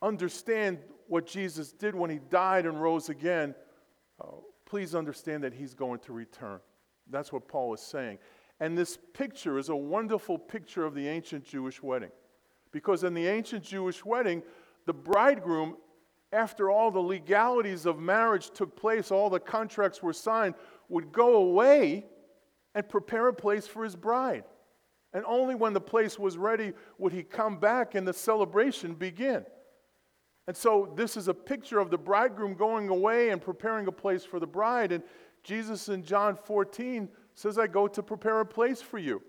understand 0.00 0.78
what 1.08 1.26
Jesus 1.26 1.70
did 1.72 1.94
when 1.94 2.08
he 2.08 2.18
died 2.30 2.64
and 2.64 2.80
rose 2.80 3.10
again, 3.10 3.54
uh, 4.18 4.28
please 4.64 4.94
understand 4.94 5.44
that 5.44 5.52
he's 5.52 5.74
going 5.74 6.00
to 6.00 6.14
return. 6.14 6.60
That's 7.10 7.34
what 7.34 7.48
Paul 7.48 7.74
is 7.74 7.82
saying. 7.82 8.18
And 8.60 8.78
this 8.78 8.96
picture 9.12 9.58
is 9.58 9.68
a 9.68 9.76
wonderful 9.76 10.38
picture 10.38 10.86
of 10.86 10.94
the 10.94 11.06
ancient 11.06 11.44
Jewish 11.44 11.82
wedding. 11.82 12.12
Because 12.76 13.04
in 13.04 13.14
the 13.14 13.26
ancient 13.26 13.64
Jewish 13.64 14.04
wedding, 14.04 14.42
the 14.84 14.92
bridegroom, 14.92 15.78
after 16.30 16.70
all 16.70 16.90
the 16.90 17.00
legalities 17.00 17.86
of 17.86 17.98
marriage 17.98 18.50
took 18.50 18.76
place, 18.76 19.10
all 19.10 19.30
the 19.30 19.40
contracts 19.40 20.02
were 20.02 20.12
signed, 20.12 20.54
would 20.90 21.10
go 21.10 21.36
away 21.36 22.04
and 22.74 22.86
prepare 22.86 23.28
a 23.28 23.32
place 23.32 23.66
for 23.66 23.82
his 23.82 23.96
bride. 23.96 24.44
And 25.14 25.24
only 25.24 25.54
when 25.54 25.72
the 25.72 25.80
place 25.80 26.18
was 26.18 26.36
ready 26.36 26.74
would 26.98 27.14
he 27.14 27.22
come 27.22 27.58
back 27.58 27.94
and 27.94 28.06
the 28.06 28.12
celebration 28.12 28.92
begin. 28.92 29.46
And 30.46 30.54
so 30.54 30.92
this 30.96 31.16
is 31.16 31.28
a 31.28 31.34
picture 31.34 31.78
of 31.78 31.88
the 31.88 31.96
bridegroom 31.96 32.56
going 32.56 32.90
away 32.90 33.30
and 33.30 33.40
preparing 33.40 33.86
a 33.86 33.92
place 33.92 34.22
for 34.22 34.38
the 34.38 34.46
bride. 34.46 34.92
And 34.92 35.02
Jesus 35.42 35.88
in 35.88 36.04
John 36.04 36.36
14 36.36 37.08
says, 37.34 37.58
I 37.58 37.68
go 37.68 37.88
to 37.88 38.02
prepare 38.02 38.40
a 38.40 38.44
place 38.44 38.82
for 38.82 38.98
you. 38.98 39.22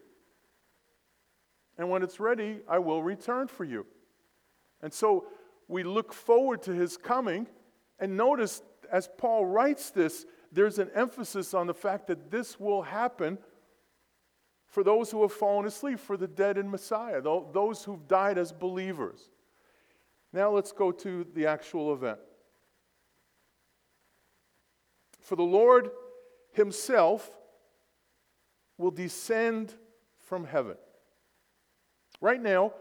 And 1.78 1.90
when 1.90 2.04
it's 2.04 2.20
ready, 2.20 2.60
I 2.68 2.80
will 2.80 3.04
return 3.04 3.48
for 3.48 3.64
you. 3.64 3.86
And 4.82 4.94
so 4.94 5.28
we 5.68 5.84
look 5.84 6.14
forward 6.14 6.64
to 6.64 6.72
his 6.74 6.98
coming. 6.98 7.48
And 8.00 8.18
notice, 8.18 8.62
as 8.92 9.10
Paul 9.18 9.46
writes 9.46 9.90
this, 9.90 10.26
there's 10.52 10.80
an 10.80 10.90
emphasis 10.96 11.54
on 11.54 11.68
the 11.68 11.74
fact 11.74 12.08
that 12.08 12.32
this 12.32 12.60
will 12.60 12.82
happen 12.84 13.38
for 14.66 14.84
those 14.84 15.12
who 15.12 15.22
have 15.22 15.32
fallen 15.32 15.66
asleep, 15.66 16.00
for 16.00 16.18
the 16.18 16.28
dead 16.28 16.58
in 16.58 16.70
Messiah, 16.70 17.22
those 17.22 17.84
who've 17.84 18.08
died 18.08 18.38
as 18.38 18.52
believers. 18.52 19.30
Now 20.34 20.52
let's 20.52 20.72
go 20.72 20.92
to 20.92 21.26
the 21.34 21.48
actual 21.48 21.94
event. 21.94 22.20
For 25.20 25.36
the 25.36 25.44
Lord 25.44 25.90
Himself 26.52 27.30
will 28.78 28.92
descend 28.92 29.74
from 30.20 30.46
heaven. 30.46 30.76
Right 32.20 32.42
now, 32.42 32.74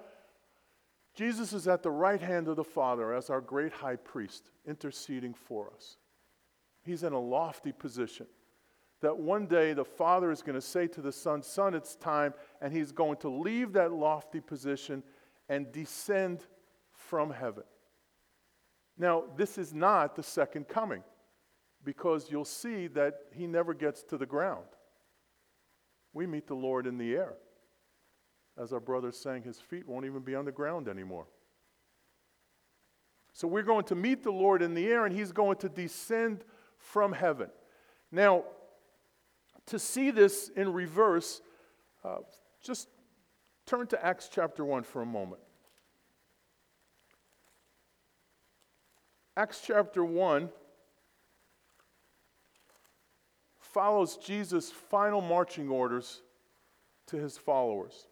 Jesus 1.14 1.52
is 1.52 1.66
at 1.66 1.82
the 1.82 1.90
right 1.90 2.20
hand 2.20 2.48
of 2.48 2.56
the 2.56 2.64
Father 2.64 3.14
as 3.14 3.30
our 3.30 3.40
great 3.40 3.72
high 3.72 3.96
priest, 3.96 4.50
interceding 4.66 5.34
for 5.34 5.70
us. 5.74 5.96
He's 6.82 7.02
in 7.02 7.12
a 7.12 7.20
lofty 7.20 7.72
position. 7.72 8.26
That 9.02 9.16
one 9.16 9.46
day 9.46 9.72
the 9.72 9.84
Father 9.84 10.30
is 10.30 10.42
going 10.42 10.54
to 10.54 10.66
say 10.66 10.86
to 10.88 11.00
the 11.00 11.12
Son, 11.12 11.42
Son, 11.42 11.74
it's 11.74 11.96
time, 11.96 12.34
and 12.60 12.72
he's 12.72 12.92
going 12.92 13.16
to 13.18 13.28
leave 13.28 13.72
that 13.74 13.92
lofty 13.92 14.40
position 14.40 15.02
and 15.48 15.70
descend 15.72 16.40
from 16.90 17.30
heaven. 17.30 17.64
Now, 18.98 19.24
this 19.36 19.58
is 19.58 19.74
not 19.74 20.16
the 20.16 20.22
second 20.22 20.68
coming 20.68 21.02
because 21.84 22.30
you'll 22.30 22.44
see 22.44 22.86
that 22.88 23.20
he 23.32 23.46
never 23.46 23.74
gets 23.74 24.02
to 24.04 24.16
the 24.16 24.26
ground. 24.26 24.64
We 26.12 26.26
meet 26.26 26.46
the 26.46 26.54
Lord 26.54 26.86
in 26.86 26.96
the 26.96 27.14
air. 27.14 27.34
As 28.58 28.72
our 28.72 28.80
brother 28.80 29.12
sang, 29.12 29.42
his 29.42 29.58
feet 29.58 29.86
won't 29.86 30.06
even 30.06 30.20
be 30.20 30.34
on 30.34 30.44
the 30.44 30.52
ground 30.52 30.88
anymore. 30.88 31.26
So 33.32 33.46
we're 33.46 33.62
going 33.62 33.84
to 33.84 33.94
meet 33.94 34.22
the 34.22 34.30
Lord 34.30 34.62
in 34.62 34.72
the 34.72 34.86
air, 34.86 35.04
and 35.04 35.14
he's 35.14 35.30
going 35.30 35.58
to 35.58 35.68
descend 35.68 36.42
from 36.78 37.12
heaven. 37.12 37.50
Now, 38.10 38.44
to 39.66 39.78
see 39.78 40.10
this 40.10 40.48
in 40.48 40.72
reverse, 40.72 41.42
uh, 42.02 42.18
just 42.62 42.88
turn 43.66 43.86
to 43.88 44.02
Acts 44.04 44.30
chapter 44.32 44.64
1 44.64 44.84
for 44.84 45.02
a 45.02 45.06
moment. 45.06 45.42
Acts 49.36 49.60
chapter 49.66 50.02
1 50.02 50.48
follows 53.58 54.16
Jesus' 54.16 54.70
final 54.70 55.20
marching 55.20 55.68
orders 55.68 56.22
to 57.08 57.16
his 57.18 57.36
followers. 57.36 58.06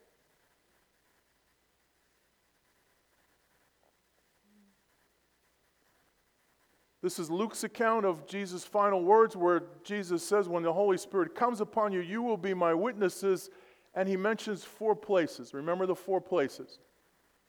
This 7.04 7.18
is 7.18 7.30
Luke's 7.30 7.64
account 7.64 8.06
of 8.06 8.26
Jesus' 8.26 8.64
final 8.64 9.04
words, 9.04 9.36
where 9.36 9.64
Jesus 9.82 10.26
says, 10.26 10.48
When 10.48 10.62
the 10.62 10.72
Holy 10.72 10.96
Spirit 10.96 11.34
comes 11.34 11.60
upon 11.60 11.92
you, 11.92 12.00
you 12.00 12.22
will 12.22 12.38
be 12.38 12.54
my 12.54 12.72
witnesses. 12.72 13.50
And 13.94 14.08
he 14.08 14.16
mentions 14.16 14.64
four 14.64 14.96
places. 14.96 15.52
Remember 15.52 15.84
the 15.84 15.94
four 15.94 16.18
places 16.18 16.78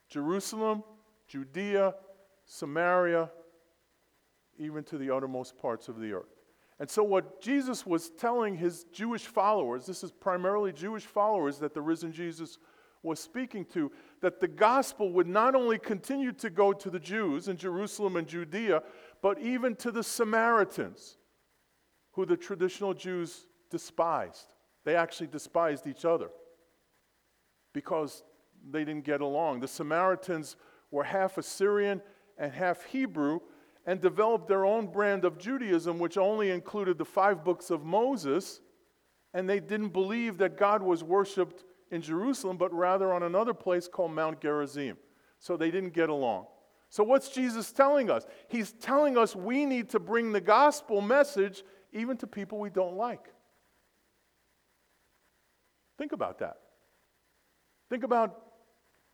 Jerusalem, 0.10 0.84
Judea, 1.30 1.96
Samaria, 2.44 3.32
even 4.60 4.84
to 4.84 4.98
the 4.98 5.10
uttermost 5.10 5.58
parts 5.58 5.88
of 5.88 6.02
the 6.02 6.12
earth. 6.12 6.36
And 6.82 6.90
so, 6.90 7.02
what 7.04 7.42
Jesus 7.42 7.86
was 7.86 8.10
telling 8.10 8.58
his 8.58 8.84
Jewish 8.92 9.24
followers, 9.24 9.86
this 9.86 10.04
is 10.04 10.12
primarily 10.12 10.74
Jewish 10.74 11.06
followers 11.06 11.60
that 11.60 11.74
the 11.74 11.82
risen 11.82 12.12
Jesus 12.12 12.58
was 13.06 13.20
speaking 13.22 13.64
to, 13.66 13.92
that 14.20 14.42
the 14.42 14.48
gospel 14.48 15.12
would 15.14 15.28
not 15.28 15.56
only 15.56 15.78
continue 15.78 16.34
to 16.34 16.50
go 16.50 16.74
to 16.74 16.90
the 16.90 17.00
Jews 17.00 17.48
in 17.48 17.56
Jerusalem 17.56 18.18
and 18.18 18.28
Judea, 18.28 18.84
but 19.26 19.40
even 19.40 19.76
to 19.76 19.90
the 19.90 20.04
Samaritans, 20.04 21.18
who 22.12 22.28
the 22.28 22.38
traditional 22.38 22.94
Jews 22.94 23.48
despised. 23.72 24.54
They 24.84 24.96
actually 24.96 25.26
despised 25.26 25.88
each 25.88 26.06
other 26.06 26.30
because 27.74 28.22
they 28.70 28.86
didn't 28.86 29.04
get 29.04 29.22
along. 29.22 29.62
The 29.62 29.68
Samaritans 29.68 30.58
were 30.92 31.04
half 31.04 31.40
Assyrian 31.40 32.04
and 32.38 32.54
half 32.54 32.84
Hebrew, 32.86 33.40
and 33.88 34.00
developed 34.00 34.48
their 34.48 34.64
own 34.64 34.86
brand 34.92 35.26
of 35.26 35.40
Judaism, 35.40 35.98
which 35.98 36.20
only 36.20 36.52
included 36.52 37.00
the 37.00 37.04
five 37.04 37.44
books 37.44 37.72
of 37.72 37.84
Moses, 37.84 38.62
and 39.34 39.50
they 39.50 39.60
didn't 39.60 39.90
believe 39.90 40.38
that 40.38 40.56
God 40.56 40.84
was 40.84 41.04
worshiped 41.04 41.64
in 41.90 42.04
Jerusalem, 42.04 42.58
but 42.58 42.72
rather 42.72 43.12
on 43.12 43.24
another 43.24 43.56
place 43.56 43.88
called 43.88 44.12
Mount 44.12 44.40
Gerizim. 44.40 44.98
So 45.40 45.58
they 45.58 45.72
didn't 45.72 45.94
get 45.96 46.10
along. 46.10 46.46
So, 46.90 47.04
what's 47.04 47.30
Jesus 47.30 47.72
telling 47.72 48.10
us? 48.10 48.26
He's 48.48 48.72
telling 48.74 49.18
us 49.18 49.36
we 49.36 49.66
need 49.66 49.90
to 49.90 50.00
bring 50.00 50.32
the 50.32 50.42
gospel 50.42 51.02
message 51.02 51.64
even 51.92 52.18
to 52.18 52.28
people 52.28 52.60
we 52.60 52.70
don't 52.70 52.96
like. 52.96 53.28
Think 55.98 56.12
about 56.12 56.40
that. 56.40 56.58
Think 57.90 58.04
about 58.04 58.42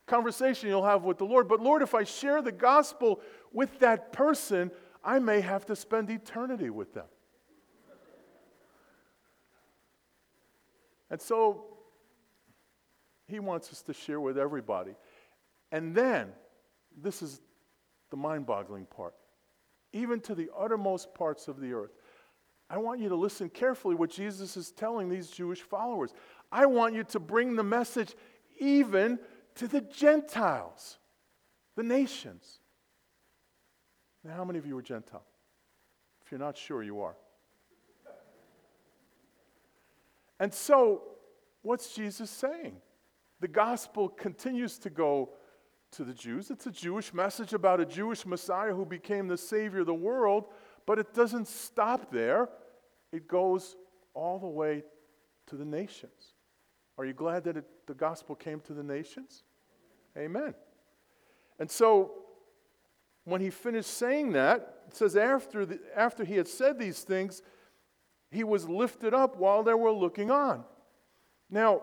conversation 0.08 0.70
you'll 0.70 0.86
have 0.86 1.04
with 1.04 1.18
the 1.18 1.26
Lord. 1.26 1.48
But 1.48 1.62
Lord, 1.62 1.82
if 1.82 1.94
I 1.94 2.04
share 2.04 2.42
the 2.42 2.52
gospel 2.52 3.22
with 3.54 3.80
that 3.80 4.12
person, 4.12 4.72
I 5.04 5.20
may 5.20 5.42
have 5.42 5.66
to 5.68 5.76
spend 5.76 6.10
eternity 6.10 6.70
with 6.70 6.94
them. 6.94 7.06
And 11.10 11.22
so 11.22 11.66
he 13.28 13.40
wants 13.40 13.72
us 13.72 13.82
to 13.84 13.94
share 13.94 14.20
with 14.20 14.38
everybody. 14.38 14.96
And 15.72 15.94
then, 15.94 16.30
this 17.02 17.22
is 17.22 17.42
the 18.12 18.18
mind 18.18 18.46
boggling 18.46 18.86
part, 18.86 19.16
even 19.94 20.20
to 20.22 20.36
the 20.36 20.50
uttermost 20.58 21.14
parts 21.16 21.48
of 21.48 21.60
the 21.60 21.74
earth. 21.74 21.92
I 22.70 22.78
want 22.78 23.02
you 23.02 23.10
to 23.10 23.16
listen 23.16 23.50
carefully 23.50 23.96
what 23.96 24.12
Jesus 24.12 24.56
is 24.56 24.72
telling 24.72 25.10
these 25.10 25.30
Jewish 25.30 25.62
followers. 25.62 26.14
I 26.52 26.68
want 26.68 26.94
you 26.94 27.04
to 27.06 27.20
bring 27.20 27.56
the 27.56 27.64
message 27.64 28.16
even 28.60 29.20
to 29.56 29.68
the 29.68 29.82
Gentiles, 29.82 30.98
the 31.76 31.84
nations. 31.84 32.60
Now, 34.24 34.36
how 34.36 34.46
many 34.46 34.60
of 34.60 34.66
you 34.66 34.78
are 34.78 34.82
Gentile? 34.82 35.26
If 36.24 36.32
you're 36.32 36.40
not 36.40 36.56
sure, 36.56 36.84
you 36.84 37.02
are. 37.02 37.16
And 40.40 40.54
so, 40.54 41.04
what's 41.62 41.94
Jesus 41.94 42.30
saying? 42.30 42.78
The 43.42 43.48
gospel 43.48 44.08
continues 44.08 44.78
to 44.80 44.90
go 44.90 45.32
to 45.92 46.04
the 46.04 46.14
Jews. 46.14 46.50
It's 46.52 46.68
a 46.68 46.72
Jewish 46.72 47.14
message 47.14 47.54
about 47.54 47.80
a 47.80 47.86
Jewish 47.86 48.26
Messiah 48.26 48.74
who 48.74 48.86
became 48.86 49.28
the 49.28 49.38
Savior 49.38 49.82
of 49.82 49.88
the 49.88 49.94
world, 49.94 50.46
but 50.86 51.00
it 51.00 51.14
doesn't 51.14 51.48
stop 51.48 52.12
there. 52.12 52.50
It 53.12 53.28
goes 53.28 53.76
all 54.14 54.40
the 54.40 54.48
way 54.48 54.84
to 55.48 55.56
the 55.56 55.66
nations. 55.66 56.34
Are 56.98 57.06
you 57.06 57.14
glad 57.14 57.44
that 57.44 57.58
it, 57.58 57.66
the 57.88 57.94
gospel 57.94 58.36
came 58.36 58.60
to 58.62 58.74
the 58.74 58.84
nations? 58.84 59.44
Amen. 60.18 60.54
And 61.60 61.70
so, 61.70 62.12
when 63.26 63.42
he 63.42 63.50
finished 63.50 63.90
saying 63.90 64.32
that, 64.34 64.84
it 64.88 64.96
says, 64.96 65.16
after, 65.16 65.66
the, 65.66 65.80
after 65.96 66.24
he 66.24 66.36
had 66.36 66.48
said 66.48 66.80
these 66.80 67.02
things, 67.02 67.42
he 68.32 68.44
was 68.44 68.68
lifted 68.68 69.14
up 69.14 69.38
while 69.38 69.62
they 69.62 69.74
were 69.74 69.92
looking 69.92 70.32
on. 70.32 70.64
Now, 71.50 71.82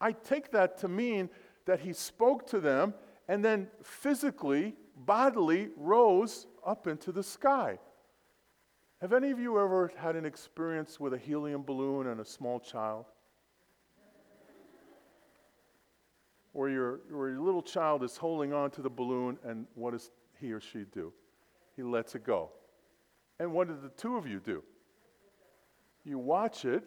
I 0.00 0.12
take 0.12 0.50
that 0.52 0.78
to 0.78 0.88
mean 0.88 1.30
that 1.66 1.80
he 1.80 1.92
spoke 1.92 2.46
to 2.48 2.60
them 2.60 2.94
and 3.28 3.44
then 3.44 3.68
physically, 3.82 4.74
bodily 4.96 5.68
rose 5.76 6.46
up 6.66 6.86
into 6.86 7.12
the 7.12 7.22
sky. 7.22 7.78
Have 9.00 9.12
any 9.12 9.30
of 9.30 9.38
you 9.38 9.58
ever 9.58 9.92
had 9.96 10.16
an 10.16 10.26
experience 10.26 11.00
with 11.00 11.14
a 11.14 11.18
helium 11.18 11.62
balloon 11.62 12.08
and 12.08 12.20
a 12.20 12.24
small 12.24 12.60
child? 12.60 13.06
Or 16.52 16.68
your, 16.68 17.00
your 17.08 17.38
little 17.38 17.62
child 17.62 18.02
is 18.02 18.16
holding 18.16 18.52
on 18.52 18.72
to 18.72 18.82
the 18.82 18.90
balloon, 18.90 19.38
and 19.44 19.66
what 19.74 19.92
does 19.92 20.10
he 20.40 20.52
or 20.52 20.60
she 20.60 20.84
do? 20.92 21.12
He 21.76 21.82
lets 21.82 22.14
it 22.14 22.24
go. 22.24 22.50
And 23.38 23.52
what 23.52 23.68
did 23.68 23.82
the 23.82 23.88
two 23.90 24.16
of 24.16 24.26
you 24.26 24.40
do? 24.40 24.62
You 26.04 26.18
watch 26.18 26.64
it 26.64 26.82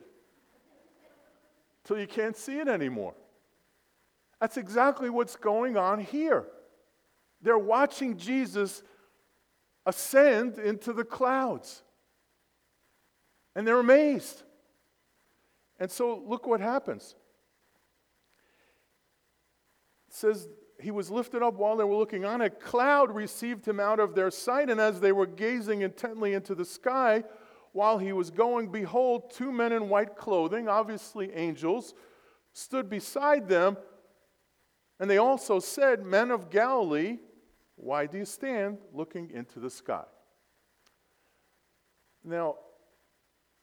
till 1.83 1.97
you 1.97 2.07
can't 2.07 2.35
see 2.35 2.59
it 2.59 2.67
anymore. 2.67 3.13
That's 4.43 4.57
exactly 4.57 5.09
what's 5.09 5.37
going 5.37 5.77
on 5.77 6.01
here. 6.01 6.45
They're 7.41 7.57
watching 7.57 8.17
Jesus 8.17 8.83
ascend 9.85 10.59
into 10.59 10.91
the 10.91 11.05
clouds. 11.05 11.81
And 13.55 13.65
they're 13.65 13.79
amazed. 13.79 14.43
And 15.79 15.89
so 15.89 16.21
look 16.27 16.45
what 16.45 16.59
happens. 16.59 17.15
It 20.09 20.13
says, 20.13 20.49
He 20.77 20.91
was 20.91 21.09
lifted 21.09 21.41
up 21.41 21.53
while 21.53 21.77
they 21.77 21.85
were 21.85 21.95
looking 21.95 22.25
on. 22.25 22.41
A 22.41 22.49
cloud 22.49 23.15
received 23.15 23.65
him 23.65 23.79
out 23.79 24.01
of 24.01 24.13
their 24.13 24.29
sight, 24.29 24.69
and 24.69 24.81
as 24.81 24.99
they 24.99 25.13
were 25.13 25.25
gazing 25.25 25.83
intently 25.83 26.33
into 26.33 26.53
the 26.53 26.65
sky, 26.65 27.23
while 27.71 27.97
he 27.97 28.11
was 28.11 28.29
going, 28.29 28.73
behold, 28.73 29.31
two 29.33 29.53
men 29.53 29.71
in 29.71 29.87
white 29.87 30.17
clothing, 30.17 30.67
obviously 30.67 31.31
angels, 31.31 31.93
stood 32.51 32.89
beside 32.89 33.47
them. 33.47 33.77
And 34.99 35.09
they 35.09 35.17
also 35.17 35.59
said, 35.59 36.03
Men 36.05 36.31
of 36.31 36.49
Galilee, 36.49 37.17
why 37.75 38.05
do 38.05 38.17
you 38.17 38.25
stand 38.25 38.77
looking 38.93 39.31
into 39.31 39.59
the 39.59 39.69
sky? 39.69 40.03
Now, 42.23 42.55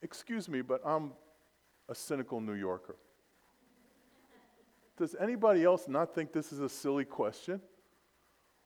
excuse 0.01 0.47
me, 0.47 0.61
but 0.61 0.81
I'm 0.85 1.13
a 1.89 1.95
cynical 1.95 2.39
New 2.41 2.53
Yorker. 2.53 2.97
Does 4.97 5.15
anybody 5.19 5.63
else 5.63 5.87
not 5.87 6.13
think 6.13 6.31
this 6.31 6.53
is 6.53 6.59
a 6.59 6.69
silly 6.69 7.05
question? 7.05 7.61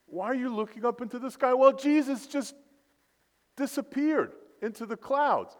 Why 0.07 0.25
are 0.27 0.35
you 0.35 0.53
looking 0.53 0.85
up 0.85 1.01
into 1.01 1.17
the 1.17 1.31
sky? 1.31 1.53
Well, 1.53 1.71
Jesus 1.71 2.27
just 2.27 2.55
disappeared 3.55 4.33
into 4.61 4.85
the 4.85 4.97
clouds. 4.97 5.57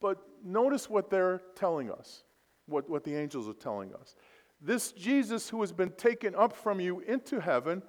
But 0.00 0.18
notice 0.44 0.90
what 0.90 1.08
they're 1.08 1.40
telling 1.54 1.90
us, 1.90 2.24
what, 2.66 2.88
what 2.90 3.04
the 3.04 3.14
angels 3.14 3.48
are 3.48 3.54
telling 3.54 3.94
us. 3.94 4.14
This 4.60 4.92
Jesus 4.92 5.48
who 5.48 5.60
has 5.60 5.72
been 5.72 5.90
taken 5.92 6.34
up 6.34 6.54
from 6.54 6.80
you 6.80 7.00
into 7.00 7.40
heaven 7.40 7.82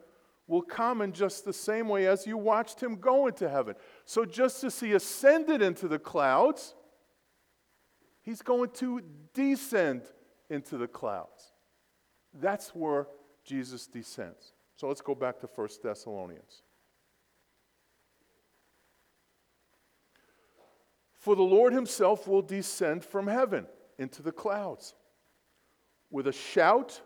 will 0.48 0.62
come 0.62 1.02
in 1.02 1.12
just 1.12 1.46
the 1.46 1.54
same 1.54 1.88
way 1.88 2.08
as 2.08 2.28
you 2.28 2.38
watched 2.38 2.82
him 2.82 2.96
go 2.96 3.28
into 3.28 3.50
heaven. 3.50 3.76
So, 4.06 4.26
just 4.26 4.64
as 4.64 4.80
he 4.80 4.94
ascended 4.94 5.62
into 5.62 5.88
the 5.88 6.00
clouds, 6.00 6.76
he's 8.22 8.42
going 8.42 8.70
to 8.76 9.02
descend 9.34 10.04
into 10.50 10.78
the 10.78 10.88
clouds. 10.88 11.54
That's 12.34 12.70
where 12.70 13.08
Jesus 13.44 13.88
descends. 13.88 14.54
So, 14.76 14.88
let's 14.88 15.02
go 15.02 15.16
back 15.16 15.40
to 15.40 15.50
1 15.54 15.68
Thessalonians. 15.82 16.62
For 21.14 21.36
the 21.36 21.42
Lord 21.42 21.74
himself 21.74 22.28
will 22.28 22.44
descend 22.44 23.04
from 23.04 23.26
heaven 23.26 23.66
into 23.98 24.22
the 24.22 24.32
clouds 24.32 24.94
with 26.16 26.28
a 26.28 26.32
shout, 26.32 27.02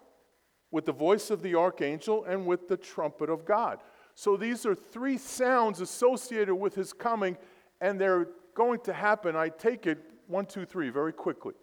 with 0.70 0.86
the 0.86 0.92
voice 0.92 1.32
of 1.32 1.42
the 1.42 1.56
archangel, 1.56 2.24
and 2.26 2.46
with 2.46 2.68
the 2.68 2.78
trumpet 2.78 3.28
of 3.28 3.44
God. 3.44 3.80
So 4.14 4.38
these 4.38 4.68
are 4.68 4.76
three 4.76 5.18
sounds 5.18 5.82
associated 5.82 6.54
with 6.54 6.76
his 6.76 6.94
coming, 6.94 7.36
and 7.82 8.00
they're 8.00 8.28
going 8.54 8.82
to 8.82 8.94
happen. 8.94 9.36
I 9.36 9.50
take 9.50 9.88
it 9.88 9.98
one, 10.28 10.46
two, 10.46 10.64
three, 10.64 10.92
very 10.92 11.12
quickly. 11.12 11.56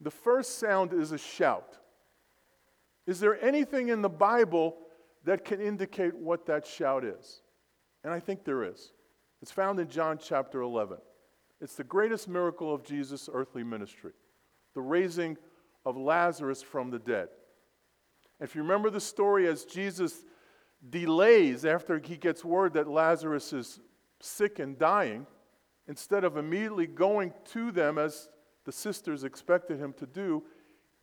The 0.00 0.10
first 0.10 0.58
sound 0.58 0.92
is 0.92 1.12
a 1.12 1.18
shout. 1.18 1.78
Is 3.06 3.20
there 3.20 3.40
anything 3.40 3.90
in 3.90 4.02
the 4.02 4.08
Bible 4.08 4.78
that 5.22 5.44
can 5.44 5.60
indicate 5.60 6.16
what 6.16 6.46
that 6.46 6.66
shout 6.66 7.04
is? 7.04 7.42
And 8.02 8.12
I 8.12 8.18
think 8.18 8.44
there 8.44 8.64
is. 8.64 8.90
It's 9.40 9.52
found 9.52 9.78
in 9.78 9.88
John 9.88 10.18
chapter 10.20 10.62
11. 10.62 10.98
It's 11.60 11.76
the 11.76 11.84
greatest 11.84 12.28
miracle 12.28 12.74
of 12.74 12.82
Jesus' 12.82 13.30
earthly 13.32 13.62
ministry 13.62 14.14
the 14.74 14.80
raising 14.80 15.36
of 15.84 15.96
Lazarus 15.96 16.62
from 16.62 16.90
the 16.90 16.98
dead. 16.98 17.28
If 18.40 18.54
you 18.54 18.62
remember 18.62 18.90
the 18.90 19.00
story, 19.00 19.46
as 19.46 19.64
Jesus 19.64 20.24
delays 20.90 21.64
after 21.64 21.98
he 21.98 22.16
gets 22.16 22.44
word 22.44 22.74
that 22.74 22.88
Lazarus 22.88 23.52
is 23.52 23.80
sick 24.20 24.58
and 24.58 24.78
dying, 24.78 25.26
instead 25.86 26.24
of 26.24 26.36
immediately 26.36 26.86
going 26.86 27.32
to 27.52 27.70
them 27.70 27.98
as 27.98 28.28
the 28.64 28.72
sisters 28.72 29.24
expected 29.24 29.78
him 29.78 29.92
to 29.94 30.06
do, 30.06 30.42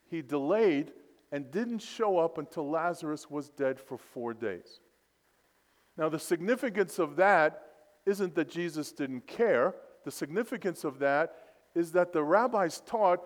he 0.10 0.22
delayed 0.22 0.92
and 1.32 1.52
didn't 1.52 1.80
show 1.80 2.18
up 2.18 2.38
until 2.38 2.70
Lazarus 2.70 3.30
was 3.30 3.50
dead 3.50 3.80
for 3.80 3.98
four 3.98 4.34
days. 4.34 4.80
Now, 5.98 6.10
the 6.10 6.20
significance 6.20 6.98
of 6.98 7.18
that 7.18 7.64
isn't 8.06 8.36
that 8.36 8.50
Jesus 8.50 8.92
didn't 8.92 9.28
care. 9.28 9.76
The 10.06 10.12
significance 10.12 10.84
of 10.84 11.00
that 11.00 11.36
is 11.76 11.92
that 11.92 12.14
the 12.14 12.24
rabbis 12.24 12.82
taught 12.82 13.22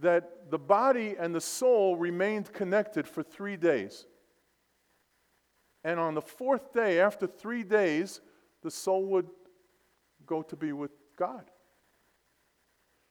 that 0.00 0.50
the 0.50 0.58
body 0.58 1.14
and 1.18 1.34
the 1.34 1.40
soul 1.40 1.96
remained 1.96 2.52
connected 2.52 3.06
for 3.06 3.22
three 3.22 3.56
days. 3.56 4.06
And 5.84 6.00
on 6.00 6.14
the 6.14 6.22
fourth 6.22 6.72
day, 6.72 7.00
after 7.00 7.26
three 7.26 7.62
days, 7.62 8.20
the 8.62 8.70
soul 8.70 9.04
would 9.06 9.28
go 10.26 10.42
to 10.42 10.56
be 10.56 10.72
with 10.72 10.92
God. 11.16 11.44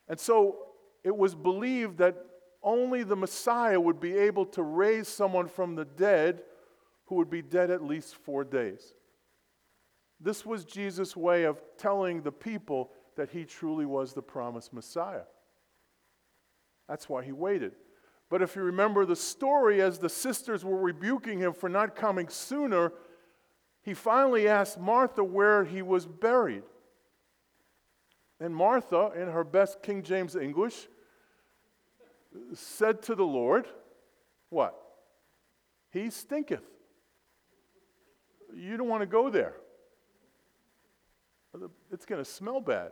And 0.07 0.19
so 0.19 0.57
it 1.03 1.15
was 1.15 1.35
believed 1.35 1.97
that 1.99 2.17
only 2.61 3.03
the 3.03 3.15
Messiah 3.15 3.79
would 3.79 3.99
be 3.99 4.13
able 4.13 4.45
to 4.47 4.63
raise 4.63 5.07
someone 5.07 5.47
from 5.47 5.75
the 5.75 5.85
dead 5.85 6.43
who 7.05 7.15
would 7.15 7.29
be 7.29 7.41
dead 7.41 7.69
at 7.69 7.83
least 7.83 8.15
four 8.15 8.43
days. 8.43 8.93
This 10.19 10.45
was 10.45 10.63
Jesus' 10.63 11.15
way 11.15 11.43
of 11.43 11.61
telling 11.77 12.21
the 12.21 12.31
people 12.31 12.91
that 13.17 13.29
he 13.29 13.43
truly 13.43 13.85
was 13.85 14.13
the 14.13 14.21
promised 14.21 14.73
Messiah. 14.73 15.23
That's 16.87 17.07
why 17.07 17.23
he 17.23 17.31
waited. 17.31 17.73
But 18.29 18.41
if 18.41 18.55
you 18.55 18.63
remember 18.63 19.05
the 19.05 19.15
story, 19.15 19.81
as 19.81 19.99
the 19.99 20.09
sisters 20.09 20.65
were 20.65 20.79
rebuking 20.79 21.39
him 21.39 21.53
for 21.53 21.69
not 21.69 21.95
coming 21.95 22.29
sooner, 22.29 22.91
he 23.83 23.93
finally 23.93 24.47
asked 24.47 24.79
Martha 24.79 25.23
where 25.23 25.65
he 25.65 25.81
was 25.81 26.05
buried. 26.05 26.63
And 28.39 28.55
Martha, 28.55 29.11
in 29.15 29.27
her 29.27 29.43
best 29.43 29.83
King 29.83 30.03
James 30.03 30.35
English, 30.35 30.87
said 32.53 33.01
to 33.03 33.15
the 33.15 33.25
Lord, 33.25 33.67
What? 34.49 34.75
He 35.91 36.09
stinketh. 36.09 36.63
You 38.55 38.77
don't 38.77 38.87
want 38.87 39.01
to 39.01 39.07
go 39.07 39.29
there. 39.29 39.53
It's 41.91 42.05
going 42.05 42.23
to 42.23 42.29
smell 42.29 42.59
bad. 42.59 42.91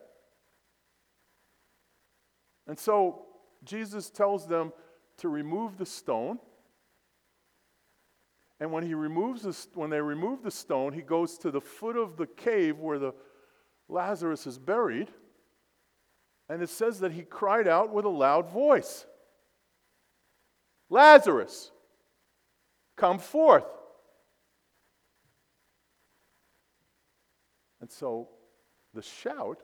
And 2.68 2.78
so 2.78 3.26
Jesus 3.64 4.10
tells 4.10 4.48
them 4.48 4.74
to 5.18 5.30
remove 5.30 5.78
the 5.78 5.86
stone. 5.86 6.40
And 8.60 8.72
when 8.72 8.86
he 8.86 8.94
removes 8.94 9.44
the, 9.44 9.80
when 9.80 9.90
they 9.90 10.02
remove 10.02 10.44
the 10.44 10.52
stone, 10.52 10.94
he 10.94 11.02
goes 11.02 11.38
to 11.40 11.52
the 11.52 11.62
foot 11.62 11.96
of 11.96 12.18
the 12.18 12.28
cave 12.28 12.80
where 12.80 13.00
the 13.00 13.14
Lazarus 13.88 14.46
is 14.46 14.58
buried. 14.58 15.10
And 16.50 16.62
it 16.62 16.70
says 16.70 17.00
that 17.00 17.12
he 17.12 17.24
cried 17.24 17.68
out 17.68 17.92
with 17.92 18.06
a 18.06 18.10
loud 18.10 18.50
voice 18.50 19.06
Lazarus, 20.90 21.72
come 22.98 23.18
forth. 23.18 23.64
And 27.80 27.90
so 27.90 28.30
the 28.94 29.02
shout, 29.02 29.62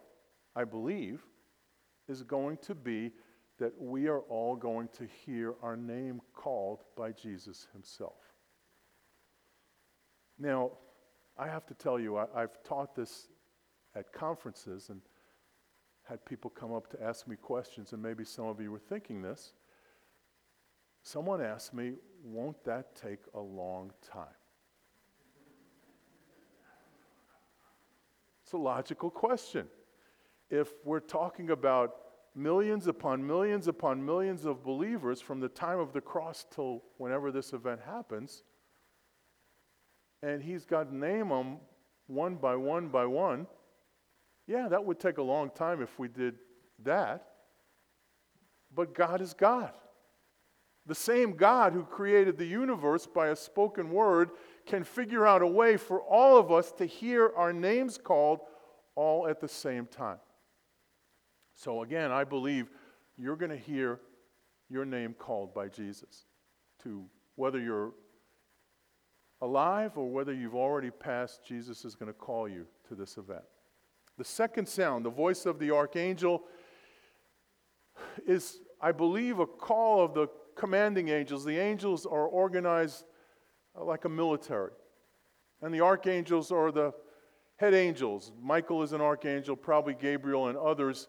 I 0.56 0.64
believe, 0.64 1.22
is 2.08 2.24
going 2.24 2.58
to 2.64 2.74
be 2.74 3.12
that 3.60 3.74
we 3.80 4.08
are 4.08 4.20
all 4.22 4.56
going 4.56 4.88
to 4.98 5.08
hear 5.26 5.56
our 5.63 5.76
name 5.76 6.22
called 6.34 6.84
by 6.96 7.12
Jesus 7.12 7.67
himself. 7.74 8.34
Now, 10.38 10.72
I 11.38 11.48
have 11.48 11.65
to 11.67 11.74
tell 11.74 12.00
you, 12.00 12.17
I, 12.17 12.41
have 12.41 12.63
taught 12.63 12.96
this 12.96 13.30
at 13.96 14.12
conferences 14.13 14.89
and 14.89 15.02
had 16.04 16.24
people 16.26 16.50
come 16.50 16.74
up 16.74 16.89
to 16.91 17.04
ask 17.04 17.28
me 17.28 17.36
questions, 17.36 17.93
and 17.93 18.02
maybe 18.02 18.24
some 18.24 18.46
of 18.46 18.62
you 18.62 18.72
were 18.72 18.80
thinking 18.80 19.22
this. 19.22 19.54
Someone 21.02 21.41
asked 21.41 21.74
me, 21.74 21.93
Won't 22.24 22.63
that 22.65 22.96
take 22.96 23.20
a 23.34 23.39
long 23.39 23.91
time? 24.02 24.26
It's 28.43 28.54
a 28.54 28.58
logical 28.58 29.10
question. 29.10 29.67
If 30.50 30.70
we're 30.86 31.02
talking 31.02 31.50
about 31.50 31.96
millions 32.38 32.88
upon 32.88 33.26
millions 33.26 33.67
upon 33.67 34.06
millions 34.06 34.45
of 34.45 34.63
believers 34.63 35.19
from 35.19 35.39
the 35.39 35.50
time 35.50 35.80
of 35.80 35.91
the 35.91 36.02
cross 36.02 36.45
till 36.54 36.84
whenever 36.97 37.32
this 37.32 37.52
event 37.52 37.82
happens, 37.86 38.43
and 40.21 40.43
he's 40.43 40.65
got 40.65 40.89
to 40.89 40.95
name 40.95 41.30
them 41.30 41.58
one 42.06 42.36
by 42.36 42.56
one 42.56 42.88
by 42.89 43.06
one, 43.06 43.47
yeah, 44.45 44.67
that 44.69 44.86
would 44.86 45.00
take 45.00 45.17
a 45.17 45.23
long 45.23 45.50
time 45.50 45.82
if 45.82 46.00
we 46.00 46.08
did 46.08 46.36
that. 46.84 47.28
But 48.73 48.93
God 48.93 49.19
is 49.19 49.34
God. 49.34 49.71
The 50.86 50.95
same 50.95 51.36
God 51.36 51.73
who 51.73 51.84
created 51.84 52.38
the 52.38 52.45
universe 52.45 53.06
by 53.06 53.28
a 53.28 53.36
spoken 53.36 53.91
word 53.91 54.30
can 54.65 54.84
figure 54.84 55.28
out 55.28 55.41
a 55.41 55.47
way 55.47 55.76
for 55.76 56.02
all 56.02 56.38
of 56.38 56.52
us 56.52 56.71
to 56.73 56.86
hear 56.86 57.32
our 57.36 57.52
names 57.52 57.97
called 57.97 58.39
all 58.95 59.28
at 59.28 59.41
the 59.41 59.50
same 59.50 59.86
time. 59.86 60.19
So, 61.58 61.82
again, 61.82 62.12
I 62.12 62.24
believe 62.24 62.70
you're 63.17 63.36
going 63.36 63.50
to 63.50 63.58
hear 63.58 64.00
your 64.70 64.86
name 64.86 65.15
called 65.17 65.56
by 65.56 65.67
Jesus 65.67 66.28
to 66.84 67.04
whether 67.36 67.60
you're 67.60 67.93
alive 69.41 69.98
or 69.98 70.08
whether 70.08 70.34
you've 70.34 70.54
already 70.54 70.91
passed, 70.91 71.43
Jesus 71.43 71.84
is 71.84 71.96
going 71.96 72.13
to 72.13 72.13
call 72.13 72.48
you 72.48 72.67
to 72.88 72.93
this 72.93 73.17
event. 73.17 73.41
The 74.20 74.24
second 74.24 74.67
sound, 74.67 75.04
the 75.04 75.10
voice 75.10 75.48
of 75.48 75.58
the 75.58 75.72
archangel, 75.72 76.43
is, 78.28 78.60
I 78.80 78.91
believe, 78.91 79.39
a 79.39 79.48
call 79.48 80.06
of 80.06 80.13
the 80.13 80.28
commanding 80.56 81.10
angels. 81.10 81.43
The 81.43 81.58
angels 81.58 82.06
are 82.06 82.28
organized 82.28 83.04
uh, 83.76 83.84
like 83.84 84.06
a 84.06 84.10
military, 84.10 84.74
and 85.63 85.74
the 85.74 85.82
archangels 85.82 86.52
are 86.52 86.72
the 86.72 86.93
head 87.56 87.74
angels. 87.74 88.32
Michael 88.39 88.84
is 88.84 88.93
an 88.93 89.02
archangel, 89.02 89.56
probably 89.56 89.96
Gabriel 90.00 90.50
and 90.50 90.58
others. 90.58 91.08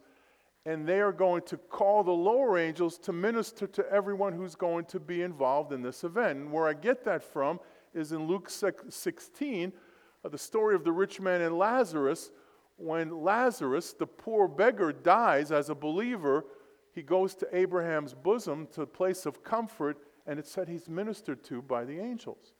And 0.68 0.86
they 0.86 1.00
are 1.00 1.12
going 1.12 1.40
to 1.46 1.56
call 1.56 2.04
the 2.04 2.12
lower 2.12 2.58
angels 2.58 2.98
to 2.98 3.12
minister 3.14 3.66
to 3.68 3.90
everyone 3.90 4.34
who's 4.34 4.54
going 4.54 4.84
to 4.84 5.00
be 5.00 5.22
involved 5.22 5.72
in 5.72 5.80
this 5.80 6.04
event. 6.04 6.40
And 6.40 6.52
where 6.52 6.68
I 6.68 6.74
get 6.74 7.02
that 7.06 7.22
from 7.22 7.58
is 7.94 8.12
in 8.12 8.26
Luke 8.26 8.50
16, 8.50 9.72
uh, 10.22 10.28
the 10.28 10.36
story 10.36 10.74
of 10.74 10.84
the 10.84 10.92
rich 10.92 11.22
man 11.22 11.40
and 11.40 11.56
Lazarus, 11.56 12.32
when 12.76 13.22
Lazarus, 13.22 13.94
the 13.94 14.06
poor 14.06 14.46
beggar, 14.46 14.92
dies 14.92 15.52
as 15.52 15.70
a 15.70 15.74
believer, 15.74 16.44
he 16.94 17.00
goes 17.00 17.34
to 17.36 17.48
Abraham's 17.56 18.12
bosom 18.12 18.68
to 18.72 18.82
a 18.82 18.86
place 18.86 19.24
of 19.24 19.42
comfort, 19.42 19.96
and 20.26 20.38
it 20.38 20.46
said 20.46 20.68
he's 20.68 20.86
ministered 20.86 21.42
to 21.44 21.62
by 21.62 21.86
the 21.86 21.98
angels. 21.98 22.52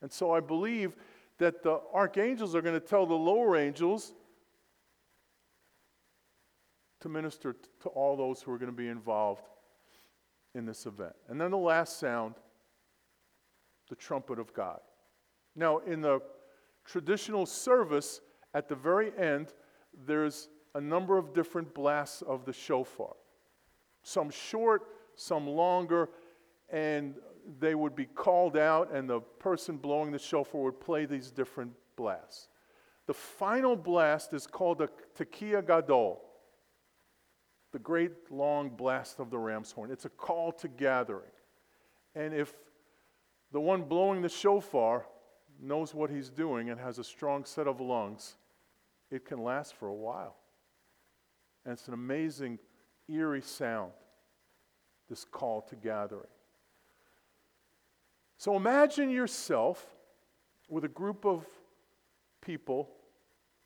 And 0.00 0.10
so 0.10 0.32
I 0.32 0.40
believe 0.40 0.96
that 1.38 1.62
the 1.62 1.80
archangels 1.94 2.56
are 2.56 2.60
going 2.60 2.80
to 2.80 2.84
tell 2.84 3.06
the 3.06 3.14
lower 3.14 3.56
angels 3.56 4.14
to 7.02 7.08
minister 7.08 7.56
to 7.80 7.88
all 7.90 8.16
those 8.16 8.42
who 8.42 8.52
are 8.52 8.58
going 8.58 8.70
to 8.70 8.76
be 8.76 8.88
involved 8.88 9.44
in 10.54 10.64
this 10.64 10.86
event. 10.86 11.14
And 11.28 11.40
then 11.40 11.50
the 11.50 11.58
last 11.58 11.98
sound, 11.98 12.34
the 13.88 13.96
trumpet 13.96 14.38
of 14.38 14.52
God. 14.54 14.80
Now, 15.54 15.78
in 15.78 16.00
the 16.00 16.20
traditional 16.84 17.46
service, 17.46 18.20
at 18.54 18.68
the 18.68 18.74
very 18.74 19.12
end, 19.18 19.52
there's 20.06 20.48
a 20.74 20.80
number 20.80 21.18
of 21.18 21.34
different 21.34 21.74
blasts 21.74 22.22
of 22.22 22.44
the 22.44 22.52
shofar. 22.52 23.14
Some 24.02 24.30
short, 24.30 24.82
some 25.14 25.46
longer, 25.46 26.08
and 26.70 27.14
they 27.58 27.74
would 27.74 27.94
be 27.94 28.06
called 28.06 28.56
out, 28.56 28.92
and 28.92 29.08
the 29.08 29.20
person 29.20 29.76
blowing 29.76 30.12
the 30.12 30.18
shofar 30.18 30.62
would 30.62 30.80
play 30.80 31.04
these 31.04 31.30
different 31.30 31.72
blasts. 31.96 32.48
The 33.06 33.14
final 33.14 33.76
blast 33.76 34.32
is 34.32 34.46
called 34.46 34.80
a 34.80 34.88
tekiah 35.18 35.66
gadol, 35.66 36.22
the 37.72 37.78
great 37.78 38.30
long 38.30 38.68
blast 38.68 39.18
of 39.18 39.30
the 39.30 39.38
ram's 39.38 39.72
horn. 39.72 39.90
It's 39.90 40.04
a 40.04 40.10
call 40.10 40.52
to 40.52 40.68
gathering. 40.68 41.30
And 42.14 42.34
if 42.34 42.52
the 43.50 43.60
one 43.60 43.82
blowing 43.82 44.22
the 44.22 44.28
shofar 44.28 45.06
knows 45.60 45.94
what 45.94 46.10
he's 46.10 46.30
doing 46.30 46.70
and 46.70 46.78
has 46.78 46.98
a 46.98 47.04
strong 47.04 47.44
set 47.44 47.66
of 47.66 47.80
lungs, 47.80 48.36
it 49.10 49.24
can 49.24 49.42
last 49.42 49.74
for 49.74 49.88
a 49.88 49.94
while. 49.94 50.36
And 51.64 51.72
it's 51.72 51.88
an 51.88 51.94
amazing, 51.94 52.58
eerie 53.08 53.42
sound, 53.42 53.92
this 55.08 55.24
call 55.24 55.62
to 55.62 55.76
gathering. 55.76 56.26
So 58.36 58.56
imagine 58.56 59.08
yourself 59.08 59.86
with 60.68 60.84
a 60.84 60.88
group 60.88 61.24
of 61.24 61.46
people 62.40 62.90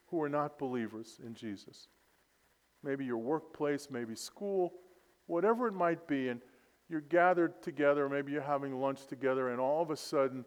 who 0.09 0.23
are 0.23 0.29
not 0.29 0.59
believers 0.59 1.19
in 1.25 1.35
Jesus. 1.35 1.89
Maybe 2.83 3.05
your 3.05 3.19
workplace, 3.19 3.89
maybe 3.91 4.15
school, 4.15 4.73
whatever 5.27 5.67
it 5.67 5.75
might 5.75 6.07
be, 6.07 6.29
and 6.29 6.41
you're 6.89 7.01
gathered 7.01 7.63
together, 7.63 8.09
maybe 8.09 8.33
you're 8.33 8.43
having 8.43 8.81
lunch 8.81 9.07
together, 9.07 9.51
and 9.51 9.61
all 9.61 9.83
of 9.83 9.91
a 9.91 9.97
sudden 9.97 10.45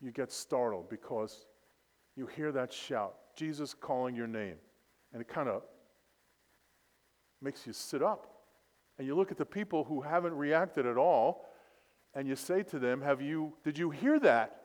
you 0.00 0.10
get 0.10 0.32
startled 0.32 0.88
because 0.88 1.46
you 2.16 2.26
hear 2.26 2.52
that 2.52 2.72
shout 2.72 3.14
Jesus 3.36 3.74
calling 3.74 4.14
your 4.14 4.26
name. 4.26 4.56
And 5.12 5.20
it 5.20 5.28
kind 5.28 5.48
of 5.48 5.62
makes 7.40 7.66
you 7.66 7.72
sit 7.72 8.02
up. 8.02 8.28
And 8.98 9.06
you 9.06 9.14
look 9.14 9.30
at 9.30 9.38
the 9.38 9.46
people 9.46 9.84
who 9.84 10.00
haven't 10.00 10.34
reacted 10.34 10.86
at 10.86 10.96
all, 10.96 11.46
and 12.14 12.28
you 12.28 12.36
say 12.36 12.62
to 12.64 12.78
them, 12.78 13.00
Have 13.00 13.20
you, 13.20 13.54
did 13.64 13.78
you 13.78 13.90
hear 13.90 14.18
that? 14.20 14.60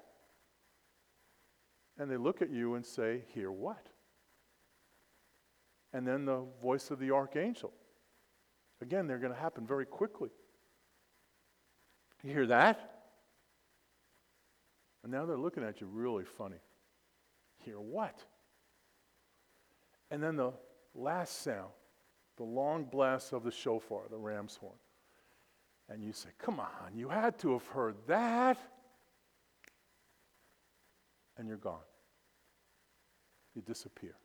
And 1.97 2.11
they 2.11 2.17
look 2.17 2.41
at 2.41 2.49
you 2.49 2.75
and 2.75 2.85
say, 2.85 3.23
Hear 3.33 3.51
what? 3.51 3.87
And 5.93 6.07
then 6.07 6.25
the 6.25 6.43
voice 6.61 6.91
of 6.91 6.99
the 6.99 7.11
archangel. 7.11 7.71
Again, 8.81 9.07
they're 9.07 9.19
going 9.19 9.33
to 9.33 9.39
happen 9.39 9.65
very 9.65 9.85
quickly. 9.85 10.29
You 12.23 12.31
hear 12.33 12.47
that? 12.47 12.97
And 15.03 15.11
now 15.11 15.25
they're 15.25 15.37
looking 15.37 15.63
at 15.63 15.81
you 15.81 15.87
really 15.87 16.25
funny. 16.25 16.57
Hear 17.63 17.79
what? 17.79 18.23
And 20.11 20.21
then 20.21 20.35
the 20.35 20.53
last 20.93 21.43
sound, 21.43 21.71
the 22.37 22.43
long 22.43 22.85
blast 22.85 23.33
of 23.33 23.43
the 23.43 23.51
shofar, 23.51 24.03
the 24.09 24.17
ram's 24.17 24.55
horn. 24.55 24.77
And 25.89 26.03
you 26.03 26.11
say, 26.11 26.29
Come 26.37 26.59
on, 26.59 26.95
you 26.95 27.09
had 27.09 27.39
to 27.39 27.53
have 27.53 27.65
heard 27.67 27.95
that. 28.07 28.57
And 31.37 31.47
you're 31.47 31.57
gone. 31.57 31.79
You 33.55 33.61
disappear. 33.61 34.15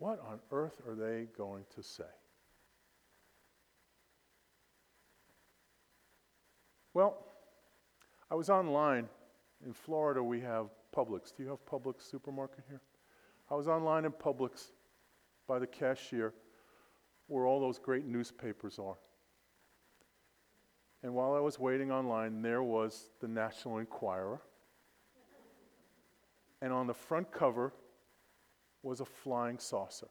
What 0.00 0.18
on 0.26 0.40
earth 0.50 0.80
are 0.88 0.94
they 0.94 1.26
going 1.36 1.64
to 1.74 1.82
say? 1.82 2.04
Well, 6.94 7.26
I 8.30 8.34
was 8.34 8.48
online. 8.48 9.10
In 9.62 9.74
Florida, 9.74 10.22
we 10.22 10.40
have 10.40 10.68
Publix. 10.96 11.36
Do 11.36 11.42
you 11.42 11.50
have 11.50 11.66
Publix 11.66 12.10
supermarket 12.10 12.64
here? 12.66 12.80
I 13.50 13.54
was 13.54 13.68
online 13.68 14.06
in 14.06 14.12
Publix 14.12 14.70
by 15.46 15.58
the 15.58 15.66
cashier 15.66 16.32
where 17.26 17.44
all 17.44 17.60
those 17.60 17.78
great 17.78 18.06
newspapers 18.06 18.78
are. 18.78 18.96
And 21.02 21.12
while 21.12 21.34
I 21.34 21.40
was 21.40 21.58
waiting 21.58 21.92
online, 21.92 22.40
there 22.40 22.62
was 22.62 23.10
the 23.20 23.28
National 23.28 23.76
Enquirer. 23.76 24.40
And 26.62 26.72
on 26.72 26.86
the 26.86 26.94
front 26.94 27.30
cover 27.30 27.74
was 28.82 29.00
a 29.00 29.04
flying 29.04 29.58
saucer. 29.58 30.08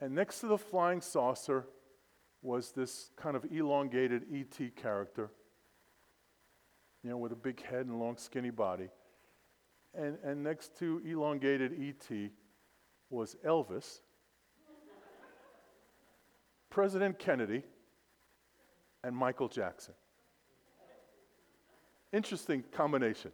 And 0.00 0.14
next 0.14 0.40
to 0.40 0.46
the 0.46 0.58
flying 0.58 1.00
saucer 1.00 1.66
was 2.42 2.72
this 2.72 3.10
kind 3.16 3.36
of 3.36 3.44
elongated 3.52 4.24
ET 4.32 4.76
character 4.76 5.30
you 7.02 7.10
know, 7.10 7.16
with 7.16 7.32
a 7.32 7.36
big 7.36 7.62
head 7.64 7.86
and 7.86 7.98
long, 7.98 8.16
skinny 8.16 8.50
body. 8.50 8.88
And, 9.94 10.18
and 10.22 10.42
next 10.42 10.78
to 10.78 11.02
elongated 11.04 11.72
E.T. 11.80 12.30
was 13.08 13.36
Elvis, 13.44 14.00
President 16.68 17.18
Kennedy, 17.18 17.64
and 19.02 19.16
Michael 19.16 19.48
Jackson. 19.48 19.94
Interesting 22.12 22.62
combination. 22.72 23.32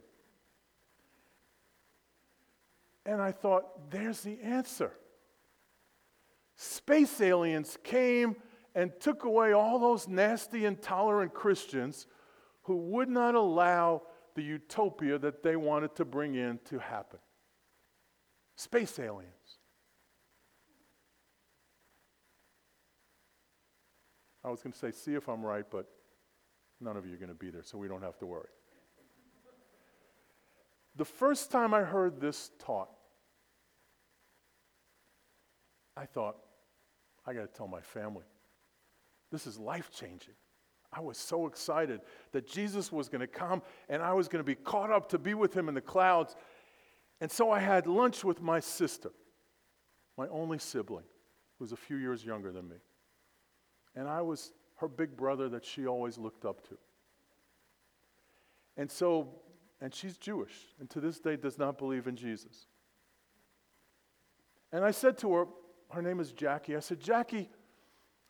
And 3.07 3.21
I 3.21 3.31
thought, 3.31 3.89
there's 3.89 4.21
the 4.21 4.37
answer. 4.43 4.91
Space 6.57 7.21
aliens 7.21 7.77
came 7.83 8.35
and 8.75 8.91
took 8.99 9.23
away 9.23 9.53
all 9.53 9.79
those 9.79 10.09
nasty, 10.09 10.65
intolerant 10.65 11.33
Christians 11.33 12.05
who 12.63 12.75
would 12.75 13.07
not 13.07 13.33
allow 13.33 14.01
the 14.35 14.43
utopia 14.43 15.17
that 15.19 15.41
they 15.41 15.55
wanted 15.55 15.95
to 15.95 16.05
bring 16.05 16.35
in 16.35 16.59
to 16.65 16.79
happen. 16.79 17.19
Space 18.57 18.99
aliens. 18.99 19.31
I 24.43 24.49
was 24.49 24.61
going 24.61 24.73
to 24.73 24.77
say, 24.77 24.91
see 24.91 25.13
if 25.13 25.29
I'm 25.29 25.45
right, 25.45 25.65
but 25.69 25.87
none 26.81 26.97
of 26.97 27.05
you 27.05 27.13
are 27.13 27.17
going 27.17 27.29
to 27.29 27.35
be 27.35 27.49
there, 27.49 27.63
so 27.63 27.77
we 27.77 27.87
don't 27.87 28.03
have 28.03 28.17
to 28.19 28.25
worry. 28.25 28.49
The 30.97 31.05
first 31.05 31.51
time 31.51 31.73
I 31.73 31.83
heard 31.83 32.19
this 32.19 32.51
taught, 32.59 32.89
I 35.97 36.05
thought, 36.05 36.37
I 37.25 37.33
got 37.33 37.41
to 37.41 37.57
tell 37.57 37.67
my 37.67 37.81
family. 37.81 38.25
This 39.31 39.47
is 39.47 39.57
life 39.57 39.89
changing. 39.91 40.35
I 40.93 41.01
was 41.01 41.17
so 41.17 41.47
excited 41.47 42.01
that 42.31 42.47
Jesus 42.47 42.91
was 42.91 43.09
going 43.09 43.21
to 43.21 43.27
come 43.27 43.61
and 43.89 44.01
I 44.01 44.13
was 44.13 44.27
going 44.27 44.39
to 44.39 44.47
be 44.47 44.55
caught 44.55 44.91
up 44.91 45.09
to 45.09 45.17
be 45.17 45.33
with 45.33 45.53
him 45.53 45.67
in 45.67 45.75
the 45.75 45.81
clouds. 45.81 46.35
And 47.19 47.29
so 47.29 47.51
I 47.51 47.59
had 47.59 47.87
lunch 47.87 48.23
with 48.23 48.41
my 48.41 48.59
sister, 48.59 49.11
my 50.17 50.27
only 50.27 50.59
sibling, 50.59 51.03
who 51.57 51.63
was 51.63 51.71
a 51.73 51.77
few 51.77 51.97
years 51.97 52.23
younger 52.23 52.51
than 52.51 52.69
me. 52.69 52.77
And 53.95 54.07
I 54.07 54.21
was 54.21 54.53
her 54.75 54.87
big 54.87 55.17
brother 55.17 55.49
that 55.49 55.65
she 55.65 55.87
always 55.87 56.17
looked 56.17 56.45
up 56.45 56.65
to. 56.69 56.77
And 58.77 58.89
so, 58.89 59.27
and 59.81 59.93
she's 59.93 60.17
Jewish, 60.17 60.53
and 60.79 60.89
to 60.91 61.01
this 61.01 61.19
day 61.19 61.35
does 61.35 61.57
not 61.57 61.79
believe 61.79 62.05
in 62.05 62.15
Jesus. 62.15 62.67
And 64.71 64.85
I 64.85 64.91
said 64.91 65.17
to 65.19 65.33
her, 65.33 65.45
her 65.91 66.01
name 66.01 66.19
is 66.19 66.31
Jackie. 66.31 66.75
I 66.75 66.79
said, 66.79 66.99
Jackie, 66.99 67.49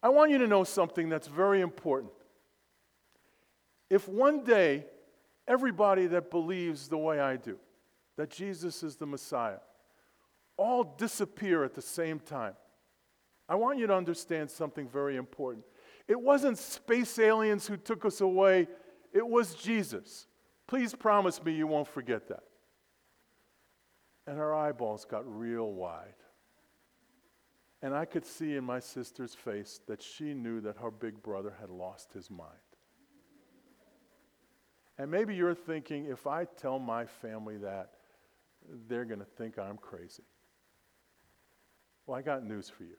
I 0.01 0.09
want 0.09 0.31
you 0.31 0.37
to 0.37 0.47
know 0.47 0.63
something 0.63 1.09
that's 1.09 1.27
very 1.27 1.61
important. 1.61 2.11
If 3.89 4.07
one 4.07 4.43
day 4.43 4.85
everybody 5.47 6.07
that 6.07 6.29
believes 6.29 6.87
the 6.87 6.97
way 6.97 7.19
I 7.19 7.37
do, 7.37 7.57
that 8.17 8.29
Jesus 8.29 8.83
is 8.83 8.95
the 8.95 9.05
Messiah, 9.05 9.59
all 10.57 10.95
disappear 10.97 11.63
at 11.63 11.73
the 11.73 11.81
same 11.81 12.19
time, 12.19 12.53
I 13.49 13.55
want 13.55 13.79
you 13.79 13.87
to 13.87 13.95
understand 13.95 14.51
something 14.51 14.87
very 14.87 15.15
important. 15.15 15.65
It 16.07 16.19
wasn't 16.19 16.57
space 16.57 17.17
aliens 17.17 17.65
who 17.67 17.77
took 17.77 18.05
us 18.05 18.21
away, 18.21 18.67
it 19.13 19.27
was 19.27 19.55
Jesus. 19.55 20.27
Please 20.67 20.93
promise 20.93 21.43
me 21.43 21.53
you 21.53 21.65
won't 21.65 21.87
forget 21.87 22.27
that. 22.27 22.43
And 24.25 24.37
her 24.37 24.53
eyeballs 24.53 25.05
got 25.05 25.23
real 25.25 25.71
wide. 25.71 26.13
And 27.81 27.93
I 27.93 28.05
could 28.05 28.25
see 28.25 28.55
in 28.55 28.63
my 28.63 28.79
sister's 28.79 29.35
face 29.35 29.79
that 29.87 30.01
she 30.01 30.33
knew 30.33 30.61
that 30.61 30.77
her 30.77 30.89
big 30.89 31.21
brother 31.21 31.53
had 31.59 31.69
lost 31.69 32.11
his 32.11 32.29
mind. 32.29 32.51
And 34.97 35.11
maybe 35.11 35.35
you're 35.35 35.53
thinking, 35.53 36.05
if 36.05 36.25
I 36.25 36.45
tell 36.45 36.79
my 36.79 37.05
family 37.05 37.57
that, 37.57 37.91
they're 38.87 39.05
going 39.05 39.19
to 39.19 39.25
think 39.25 39.59
I'm 39.59 39.77
crazy. 39.77 40.23
Well, 42.05 42.17
I 42.17 42.23
got 42.23 42.43
news 42.43 42.69
for 42.69 42.83
you. 42.83 42.95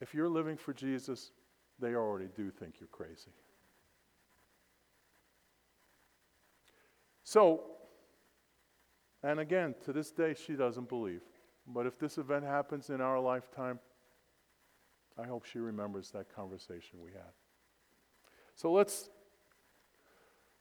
If 0.00 0.12
you're 0.12 0.28
living 0.28 0.56
for 0.56 0.74
Jesus, 0.74 1.32
they 1.78 1.94
already 1.94 2.28
do 2.36 2.50
think 2.50 2.74
you're 2.78 2.88
crazy. 2.88 3.30
So, 7.24 7.62
and 9.22 9.40
again, 9.40 9.74
to 9.84 9.92
this 9.92 10.10
day, 10.10 10.34
she 10.34 10.54
doesn't 10.54 10.88
believe. 10.88 11.22
But 11.72 11.86
if 11.86 11.98
this 11.98 12.18
event 12.18 12.44
happens 12.44 12.90
in 12.90 13.00
our 13.00 13.20
lifetime, 13.20 13.78
I 15.18 15.26
hope 15.26 15.44
she 15.44 15.58
remembers 15.58 16.10
that 16.10 16.34
conversation 16.34 17.00
we 17.02 17.12
had. 17.12 17.32
So 18.54 18.72
let's 18.72 19.08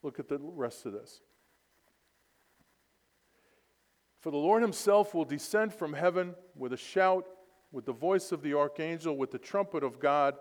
look 0.03 0.19
at 0.19 0.27
the 0.27 0.37
rest 0.39 0.85
of 0.85 0.93
this. 0.93 1.21
For 4.19 4.31
the 4.31 4.37
Lord 4.37 4.61
himself 4.61 5.13
will 5.13 5.25
descend 5.25 5.73
from 5.73 5.93
heaven 5.93 6.35
with 6.55 6.73
a 6.73 6.77
shout, 6.77 7.25
with 7.71 7.85
the 7.85 7.93
voice 7.93 8.31
of 8.31 8.41
the 8.41 8.53
archangel, 8.53 9.17
with 9.17 9.31
the 9.31 9.37
trumpet 9.37 9.83
of 9.83 9.99
God. 9.99 10.35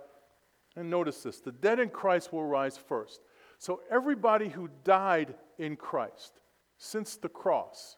And 0.76 0.90
notice 0.90 1.22
this 1.22 1.40
the 1.40 1.52
dead 1.52 1.78
in 1.78 1.90
Christ 1.90 2.32
will 2.32 2.44
rise 2.44 2.76
first. 2.76 3.20
So 3.58 3.80
everybody 3.90 4.48
who 4.48 4.68
died 4.84 5.34
in 5.58 5.76
Christ 5.76 6.40
since 6.76 7.16
the 7.16 7.28
cross, 7.28 7.96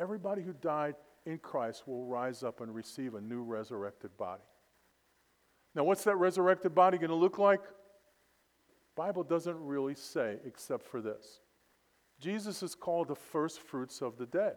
everybody 0.00 0.42
who 0.42 0.52
died 0.52 0.94
in 1.26 1.38
Christ 1.38 1.86
will 1.86 2.06
rise 2.06 2.42
up 2.42 2.60
and 2.60 2.74
receive 2.74 3.14
a 3.14 3.20
new 3.20 3.42
resurrected 3.42 4.16
body. 4.16 4.42
Now, 5.74 5.84
what's 5.84 6.04
that 6.04 6.16
resurrected 6.16 6.74
body 6.74 6.98
going 6.98 7.10
to 7.10 7.16
look 7.16 7.38
like? 7.38 7.60
Bible 8.96 9.22
doesn't 9.22 9.58
really 9.58 9.94
say 9.94 10.38
except 10.44 10.84
for 10.84 11.00
this. 11.00 11.40
Jesus 12.18 12.62
is 12.62 12.74
called 12.74 13.08
the 13.08 13.14
first 13.14 13.60
fruits 13.60 14.02
of 14.02 14.18
the 14.18 14.26
dead. 14.26 14.56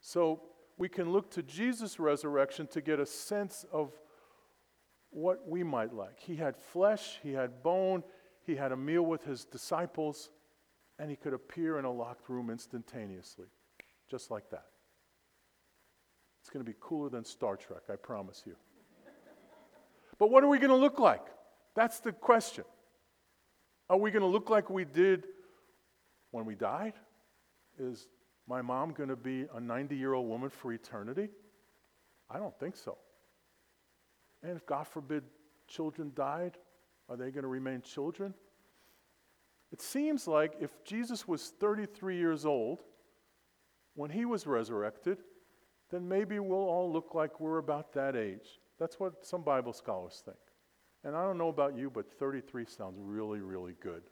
So 0.00 0.42
we 0.78 0.88
can 0.88 1.12
look 1.12 1.30
to 1.32 1.42
Jesus' 1.42 1.98
resurrection 1.98 2.66
to 2.68 2.80
get 2.80 3.00
a 3.00 3.06
sense 3.06 3.64
of 3.72 3.92
what 5.10 5.48
we 5.48 5.62
might 5.62 5.94
like. 5.94 6.18
He 6.18 6.36
had 6.36 6.56
flesh, 6.56 7.18
he 7.22 7.32
had 7.32 7.62
bone, 7.62 8.02
he 8.44 8.56
had 8.56 8.72
a 8.72 8.76
meal 8.76 9.02
with 9.02 9.24
his 9.24 9.44
disciples, 9.44 10.30
and 10.98 11.10
he 11.10 11.16
could 11.16 11.32
appear 11.32 11.78
in 11.78 11.84
a 11.84 11.92
locked 11.92 12.28
room 12.28 12.50
instantaneously, 12.50 13.46
just 14.10 14.30
like 14.30 14.50
that. 14.50 14.66
It's 16.46 16.52
going 16.52 16.64
to 16.64 16.70
be 16.70 16.76
cooler 16.78 17.08
than 17.08 17.24
Star 17.24 17.56
Trek, 17.56 17.82
I 17.92 17.96
promise 17.96 18.44
you. 18.46 18.54
but 20.16 20.30
what 20.30 20.44
are 20.44 20.48
we 20.48 20.58
going 20.58 20.70
to 20.70 20.76
look 20.76 21.00
like? 21.00 21.26
That's 21.74 21.98
the 21.98 22.12
question. 22.12 22.62
Are 23.90 23.96
we 23.96 24.12
going 24.12 24.22
to 24.22 24.28
look 24.28 24.48
like 24.48 24.70
we 24.70 24.84
did 24.84 25.26
when 26.30 26.44
we 26.44 26.54
died? 26.54 26.92
Is 27.80 28.06
my 28.46 28.62
mom 28.62 28.92
going 28.92 29.08
to 29.08 29.16
be 29.16 29.46
a 29.56 29.60
90 29.60 29.96
year 29.96 30.14
old 30.14 30.28
woman 30.28 30.48
for 30.48 30.72
eternity? 30.72 31.30
I 32.30 32.38
don't 32.38 32.56
think 32.60 32.76
so. 32.76 32.96
And 34.40 34.56
if, 34.56 34.64
God 34.66 34.86
forbid, 34.86 35.24
children 35.66 36.12
died, 36.14 36.58
are 37.08 37.16
they 37.16 37.32
going 37.32 37.42
to 37.42 37.48
remain 37.48 37.82
children? 37.82 38.34
It 39.72 39.82
seems 39.82 40.28
like 40.28 40.52
if 40.60 40.70
Jesus 40.84 41.26
was 41.26 41.52
33 41.58 42.16
years 42.16 42.46
old 42.46 42.84
when 43.96 44.10
he 44.10 44.24
was 44.24 44.46
resurrected, 44.46 45.18
then 45.90 46.08
maybe 46.08 46.38
we'll 46.38 46.58
all 46.58 46.92
look 46.92 47.14
like 47.14 47.40
we're 47.40 47.58
about 47.58 47.92
that 47.92 48.16
age. 48.16 48.60
That's 48.78 48.98
what 48.98 49.24
some 49.24 49.42
Bible 49.42 49.72
scholars 49.72 50.22
think. 50.24 50.36
And 51.04 51.14
I 51.14 51.22
don't 51.22 51.38
know 51.38 51.48
about 51.48 51.76
you, 51.76 51.90
but 51.90 52.10
33 52.18 52.64
sounds 52.66 52.96
really, 52.98 53.40
really 53.40 53.74
good. 53.80 54.02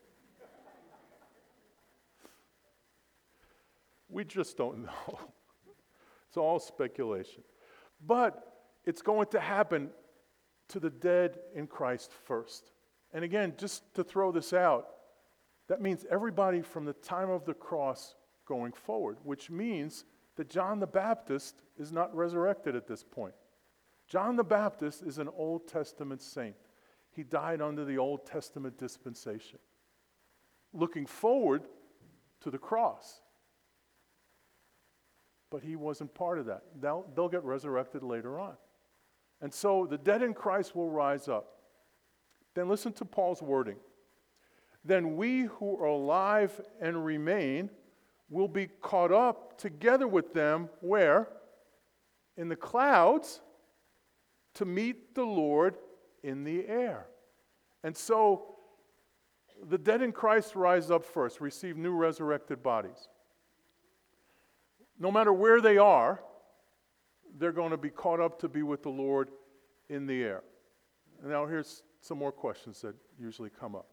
we 4.09 4.25
just 4.25 4.57
don't 4.57 4.83
know. 4.85 5.19
it's 6.29 6.37
all 6.37 6.61
speculation. 6.61 7.43
But 8.07 8.55
it's 8.85 9.03
going 9.03 9.27
to 9.29 9.41
happen 9.41 9.91
to 10.69 10.81
the 10.81 10.91
dead 10.91 11.39
in 11.55 11.67
Christ 11.67 12.13
first. 12.25 12.71
And 13.13 13.25
again, 13.25 13.55
just 13.59 13.95
to 13.95 14.05
throw 14.05 14.33
this 14.33 14.53
out, 14.53 14.89
that 15.69 15.81
means 15.81 16.05
everybody 16.11 16.63
from 16.63 16.85
the 16.85 16.93
time 16.93 17.31
of 17.31 17.45
the 17.45 17.55
cross 17.55 18.15
going 18.47 18.73
forward, 18.73 19.17
which 19.25 19.51
means 19.51 20.05
that 20.37 20.51
John 20.51 20.81
the 20.81 20.87
Baptist 20.87 21.63
is 21.79 21.93
not 21.93 22.15
resurrected 22.15 22.75
at 22.75 22.87
this 22.87 23.03
point. 23.03 23.35
John 24.09 24.37
the 24.37 24.45
Baptist 24.45 25.03
is 25.03 25.19
an 25.19 25.29
Old 25.37 25.67
Testament 25.67 26.23
saint. 26.23 26.57
He 27.11 27.23
died 27.23 27.63
under 27.63 27.85
the 27.85 27.99
Old 27.99 28.27
Testament 28.27 28.77
dispensation, 28.77 29.59
looking 30.73 31.07
forward 31.07 31.63
to 32.41 32.51
the 32.51 32.59
cross. 32.59 33.21
But 35.51 35.63
he 35.63 35.77
wasn't 35.77 36.13
part 36.15 36.39
of 36.39 36.47
that. 36.47 36.65
They'll, 36.81 37.07
they'll 37.15 37.29
get 37.29 37.45
resurrected 37.45 38.03
later 38.03 38.41
on. 38.41 38.55
And 39.41 39.53
so 39.53 39.87
the 39.89 39.99
dead 39.99 40.23
in 40.23 40.35
Christ 40.35 40.75
will 40.75 40.91
rise 40.91 41.29
up. 41.29 41.59
Then 42.55 42.69
listen 42.69 42.93
to 42.95 43.05
Paul's 43.05 43.43
wording. 43.43 43.77
Then 44.85 45.17
we 45.17 45.43
who 45.43 45.79
are 45.79 45.87
alive 45.87 46.61
and 46.81 47.05
remain 47.05 47.71
will 48.35 48.49
be 48.49 48.67
caught 48.83 49.13
up 49.13 49.57
together 49.59 50.09
with 50.09 50.35
them 50.35 50.69
where? 50.81 51.29
In 52.37 52.49
the 52.49 52.57
clouds 52.57 53.41
to 54.55 54.65
meet 54.65 55.15
the 55.15 55.23
Lord 55.23 55.77
in 56.25 56.43
the 56.43 56.67
air. 56.67 57.07
And 57.85 57.97
so 57.97 58.57
the 59.69 59.79
dead 59.79 60.03
in 60.03 60.11
Christ 60.11 60.57
rise 60.57 60.91
up 60.91 61.05
first, 61.05 61.41
receive 61.41 61.77
new 61.77 61.93
resurrected 61.93 62.61
bodies. 62.61 63.09
No 64.99 65.13
matter 65.13 65.33
where 65.33 65.61
they 65.61 65.79
are, 65.79 66.21
they're 67.39 67.53
going 67.53 67.71
to 67.71 67.77
be 67.77 67.91
caught 67.91 68.19
up 68.19 68.41
to 68.41 68.49
be 68.49 68.65
with 68.65 68.83
the 68.83 68.91
Lord 68.91 69.29
in 69.89 70.09
the 70.09 70.25
air. 70.25 70.43
Now, 71.25 71.47
here's 71.47 71.85
some 72.01 72.19
more 72.19 72.33
questions 72.33 72.81
that 72.81 72.97
usually 73.17 73.51
come 73.51 73.77
up. 73.77 73.87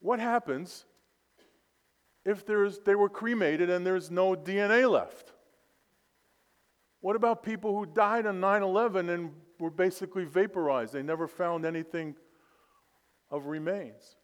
What 0.00 0.20
happens 0.20 0.84
if 2.26 2.44
there's, 2.44 2.80
they 2.80 2.96
were 2.96 3.08
cremated 3.08 3.70
and 3.70 3.86
there's 3.86 4.10
no 4.10 4.34
DNA 4.34 4.90
left? 4.90 5.32
What 7.00 7.14
about 7.14 7.44
people 7.44 7.78
who 7.78 7.86
died 7.86 8.26
on 8.26 8.40
9 8.40 8.62
11 8.62 9.08
and 9.08 9.30
were 9.60 9.70
basically 9.70 10.24
vaporized? 10.24 10.92
They 10.92 11.02
never 11.02 11.28
found 11.28 11.64
anything 11.64 12.16
of 13.30 13.46
remains. 13.46 14.16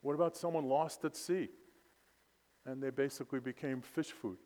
What 0.00 0.14
about 0.14 0.36
someone 0.36 0.68
lost 0.68 1.04
at 1.04 1.16
sea 1.16 1.48
and 2.64 2.80
they 2.80 2.90
basically 2.90 3.40
became 3.40 3.82
fish 3.82 4.12
food? 4.12 4.38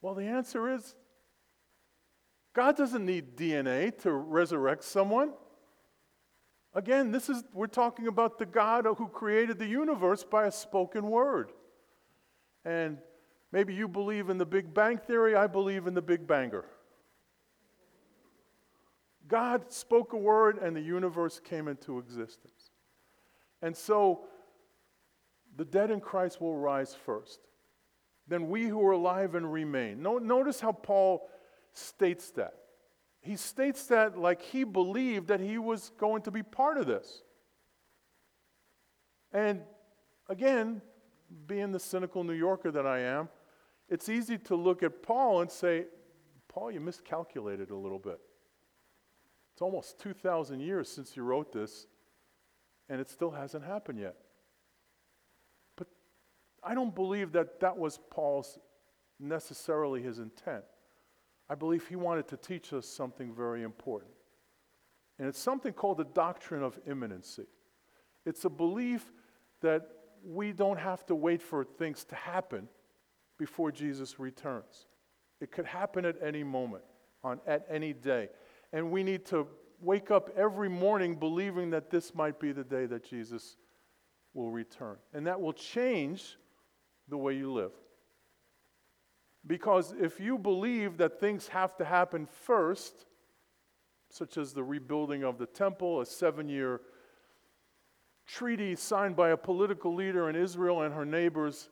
Well, 0.00 0.14
the 0.14 0.24
answer 0.24 0.72
is 0.72 0.94
God 2.54 2.76
doesn't 2.76 3.04
need 3.04 3.36
DNA 3.36 3.96
to 3.98 4.12
resurrect 4.12 4.84
someone. 4.84 5.34
Again, 6.74 7.10
this 7.10 7.28
is 7.28 7.44
we're 7.52 7.66
talking 7.66 8.06
about 8.06 8.38
the 8.38 8.46
God 8.46 8.86
who 8.86 9.08
created 9.08 9.58
the 9.58 9.66
universe 9.66 10.24
by 10.24 10.46
a 10.46 10.52
spoken 10.52 11.08
word. 11.10 11.52
And 12.64 12.98
maybe 13.50 13.74
you 13.74 13.88
believe 13.88 14.30
in 14.30 14.38
the 14.38 14.46
Big 14.46 14.72
Bang 14.72 14.98
theory, 14.98 15.34
I 15.34 15.46
believe 15.46 15.86
in 15.86 15.94
the 15.94 16.02
Big 16.02 16.26
Banger. 16.26 16.64
God 19.28 19.70
spoke 19.72 20.12
a 20.12 20.16
word 20.16 20.58
and 20.58 20.74
the 20.74 20.80
universe 20.80 21.40
came 21.40 21.68
into 21.68 21.98
existence. 21.98 22.70
And 23.60 23.76
so 23.76 24.24
the 25.56 25.64
dead 25.64 25.90
in 25.90 26.00
Christ 26.00 26.40
will 26.40 26.56
rise 26.56 26.94
first. 26.94 27.40
Then 28.28 28.48
we 28.48 28.64
who 28.64 28.84
are 28.86 28.92
alive 28.92 29.34
and 29.34 29.52
remain. 29.52 30.02
Notice 30.02 30.60
how 30.60 30.72
Paul 30.72 31.28
states 31.72 32.30
that. 32.32 32.54
He 33.22 33.36
states 33.36 33.86
that 33.86 34.18
like 34.18 34.42
he 34.42 34.64
believed 34.64 35.28
that 35.28 35.40
he 35.40 35.56
was 35.56 35.92
going 35.96 36.22
to 36.22 36.30
be 36.30 36.42
part 36.42 36.76
of 36.76 36.86
this. 36.86 37.22
And 39.32 39.62
again, 40.28 40.82
being 41.46 41.72
the 41.72 41.78
cynical 41.78 42.24
New 42.24 42.34
Yorker 42.34 42.72
that 42.72 42.86
I 42.86 42.98
am, 42.98 43.28
it's 43.88 44.08
easy 44.08 44.38
to 44.38 44.56
look 44.56 44.82
at 44.82 45.02
Paul 45.02 45.40
and 45.40 45.50
say, 45.50 45.86
Paul, 46.48 46.72
you 46.72 46.80
miscalculated 46.80 47.70
a 47.70 47.76
little 47.76 47.98
bit. 47.98 48.20
It's 49.52 49.62
almost 49.62 50.00
2,000 50.00 50.60
years 50.60 50.88
since 50.90 51.16
you 51.16 51.22
wrote 51.22 51.52
this, 51.52 51.86
and 52.88 53.00
it 53.00 53.08
still 53.08 53.30
hasn't 53.30 53.64
happened 53.64 54.00
yet. 54.00 54.16
But 55.76 55.86
I 56.62 56.74
don't 56.74 56.94
believe 56.94 57.32
that 57.32 57.60
that 57.60 57.76
was 57.76 57.98
Paul's 58.10 58.58
necessarily 59.20 60.02
his 60.02 60.18
intent. 60.18 60.64
I 61.48 61.54
believe 61.54 61.86
he 61.86 61.96
wanted 61.96 62.28
to 62.28 62.36
teach 62.36 62.72
us 62.72 62.86
something 62.86 63.34
very 63.34 63.62
important. 63.62 64.12
And 65.18 65.28
it's 65.28 65.38
something 65.38 65.72
called 65.72 65.98
the 65.98 66.04
doctrine 66.04 66.62
of 66.62 66.78
imminency. 66.88 67.46
It's 68.24 68.44
a 68.44 68.50
belief 68.50 69.12
that 69.60 69.88
we 70.24 70.52
don't 70.52 70.78
have 70.78 71.04
to 71.06 71.14
wait 71.14 71.42
for 71.42 71.64
things 71.64 72.04
to 72.04 72.14
happen 72.14 72.68
before 73.38 73.72
Jesus 73.72 74.18
returns. 74.18 74.86
It 75.40 75.50
could 75.50 75.66
happen 75.66 76.04
at 76.04 76.16
any 76.22 76.44
moment, 76.44 76.84
on, 77.24 77.40
at 77.46 77.66
any 77.68 77.92
day. 77.92 78.28
And 78.72 78.90
we 78.90 79.02
need 79.02 79.26
to 79.26 79.46
wake 79.80 80.10
up 80.10 80.30
every 80.36 80.68
morning 80.68 81.16
believing 81.16 81.70
that 81.70 81.90
this 81.90 82.14
might 82.14 82.38
be 82.38 82.52
the 82.52 82.64
day 82.64 82.86
that 82.86 83.04
Jesus 83.04 83.56
will 84.32 84.50
return. 84.50 84.96
And 85.12 85.26
that 85.26 85.40
will 85.40 85.52
change 85.52 86.38
the 87.08 87.16
way 87.16 87.34
you 87.34 87.52
live. 87.52 87.72
Because 89.46 89.94
if 90.00 90.20
you 90.20 90.38
believe 90.38 90.98
that 90.98 91.18
things 91.18 91.48
have 91.48 91.76
to 91.76 91.84
happen 91.84 92.26
first, 92.26 93.06
such 94.08 94.36
as 94.36 94.52
the 94.52 94.62
rebuilding 94.62 95.24
of 95.24 95.38
the 95.38 95.46
temple, 95.46 96.00
a 96.00 96.06
seven 96.06 96.48
year 96.48 96.80
treaty 98.26 98.76
signed 98.76 99.16
by 99.16 99.30
a 99.30 99.36
political 99.36 99.94
leader 99.94 100.30
in 100.30 100.36
Israel 100.36 100.82
and 100.82 100.94
her 100.94 101.04
neighbors, 101.04 101.70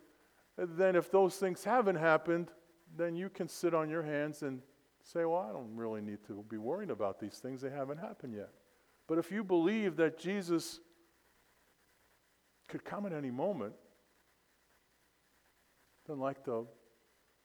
then 0.57 0.97
if 0.97 1.11
those 1.11 1.37
things 1.37 1.63
haven't 1.63 1.97
happened, 1.97 2.51
then 2.97 3.15
you 3.15 3.29
can 3.29 3.49
sit 3.49 3.73
on 3.73 3.89
your 3.89 4.03
hands 4.03 4.43
and 4.43 4.61
say, 5.03 5.25
Well, 5.25 5.41
I 5.49 5.53
don't 5.53 5.77
really 5.77 6.01
need 6.01 6.19
to 6.27 6.45
be 6.49 6.57
worrying 6.57 6.91
about 6.91 7.21
these 7.21 7.39
things, 7.39 7.61
they 7.61 7.71
haven't 7.71 7.99
happened 7.99 8.35
yet. 8.35 8.51
But 9.07 9.19
if 9.19 9.31
you 9.31 9.45
believe 9.45 9.97
that 9.97 10.19
Jesus 10.19 10.81
could 12.69 12.85
come 12.85 13.07
at 13.07 13.13
any 13.13 13.31
moment, 13.31 13.75
then, 16.07 16.19
like 16.19 16.45
the 16.45 16.67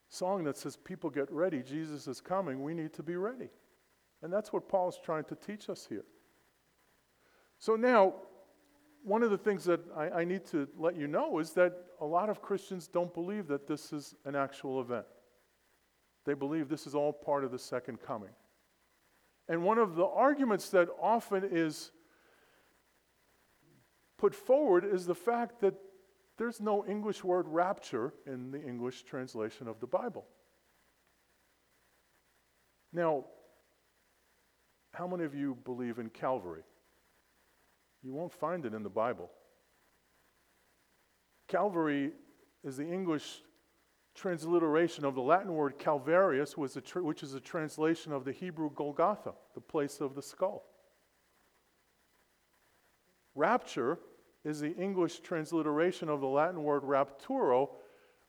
song 0.09 0.43
that 0.45 0.57
says, 0.57 0.75
People 0.75 1.09
get 1.09 1.31
ready, 1.31 1.61
Jesus 1.61 2.07
is 2.07 2.21
coming, 2.21 2.63
we 2.63 2.73
need 2.73 2.93
to 2.93 3.03
be 3.03 3.15
ready. 3.15 3.49
And 4.21 4.31
that's 4.31 4.51
what 4.51 4.67
Paul's 4.67 4.99
trying 5.03 5.25
to 5.25 5.35
teach 5.35 5.69
us 5.69 5.85
here. 5.87 6.05
So 7.59 7.75
now, 7.75 8.15
one 9.03 9.21
of 9.21 9.29
the 9.29 9.37
things 9.37 9.63
that 9.65 9.81
I, 9.95 10.09
I, 10.21 10.25
need 10.25 10.45
to 10.47 10.67
let 10.77 10.95
you 10.95 11.05
know 11.05 11.37
is 11.37 11.51
that 11.51 11.73
a 12.01 12.05
lot 12.05 12.27
of 12.29 12.41
Christians 12.41 12.87
don't 12.87 13.13
believe 13.13 13.47
that 13.47 13.67
this 13.67 13.93
is 13.93 14.15
an 14.25 14.35
actual 14.35 14.81
event. 14.81 15.05
They 16.25 16.33
believe 16.33 16.69
this 16.69 16.87
is 16.87 16.95
all 16.95 17.13
part 17.13 17.43
of 17.43 17.51
the 17.51 17.59
second 17.59 18.01
coming. 18.01 18.31
And 19.47 19.63
one 19.63 19.77
of 19.77 19.95
the 19.95 20.05
arguments 20.05 20.69
that 20.69 20.89
often 20.99 21.47
is 21.51 21.91
put 24.17 24.33
forward 24.33 24.85
is 24.85 25.05
the 25.05 25.15
fact 25.15 25.61
that 25.61 25.75
there's 26.37 26.59
no 26.59 26.85
English 26.85 27.23
word 27.23 27.47
rapture 27.47 28.13
in 28.25 28.51
the 28.51 28.61
English 28.61 29.03
translation 29.03 29.67
of 29.67 29.79
the 29.79 29.87
Bible. 29.87 30.25
Now, 32.91 33.25
how 34.93 35.07
many 35.07 35.23
of 35.23 35.33
you 35.35 35.57
believe 35.65 35.99
in 35.99 36.09
Calvary? 36.09 36.63
You 38.03 38.13
won't 38.13 38.33
find 38.33 38.65
it 38.65 38.73
in 38.73 38.83
the 38.83 38.89
Bible. 38.89 39.29
Calvary 41.47 42.11
is 42.63 42.77
the 42.77 42.87
English 42.87 43.41
transliteration 44.13 45.03
of 45.03 45.15
the 45.15 45.21
Latin 45.21 45.53
word 45.53 45.77
Calvarius, 45.77 46.53
which 46.53 47.23
is 47.23 47.33
a 47.33 47.39
translation 47.39 48.13
of 48.13 48.23
the 48.23 48.31
Hebrew 48.31 48.71
Golgotha, 48.73 49.33
the 49.53 49.61
place 49.61 49.99
of 49.99 50.15
the 50.15 50.21
skull. 50.21 50.63
Rapture 53.35 53.99
is 54.45 54.59
the 54.59 54.75
English 54.75 55.19
transliteration 55.19 56.07
of 56.07 56.21
the 56.21 56.27
Latin 56.27 56.63
word 56.63 56.83
rapturo, 56.83 57.69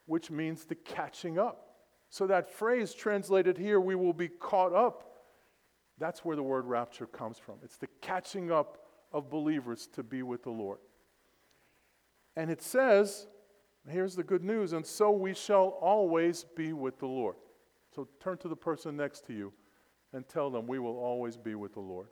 which 0.07 0.31
means 0.31 0.64
the 0.64 0.75
catching 0.75 1.39
up. 1.39 1.77
So 2.09 2.27
that 2.27 2.51
phrase 2.51 2.95
translated 2.95 3.59
here, 3.59 3.81
we 3.81 3.95
will 3.95 4.14
be 4.14 4.29
caught 4.29 4.73
up, 4.73 5.12
that's 5.99 6.25
where 6.25 6.37
the 6.37 6.43
word 6.43 6.64
rapture 6.64 7.07
comes 7.07 7.39
from. 7.39 7.57
It's 7.62 7.77
the 7.77 7.89
catching 8.01 8.51
up 8.51 8.79
of 9.12 9.31
believers 9.31 9.89
to 9.95 10.03
be 10.03 10.23
with 10.23 10.43
the 10.43 10.51
Lord. 10.51 10.79
And 12.35 12.51
it 12.51 12.62
says, 12.62 13.27
here's 13.89 14.14
the 14.14 14.23
good 14.23 14.45
news, 14.45 14.73
and 14.73 14.85
so 14.85 15.11
we 15.11 15.35
shall 15.35 15.79
always 15.81 16.45
be 16.57 16.73
with 16.73 16.99
the 16.99 17.07
Lord. 17.07 17.37
So 17.95 18.09
turn 18.21 18.39
to 18.39 18.49
the 18.49 18.57
person 18.57 18.97
next 18.97 19.27
to 19.27 19.33
you 19.33 19.53
and 20.12 20.27
tell 20.29 20.51
them, 20.51 20.67
we 20.67 20.79
will 20.79 20.99
always 20.99 21.37
be 21.37 21.55
with 21.55 21.75
the 21.75 21.81
Lord. 21.81 22.09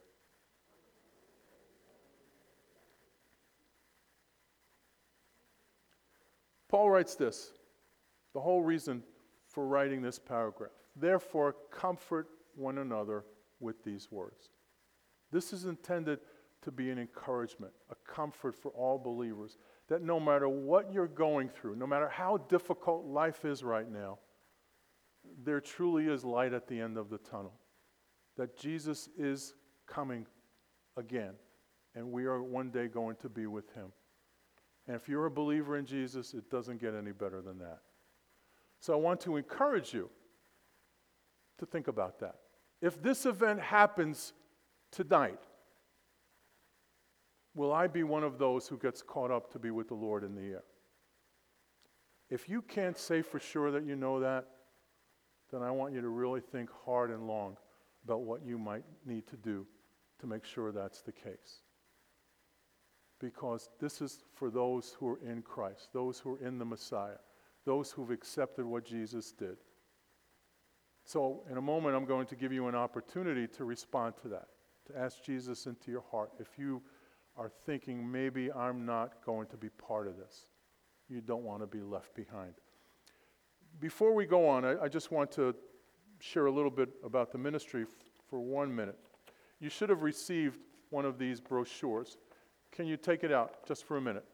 Paul 6.75 6.91
writes 6.91 7.15
this 7.15 7.53
the 8.33 8.41
whole 8.41 8.61
reason 8.61 9.05
for 9.47 9.65
writing 9.65 10.03
this 10.03 10.19
paragraph. 10.19 10.73
Therefore, 10.97 11.55
comfort 11.71 12.27
one 12.57 12.79
another 12.79 13.25
with 13.61 13.85
these 13.85 14.11
words. 14.11 14.49
This 15.31 15.53
is 15.53 15.67
intended 15.67 16.19
to 16.63 16.73
be 16.73 16.91
an 16.91 16.99
encouragement, 16.99 17.73
a 17.93 18.13
comfort 18.13 18.57
for 18.57 18.73
all 18.73 18.99
believers 18.99 19.57
that 19.87 20.03
no 20.03 20.19
matter 20.19 20.49
what 20.49 20.93
you're 20.93 21.07
going 21.07 21.49
through, 21.49 21.77
no 21.77 21.87
matter 21.87 22.09
how 22.09 22.39
difficult 22.49 23.07
life 23.07 23.45
is 23.45 23.63
right 23.63 23.89
now, 23.89 24.19
there 25.45 25.61
truly 25.61 26.07
is 26.07 26.25
light 26.25 26.53
at 26.53 26.67
the 26.67 26.81
end 26.81 26.99
of 26.99 27.09
the 27.09 27.19
tunnel. 27.19 27.55
That 28.37 28.59
Jesus 28.59 29.09
is 29.17 29.55
coming 29.87 30.27
again, 30.97 31.35
and 31.95 32.11
we 32.11 32.25
are 32.25 32.43
one 32.43 32.71
day 32.71 32.89
going 32.89 33.15
to 33.23 33.29
be 33.29 33.47
with 33.47 33.73
him. 33.75 33.93
And 34.87 34.97
if 34.97 35.09
you're 35.09 35.27
a 35.27 35.31
believer 35.31 35.77
in 35.77 35.87
Jesus, 35.87 36.35
it 36.35 36.51
doesn't 36.51 36.81
get 36.81 36.95
any 36.95 37.13
better 37.13 37.41
than 37.41 37.59
that. 37.59 37.79
So 38.81 38.93
I 38.93 38.97
want 38.97 39.21
to 39.23 39.37
encourage 39.37 39.95
you 39.95 40.11
to 41.59 41.67
think 41.67 41.89
about 41.89 42.19
that. 42.21 42.37
If 42.83 43.03
this 43.03 43.25
event 43.25 43.61
happens 43.61 44.35
tonight, 44.91 45.41
will 47.55 47.73
I 47.73 47.87
be 47.87 48.03
one 48.03 48.25
of 48.25 48.39
those 48.39 48.69
who 48.69 48.77
gets 48.77 49.01
caught 49.01 49.31
up 49.31 49.51
to 49.53 49.59
be 49.59 49.71
with 49.71 49.89
the 49.89 49.95
Lord 49.95 50.23
in 50.23 50.35
the 50.35 50.43
air? 50.43 50.65
If 52.29 52.49
you 52.49 52.61
can't 52.63 52.99
say 52.99 53.23
for 53.23 53.39
sure 53.39 53.71
that 53.71 53.87
you 53.87 53.97
know 53.97 54.21
that, 54.21 54.47
then 55.51 55.63
I 55.63 55.71
want 55.71 55.95
you 55.95 56.01
to 56.01 56.09
really 56.09 56.41
think 56.41 56.69
hard 56.85 57.11
and 57.11 57.27
long 57.27 57.57
about 58.05 58.23
what 58.23 58.45
you 58.45 58.59
might 58.59 58.85
need 59.07 59.27
to 59.29 59.37
do 59.37 59.67
to 60.21 60.27
make 60.27 60.45
sure 60.45 60.73
that's 60.73 61.01
the 61.01 61.13
case. 61.13 61.63
Because 63.25 63.71
this 63.81 64.03
is 64.03 64.19
for 64.35 64.51
those 64.51 64.95
who 65.01 65.09
are 65.09 65.19
in 65.27 65.41
Christ, 65.41 65.89
those 65.95 66.19
who 66.19 66.35
are 66.35 66.47
in 66.47 66.59
the 66.59 66.65
Messiah, 66.65 67.17
those 67.65 67.91
who've 67.91 68.11
accepted 68.11 68.67
what 68.67 68.85
Jesus 68.85 69.33
did. 69.33 69.57
So, 71.05 71.43
in 71.51 71.57
a 71.57 71.63
moment, 71.63 71.97
I'm 71.97 72.05
going 72.05 72.27
to 72.27 72.37
give 72.37 72.53
you 72.53 72.69
an 72.69 72.75
opportunity 72.75 73.47
to 73.57 73.65
respond 73.65 74.15
to 74.23 74.29
that, 74.29 74.49
to 74.89 74.99
ask 74.99 75.25
Jesus 75.25 75.65
into 75.65 75.91
your 75.91 76.05
heart. 76.11 76.33
If 76.39 76.59
you 76.59 76.83
are 77.39 77.51
thinking, 77.65 78.11
maybe 78.11 78.53
I'm 78.53 78.85
not 78.85 79.25
going 79.25 79.47
to 79.49 79.57
be 79.57 79.71
part 79.71 80.07
of 80.07 80.19
this, 80.19 80.45
you 81.09 81.23
don't 81.23 81.45
want 81.45 81.63
to 81.63 81.67
be 81.67 81.81
left 81.81 82.15
behind. 82.15 82.53
Before 83.81 84.15
we 84.15 84.27
go 84.27 84.47
on, 84.47 84.67
I, 84.67 84.83
I 84.83 84.89
just 84.89 85.11
want 85.11 85.33
to 85.33 85.55
share 86.21 86.45
a 86.45 86.53
little 86.53 86.71
bit 86.71 86.91
about 87.03 87.33
the 87.33 87.39
ministry 87.39 87.83
f- 87.83 87.89
for 88.29 88.39
one 88.39 88.75
minute. 88.75 88.99
You 89.61 89.71
should 89.71 89.89
have 89.89 90.03
received 90.03 90.59
one 90.91 91.07
of 91.07 91.19
these 91.19 91.41
brochures. 91.41 92.19
Can 92.75 92.87
you 92.87 92.97
take 92.97 93.23
it 93.23 93.31
out 93.31 93.65
just 93.69 93.87
for 93.87 93.97
a 93.97 94.01
minute? 94.01 94.25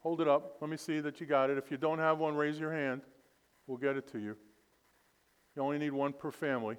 Hold 0.00 0.20
it 0.20 0.26
up. 0.26 0.56
Let 0.60 0.68
me 0.68 0.76
see 0.76 0.98
that 0.98 1.20
you 1.20 1.26
got 1.26 1.48
it. 1.48 1.56
If 1.56 1.70
you 1.70 1.76
don't 1.76 2.00
have 2.00 2.18
one, 2.18 2.34
raise 2.34 2.58
your 2.58 2.72
hand. 2.72 3.02
We'll 3.68 3.78
get 3.78 3.96
it 3.96 4.10
to 4.12 4.18
you. 4.18 4.36
You 5.54 5.62
only 5.62 5.78
need 5.78 5.92
one 5.92 6.12
per 6.12 6.32
family. 6.32 6.76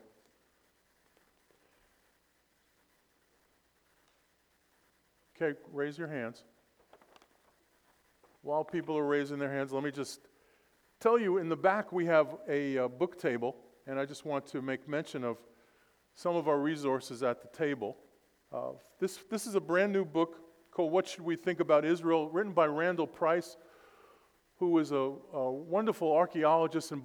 Okay, 5.42 5.58
raise 5.72 5.98
your 5.98 6.10
hands. 6.10 6.44
While 8.42 8.66
people 8.66 8.98
are 8.98 9.06
raising 9.06 9.40
their 9.40 9.52
hands, 9.52 9.72
let 9.72 9.86
me 9.86 9.92
just 9.92 10.20
tell 11.00 11.18
you 11.18 11.38
in 11.38 11.48
the 11.48 11.56
back 11.56 11.94
we 11.94 12.06
have 12.08 12.36
a 12.50 12.78
uh, 12.78 12.88
book 12.90 13.18
table, 13.18 13.56
and 13.88 13.98
I 13.98 14.06
just 14.06 14.26
want 14.26 14.46
to 14.48 14.62
make 14.62 14.86
mention 14.90 15.24
of 15.24 15.38
some 16.16 16.36
of 16.36 16.48
our 16.48 16.60
resources 16.60 17.24
at 17.24 17.42
the 17.42 17.48
table. 17.58 17.98
Uh, 18.52 18.72
this, 19.00 19.20
this 19.30 19.48
is 19.48 19.56
a 19.56 19.60
brand 19.60 19.92
new 19.92 20.06
book 20.06 20.38
called 20.72 20.92
What 20.92 21.08
Should 21.08 21.24
We 21.24 21.36
Think 21.36 21.60
About 21.60 21.86
Israel, 21.86 22.30
written 22.30 22.52
by 22.52 22.66
Randall 22.66 23.08
Price, 23.08 23.58
who 24.58 24.78
is 24.80 24.92
a, 24.92 25.12
a 25.34 25.52
wonderful 25.52 26.12
archaeologist 26.12 26.92
and 26.92 27.02